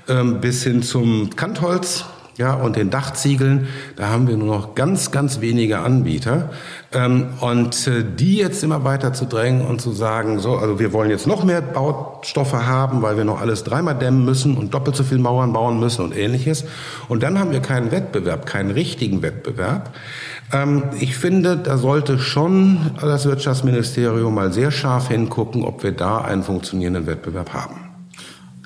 ähm, 0.08 0.40
bis 0.40 0.64
hin 0.64 0.82
zum 0.82 1.30
Kantholz, 1.36 2.04
ja, 2.38 2.54
und 2.54 2.76
den 2.76 2.90
Dachziegeln, 2.90 3.68
da 3.96 4.08
haben 4.08 4.26
wir 4.26 4.36
nur 4.36 4.56
noch 4.56 4.74
ganz, 4.74 5.10
ganz 5.10 5.40
wenige 5.40 5.80
Anbieter. 5.80 6.50
Ähm, 6.92 7.28
und 7.40 7.86
äh, 7.86 8.04
die 8.04 8.36
jetzt 8.36 8.64
immer 8.64 8.84
weiter 8.84 9.12
zu 9.12 9.26
drängen 9.26 9.66
und 9.66 9.80
zu 9.80 9.92
sagen, 9.92 10.38
so, 10.38 10.56
also 10.56 10.78
wir 10.78 10.92
wollen 10.92 11.10
jetzt 11.10 11.26
noch 11.26 11.44
mehr 11.44 11.60
Baustoffe 11.60 12.66
haben, 12.66 13.02
weil 13.02 13.16
wir 13.16 13.24
noch 13.24 13.40
alles 13.40 13.64
dreimal 13.64 13.94
dämmen 13.94 14.24
müssen 14.24 14.56
und 14.56 14.72
doppelt 14.72 14.96
so 14.96 15.04
viel 15.04 15.18
Mauern 15.18 15.52
bauen 15.52 15.78
müssen 15.78 16.04
und 16.04 16.16
ähnliches. 16.16 16.64
Und 17.08 17.22
dann 17.22 17.38
haben 17.38 17.52
wir 17.52 17.60
keinen 17.60 17.90
Wettbewerb, 17.90 18.46
keinen 18.46 18.70
richtigen 18.70 19.22
Wettbewerb. 19.22 19.90
Ähm, 20.52 20.84
ich 21.00 21.16
finde, 21.16 21.58
da 21.58 21.76
sollte 21.76 22.18
schon 22.18 22.92
das 23.00 23.26
Wirtschaftsministerium 23.26 24.34
mal 24.34 24.52
sehr 24.52 24.70
scharf 24.70 25.08
hingucken, 25.08 25.64
ob 25.64 25.82
wir 25.82 25.92
da 25.92 26.18
einen 26.18 26.42
funktionierenden 26.42 27.06
Wettbewerb 27.06 27.52
haben. 27.52 27.76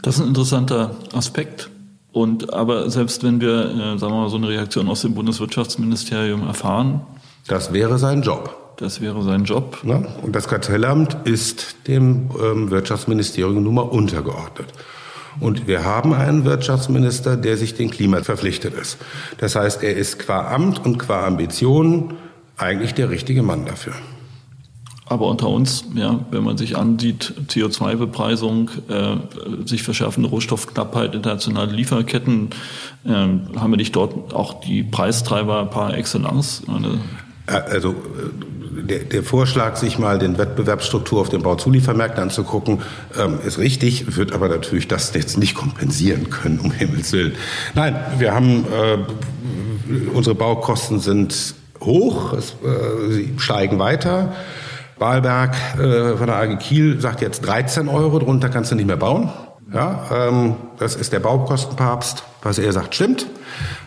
Das 0.03 0.17
ist 0.17 0.23
ein 0.23 0.29
interessanter 0.29 0.93
Aspekt. 1.13 1.69
Und 2.17 2.55
aber 2.55 2.89
selbst 2.89 3.25
wenn 3.25 3.43
wir, 3.43 3.67
äh, 3.67 3.99
sagen 3.99 4.15
wir 4.15 4.23
mal, 4.23 4.31
so 4.31 4.39
eine 4.39 4.49
Reaktion 4.49 4.89
aus 4.89 5.03
dem 5.03 5.13
Bundeswirtschaftsministerium 5.13 6.47
erfahren. 6.47 7.03
Das 7.47 7.75
wäre 7.75 7.99
sein 7.99 8.23
Job. 8.23 8.57
Das 8.79 9.03
wäre 9.03 9.23
sein 9.23 9.45
Job. 9.45 9.81
Na? 9.83 10.03
Und 10.23 10.35
das 10.35 10.49
Kartellamt 10.49 11.15
ist 11.25 11.77
dem 11.87 12.31
ähm, 12.43 12.71
Wirtschaftsministerium 12.71 13.63
nun 13.63 13.75
mal 13.75 13.83
untergeordnet. 13.83 14.69
Und 15.41 15.67
wir 15.67 15.85
haben 15.85 16.15
einen 16.15 16.47
Wirtschaftsminister, 16.47 17.37
der 17.37 17.59
sich 17.59 17.75
dem 17.75 17.91
Klima 17.91 18.23
verpflichtet 18.23 18.73
ist. 18.73 18.97
Das 19.37 19.55
heißt, 19.55 19.83
er 19.83 19.95
ist 19.95 20.19
qua 20.19 20.51
Amt 20.55 20.87
und 20.87 20.97
qua 20.97 21.27
Ambition 21.27 22.15
eigentlich 22.57 22.95
der 22.95 23.11
richtige 23.11 23.43
Mann 23.43 23.67
dafür. 23.67 23.93
Aber 25.09 25.27
unter 25.27 25.49
uns, 25.49 25.85
ja, 25.95 26.19
wenn 26.33 26.43
man 26.43 26.59
sich 26.59 26.77
ansieht, 26.77 27.33
CO2-Bepreisung, 27.49 28.71
äh, 28.89 29.17
sich 29.65 29.85
verschärfende 29.85 30.29
Rohstoffknappheit, 30.29 31.15
internationale 31.15 31.73
Lieferketten, 31.73 32.51
äh, 33.05 33.11
haben 33.11 33.71
wir 33.71 33.77
nicht 33.77 33.95
dort 33.95 34.35
auch 34.35 34.61
die 34.61 34.83
Preistreiber 34.83 35.67
par 35.67 35.95
excellence? 35.97 36.63
Also 37.47 37.95
der, 38.83 39.01
der 39.01 39.23
Vorschlag, 39.23 39.77
sich 39.77 39.99
mal 39.99 40.19
den 40.19 40.39
Wettbewerbsstruktur 40.39 41.21
auf 41.21 41.29
den 41.29 41.43
Bauzuliefermärkten 41.43 42.25
anzugucken, 42.25 42.83
ähm, 43.17 43.39
ist 43.47 43.59
richtig, 43.59 44.17
wird 44.17 44.33
aber 44.33 44.49
natürlich 44.49 44.89
das 44.89 45.15
jetzt 45.15 45.39
nicht 45.39 45.55
kompensieren 45.55 46.31
können, 46.31 46.59
um 46.59 46.73
Himmels 46.73 47.13
Willen. 47.13 47.37
Nein, 47.75 47.97
wir 48.19 48.35
haben, 48.35 48.65
äh, 48.65 48.99
unsere 50.13 50.35
Baukosten 50.35 50.99
sind 50.99 51.55
hoch, 51.81 52.33
es, 52.33 52.57
äh, 52.65 53.13
sie 53.13 53.35
steigen 53.39 53.79
weiter. 53.79 54.35
Wahlberg 54.99 55.55
äh, 55.79 56.17
von 56.17 56.27
der 56.27 56.37
AG 56.37 56.57
Kiel 56.59 57.01
sagt 57.01 57.21
jetzt 57.21 57.41
13 57.47 57.89
Euro, 57.89 58.19
drunter 58.19 58.49
kannst 58.49 58.71
du 58.71 58.77
nicht 58.77 58.87
mehr 58.87 58.97
bauen. 58.97 59.31
Ja, 59.73 60.29
ähm, 60.29 60.55
das 60.79 60.95
ist 60.95 61.13
der 61.13 61.21
Baukostenpapst. 61.21 62.23
Was 62.43 62.59
er 62.59 62.73
sagt, 62.73 62.95
stimmt. 62.95 63.27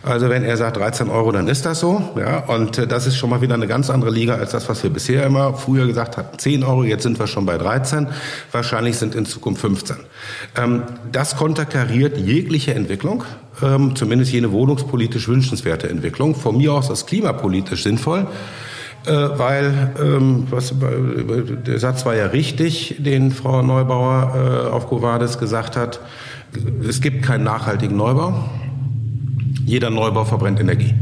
Also 0.02 0.28
wenn 0.28 0.44
er 0.44 0.58
sagt 0.58 0.76
13 0.76 1.08
Euro, 1.08 1.32
dann 1.32 1.48
ist 1.48 1.64
das 1.64 1.80
so. 1.80 2.02
Ja, 2.18 2.40
und 2.40 2.76
äh, 2.76 2.86
das 2.86 3.06
ist 3.06 3.16
schon 3.16 3.30
mal 3.30 3.40
wieder 3.40 3.54
eine 3.54 3.66
ganz 3.66 3.88
andere 3.88 4.10
Liga 4.10 4.34
als 4.34 4.50
das, 4.50 4.68
was 4.68 4.82
wir 4.82 4.90
bisher 4.90 5.24
immer 5.24 5.54
früher 5.54 5.86
gesagt 5.86 6.18
hatten. 6.18 6.38
10 6.38 6.64
Euro, 6.64 6.84
jetzt 6.84 7.04
sind 7.04 7.18
wir 7.18 7.26
schon 7.26 7.46
bei 7.46 7.56
13. 7.56 8.08
Wahrscheinlich 8.52 8.98
sind 8.98 9.14
in 9.14 9.24
Zukunft 9.24 9.62
15. 9.62 9.96
Ähm, 10.56 10.82
das 11.10 11.36
konterkariert 11.36 12.18
jegliche 12.18 12.74
Entwicklung, 12.74 13.24
ähm, 13.62 13.96
zumindest 13.96 14.32
jene 14.32 14.52
wohnungspolitisch 14.52 15.28
wünschenswerte 15.28 15.88
Entwicklung. 15.88 16.34
Von 16.34 16.58
mir 16.58 16.74
aus 16.74 16.90
ist 16.90 17.06
klimapolitisch 17.06 17.84
sinnvoll. 17.84 18.26
Äh, 19.06 19.12
weil 19.12 19.92
ähm, 19.98 20.46
was, 20.50 20.74
der 20.78 21.78
Satz 21.78 22.04
war 22.04 22.14
ja 22.14 22.26
richtig, 22.26 22.96
den 22.98 23.30
Frau 23.30 23.62
Neubauer 23.62 24.34
äh, 24.34 24.68
auf 24.68 24.88
Covades 24.88 25.38
gesagt 25.38 25.76
hat. 25.76 26.00
Es 26.86 27.00
gibt 27.00 27.22
keinen 27.22 27.44
nachhaltigen 27.44 27.96
Neubau. 27.96 28.50
Jeder 29.64 29.90
Neubau 29.90 30.24
verbrennt 30.24 30.60
Energie. 30.60 30.94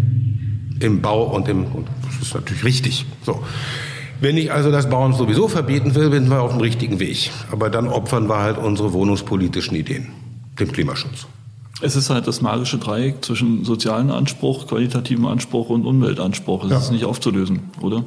Im 0.80 1.01
Bau 1.01 1.24
und 1.24 1.49
im, 1.49 1.64
und 1.64 1.88
das 2.07 2.28
ist 2.28 2.34
natürlich 2.34 2.64
richtig. 2.64 3.07
So. 3.22 3.42
Wenn 4.20 4.36
ich 4.36 4.53
also 4.53 4.70
das 4.70 4.88
Bauen 4.88 5.12
sowieso 5.12 5.49
verbieten 5.49 5.94
will, 5.94 6.11
sind 6.12 6.28
wir 6.28 6.40
auf 6.40 6.53
dem 6.53 6.61
richtigen 6.61 7.01
Weg. 7.01 7.30
Aber 7.51 7.70
dann 7.70 7.88
opfern 7.88 8.28
wir 8.28 8.38
halt 8.38 8.59
unsere 8.59 8.92
wohnungspolitischen 8.92 9.76
Ideen, 9.76 10.09
dem 10.59 10.70
Klimaschutz. 10.70 11.26
Es 11.80 11.94
ist 11.94 12.10
halt 12.10 12.26
das 12.26 12.40
magische 12.40 12.78
Dreieck 12.78 13.24
zwischen 13.24 13.64
sozialen 13.64 14.10
Anspruch, 14.10 14.66
qualitativen 14.66 15.26
Anspruch 15.26 15.68
und 15.70 15.86
Umweltanspruch. 15.86 16.62
Das 16.62 16.70
ja. 16.70 16.78
ist 16.78 16.90
nicht 16.90 17.04
aufzulösen, 17.04 17.70
oder? 17.80 18.04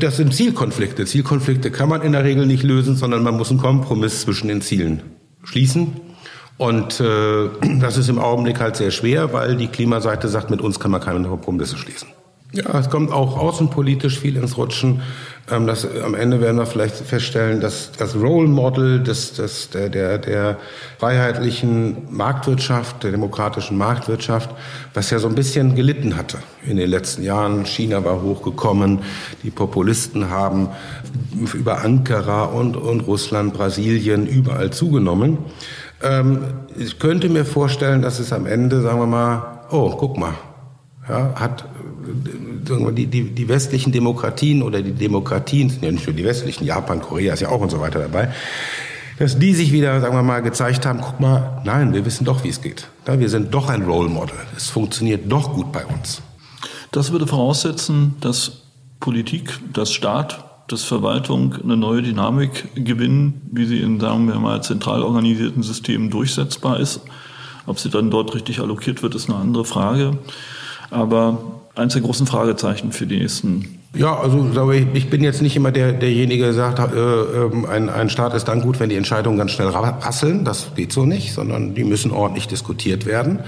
Das 0.00 0.16
sind 0.16 0.34
Zielkonflikte. 0.34 1.04
Zielkonflikte 1.04 1.70
kann 1.70 1.88
man 1.88 2.02
in 2.02 2.12
der 2.12 2.24
Regel 2.24 2.46
nicht 2.46 2.62
lösen, 2.62 2.96
sondern 2.96 3.22
man 3.22 3.36
muss 3.36 3.50
einen 3.50 3.60
Kompromiss 3.60 4.22
zwischen 4.22 4.48
den 4.48 4.60
Zielen 4.60 5.02
schließen. 5.44 5.92
Und 6.56 7.00
äh, 7.00 7.48
das 7.80 7.96
ist 7.96 8.08
im 8.08 8.18
Augenblick 8.18 8.60
halt 8.60 8.76
sehr 8.76 8.90
schwer, 8.90 9.32
weil 9.32 9.56
die 9.56 9.68
Klimaseite 9.68 10.28
sagt, 10.28 10.50
mit 10.50 10.60
uns 10.60 10.78
kann 10.80 10.90
man 10.90 11.00
keine 11.00 11.26
Kompromisse 11.28 11.78
schließen. 11.78 12.08
Ja, 12.52 12.78
es 12.78 12.88
kommt 12.88 13.12
auch 13.12 13.36
außenpolitisch 13.36 14.18
viel 14.18 14.36
ins 14.36 14.56
Rutschen. 14.56 15.02
Ähm, 15.50 15.66
das, 15.66 15.86
am 16.02 16.14
Ende 16.14 16.40
werden 16.40 16.56
wir 16.56 16.64
vielleicht 16.64 16.96
feststellen, 16.96 17.60
dass 17.60 17.92
das 17.92 18.16
Role 18.16 18.48
Model 18.48 19.02
des, 19.02 19.34
des, 19.34 19.68
der, 19.68 19.90
der, 19.90 20.16
der 20.16 20.56
freiheitlichen 20.98 22.08
Marktwirtschaft, 22.10 23.04
der 23.04 23.10
demokratischen 23.10 23.76
Marktwirtschaft, 23.76 24.48
was 24.94 25.10
ja 25.10 25.18
so 25.18 25.28
ein 25.28 25.34
bisschen 25.34 25.74
gelitten 25.74 26.16
hatte 26.16 26.38
in 26.66 26.78
den 26.78 26.88
letzten 26.88 27.22
Jahren. 27.22 27.66
China 27.66 28.02
war 28.02 28.22
hochgekommen, 28.22 29.00
die 29.42 29.50
Populisten 29.50 30.30
haben 30.30 30.70
über 31.52 31.82
Ankara 31.82 32.44
und, 32.44 32.78
und 32.78 33.00
Russland, 33.02 33.52
Brasilien 33.52 34.26
überall 34.26 34.70
zugenommen. 34.70 35.36
Ähm, 36.02 36.44
ich 36.78 36.98
könnte 36.98 37.28
mir 37.28 37.44
vorstellen, 37.44 38.00
dass 38.00 38.18
es 38.20 38.32
am 38.32 38.46
Ende, 38.46 38.80
sagen 38.80 39.00
wir 39.00 39.06
mal, 39.06 39.66
oh, 39.70 39.90
guck 39.96 40.16
mal, 40.16 40.32
ja, 41.08 41.32
hat 41.34 41.64
die, 42.92 43.06
die, 43.06 43.30
die 43.30 43.48
westlichen 43.48 43.92
Demokratien 43.92 44.62
oder 44.62 44.82
die 44.82 44.92
Demokratien, 44.92 45.72
ja 45.80 45.90
nicht 45.90 46.06
nur 46.06 46.14
die 46.14 46.24
westlichen, 46.24 46.64
Japan, 46.64 47.00
Korea 47.00 47.34
ist 47.34 47.40
ja 47.40 47.48
auch 47.48 47.60
und 47.60 47.70
so 47.70 47.80
weiter 47.80 48.00
dabei, 48.00 48.32
dass 49.18 49.38
die 49.38 49.52
sich 49.52 49.72
wieder, 49.72 50.00
sagen 50.00 50.14
wir 50.14 50.22
mal, 50.22 50.40
gezeigt 50.40 50.86
haben, 50.86 51.00
guck 51.00 51.18
mal, 51.18 51.60
nein, 51.64 51.92
wir 51.92 52.04
wissen 52.04 52.24
doch, 52.24 52.44
wie 52.44 52.48
es 52.48 52.62
geht. 52.62 52.86
Wir 53.04 53.28
sind 53.28 53.52
doch 53.52 53.68
ein 53.68 53.82
Role 53.82 54.08
Model. 54.08 54.36
Es 54.56 54.68
funktioniert 54.68 55.30
doch 55.30 55.54
gut 55.54 55.72
bei 55.72 55.84
uns. 55.84 56.22
Das 56.92 57.10
würde 57.10 57.26
voraussetzen, 57.26 58.14
dass 58.20 58.62
Politik, 59.00 59.58
dass 59.72 59.92
Staat, 59.92 60.44
dass 60.68 60.84
Verwaltung 60.84 61.54
eine 61.62 61.76
neue 61.76 62.02
Dynamik 62.02 62.68
gewinnen, 62.74 63.40
wie 63.50 63.66
sie 63.66 63.80
in, 63.80 63.98
sagen 63.98 64.28
wir 64.28 64.38
mal, 64.38 64.62
zentral 64.62 65.02
organisierten 65.02 65.62
Systemen 65.62 66.10
durchsetzbar 66.10 66.78
ist. 66.78 67.00
Ob 67.66 67.78
sie 67.78 67.90
dann 67.90 68.10
dort 68.10 68.34
richtig 68.34 68.60
allokiert 68.60 69.02
wird, 69.02 69.14
ist 69.14 69.28
eine 69.28 69.38
andere 69.38 69.64
Frage. 69.64 70.18
Aber 70.90 71.60
eines 71.74 71.92
der 71.92 72.02
großen 72.02 72.26
Fragezeichen 72.26 72.92
für 72.92 73.06
die 73.06 73.18
nächsten 73.18 73.77
ja, 73.94 74.14
also 74.14 74.70
ich 74.70 75.08
bin 75.08 75.24
jetzt 75.24 75.40
nicht 75.40 75.56
immer 75.56 75.72
der, 75.72 75.94
derjenige, 75.94 76.44
der 76.44 76.52
sagt, 76.52 76.78
äh, 76.78 76.98
ähm, 76.98 77.64
ein, 77.64 77.88
ein 77.88 78.10
Staat 78.10 78.34
ist 78.34 78.44
dann 78.44 78.60
gut, 78.60 78.80
wenn 78.80 78.90
die 78.90 78.96
Entscheidungen 78.96 79.38
ganz 79.38 79.52
schnell 79.52 79.68
rasseln. 79.68 80.44
Das 80.44 80.74
geht 80.76 80.92
so 80.92 81.06
nicht, 81.06 81.32
sondern 81.32 81.74
die 81.74 81.84
müssen 81.84 82.10
ordentlich 82.10 82.48
diskutiert 82.48 83.06
werden. 83.06 83.40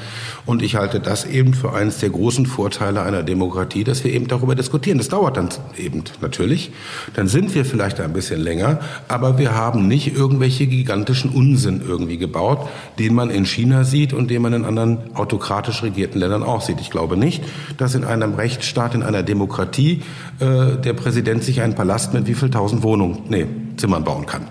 Und 0.47 0.63
ich 0.63 0.77
halte 0.77 0.99
das 0.99 1.27
eben 1.27 1.53
für 1.53 1.75
eines 1.75 1.99
der 1.99 2.09
großen 2.09 2.47
Vorteile 2.47 3.03
einer 3.03 3.23
Demokratie, 3.23 3.85
dass 3.85 4.03
wir 4.03 4.15
eben 4.15 4.29
darüber 4.29 4.55
diskutieren. 4.55 4.97
Das 4.97 5.09
dauert 5.09 5.37
dann 5.37 5.51
eben 5.77 6.05
natürlich. 6.23 6.73
Dann 7.15 7.29
sind 7.29 7.55
wir 7.55 7.67
vielleicht 7.67 8.01
ein 8.01 8.15
bisschen 8.15 8.41
länger, 8.41 8.81
aber 9.09 9.37
wir 9.37 9.55
haben 9.55 9.89
nicht 9.89 10.17
irgendwelche 10.17 10.67
gigantischen 10.67 11.31
Unsinn 11.31 11.83
irgendwie 11.87 12.17
gebaut, 12.17 12.67
den 12.99 13.15
man 13.15 13.29
in 13.29 13.45
China 13.45 13.85
sieht 13.85 14.15
und 14.15 14.31
den 14.31 14.41
man 14.41 14.55
in 14.55 14.65
anderen 14.65 15.15
autokratisch 15.15 15.83
regierten 15.83 16.19
Ländern 16.19 16.43
auch 16.43 16.63
sieht. 16.63 16.81
Ich 16.81 16.89
glaube 16.89 17.19
nicht, 17.19 17.45
dass 17.77 17.95
in 17.95 18.05
einem 18.05 18.33
Rechtsstaat, 18.35 18.95
in 18.95 19.03
einer 19.03 19.23
Demokratie 19.23 20.01
äh, 20.41 20.77
der 20.77 20.95
Präsident 20.95 21.45
sich 21.45 21.61
einen 21.61 21.75
Palast 21.75 22.15
mit 22.15 22.27
wie 22.27 22.35
viel 22.35 22.51
tausend 22.51 22.83
Wohnungen, 22.83 23.19
nee, 23.29 23.47
Zimmern 23.77 24.05
bauen 24.05 24.27
kann. 24.27 24.49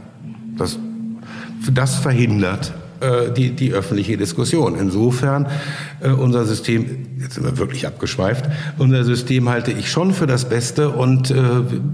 Das, 0.57 0.77
das 1.71 1.95
verhindert 1.95 2.73
äh, 2.99 3.31
die, 3.31 3.51
die 3.51 3.73
öffentliche 3.73 4.17
Diskussion. 4.17 4.75
Insofern 4.77 5.47
äh, 6.01 6.09
unser 6.09 6.45
System, 6.45 7.07
jetzt 7.19 7.35
sind 7.35 7.43
wir 7.43 7.57
wirklich 7.57 7.87
abgeschweift, 7.87 8.45
unser 8.77 9.03
System 9.03 9.49
halte 9.49 9.71
ich 9.71 9.89
schon 9.89 10.13
für 10.13 10.27
das 10.27 10.47
Beste 10.47 10.89
und 10.89 11.31
äh, 11.31 11.41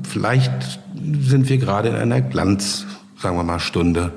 vielleicht 0.04 0.80
sind 1.22 1.48
wir 1.50 1.58
gerade 1.58 1.90
in 1.90 1.96
einer 1.96 2.22
Glanz, 2.22 2.86
sagen 3.22 3.38
wir 3.38 3.44
mal, 3.44 3.60
Stunde 3.60 4.12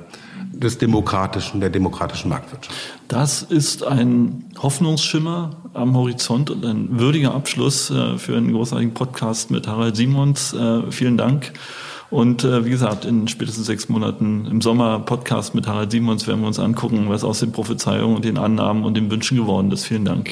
des 0.59 0.77
demokratischen, 0.77 1.61
der 1.61 1.69
demokratischen 1.69 2.29
Marktwirtschaft. 2.29 2.77
Das 3.07 3.41
ist 3.41 3.83
ein 3.83 4.45
Hoffnungsschimmer 4.61 5.51
am 5.73 5.95
Horizont 5.95 6.49
und 6.49 6.65
ein 6.65 6.99
würdiger 6.99 7.33
Abschluss 7.33 7.89
äh, 7.89 8.17
für 8.17 8.35
einen 8.35 8.51
großartigen 8.51 8.93
Podcast 8.93 9.51
mit 9.51 9.67
Harald 9.67 9.95
Simons. 9.95 10.53
Äh, 10.53 10.91
vielen 10.91 11.17
Dank. 11.17 11.53
Und 12.09 12.43
äh, 12.43 12.65
wie 12.65 12.71
gesagt, 12.71 13.05
in 13.05 13.27
spätestens 13.27 13.67
sechs 13.67 13.87
Monaten 13.87 14.45
im 14.47 14.61
Sommer 14.61 14.99
Podcast 14.99 15.53
mit 15.53 15.67
Harald 15.67 15.91
Simons 15.91 16.27
werden 16.27 16.41
wir 16.41 16.47
uns 16.47 16.59
angucken, 16.59 17.05
was 17.07 17.23
aus 17.23 17.39
den 17.39 17.51
Prophezeiungen 17.51 18.15
und 18.15 18.25
den 18.25 18.37
Annahmen 18.37 18.83
und 18.83 18.95
den 18.95 19.11
Wünschen 19.11 19.37
geworden 19.37 19.71
ist. 19.71 19.85
Vielen 19.85 20.05
Dank. 20.05 20.31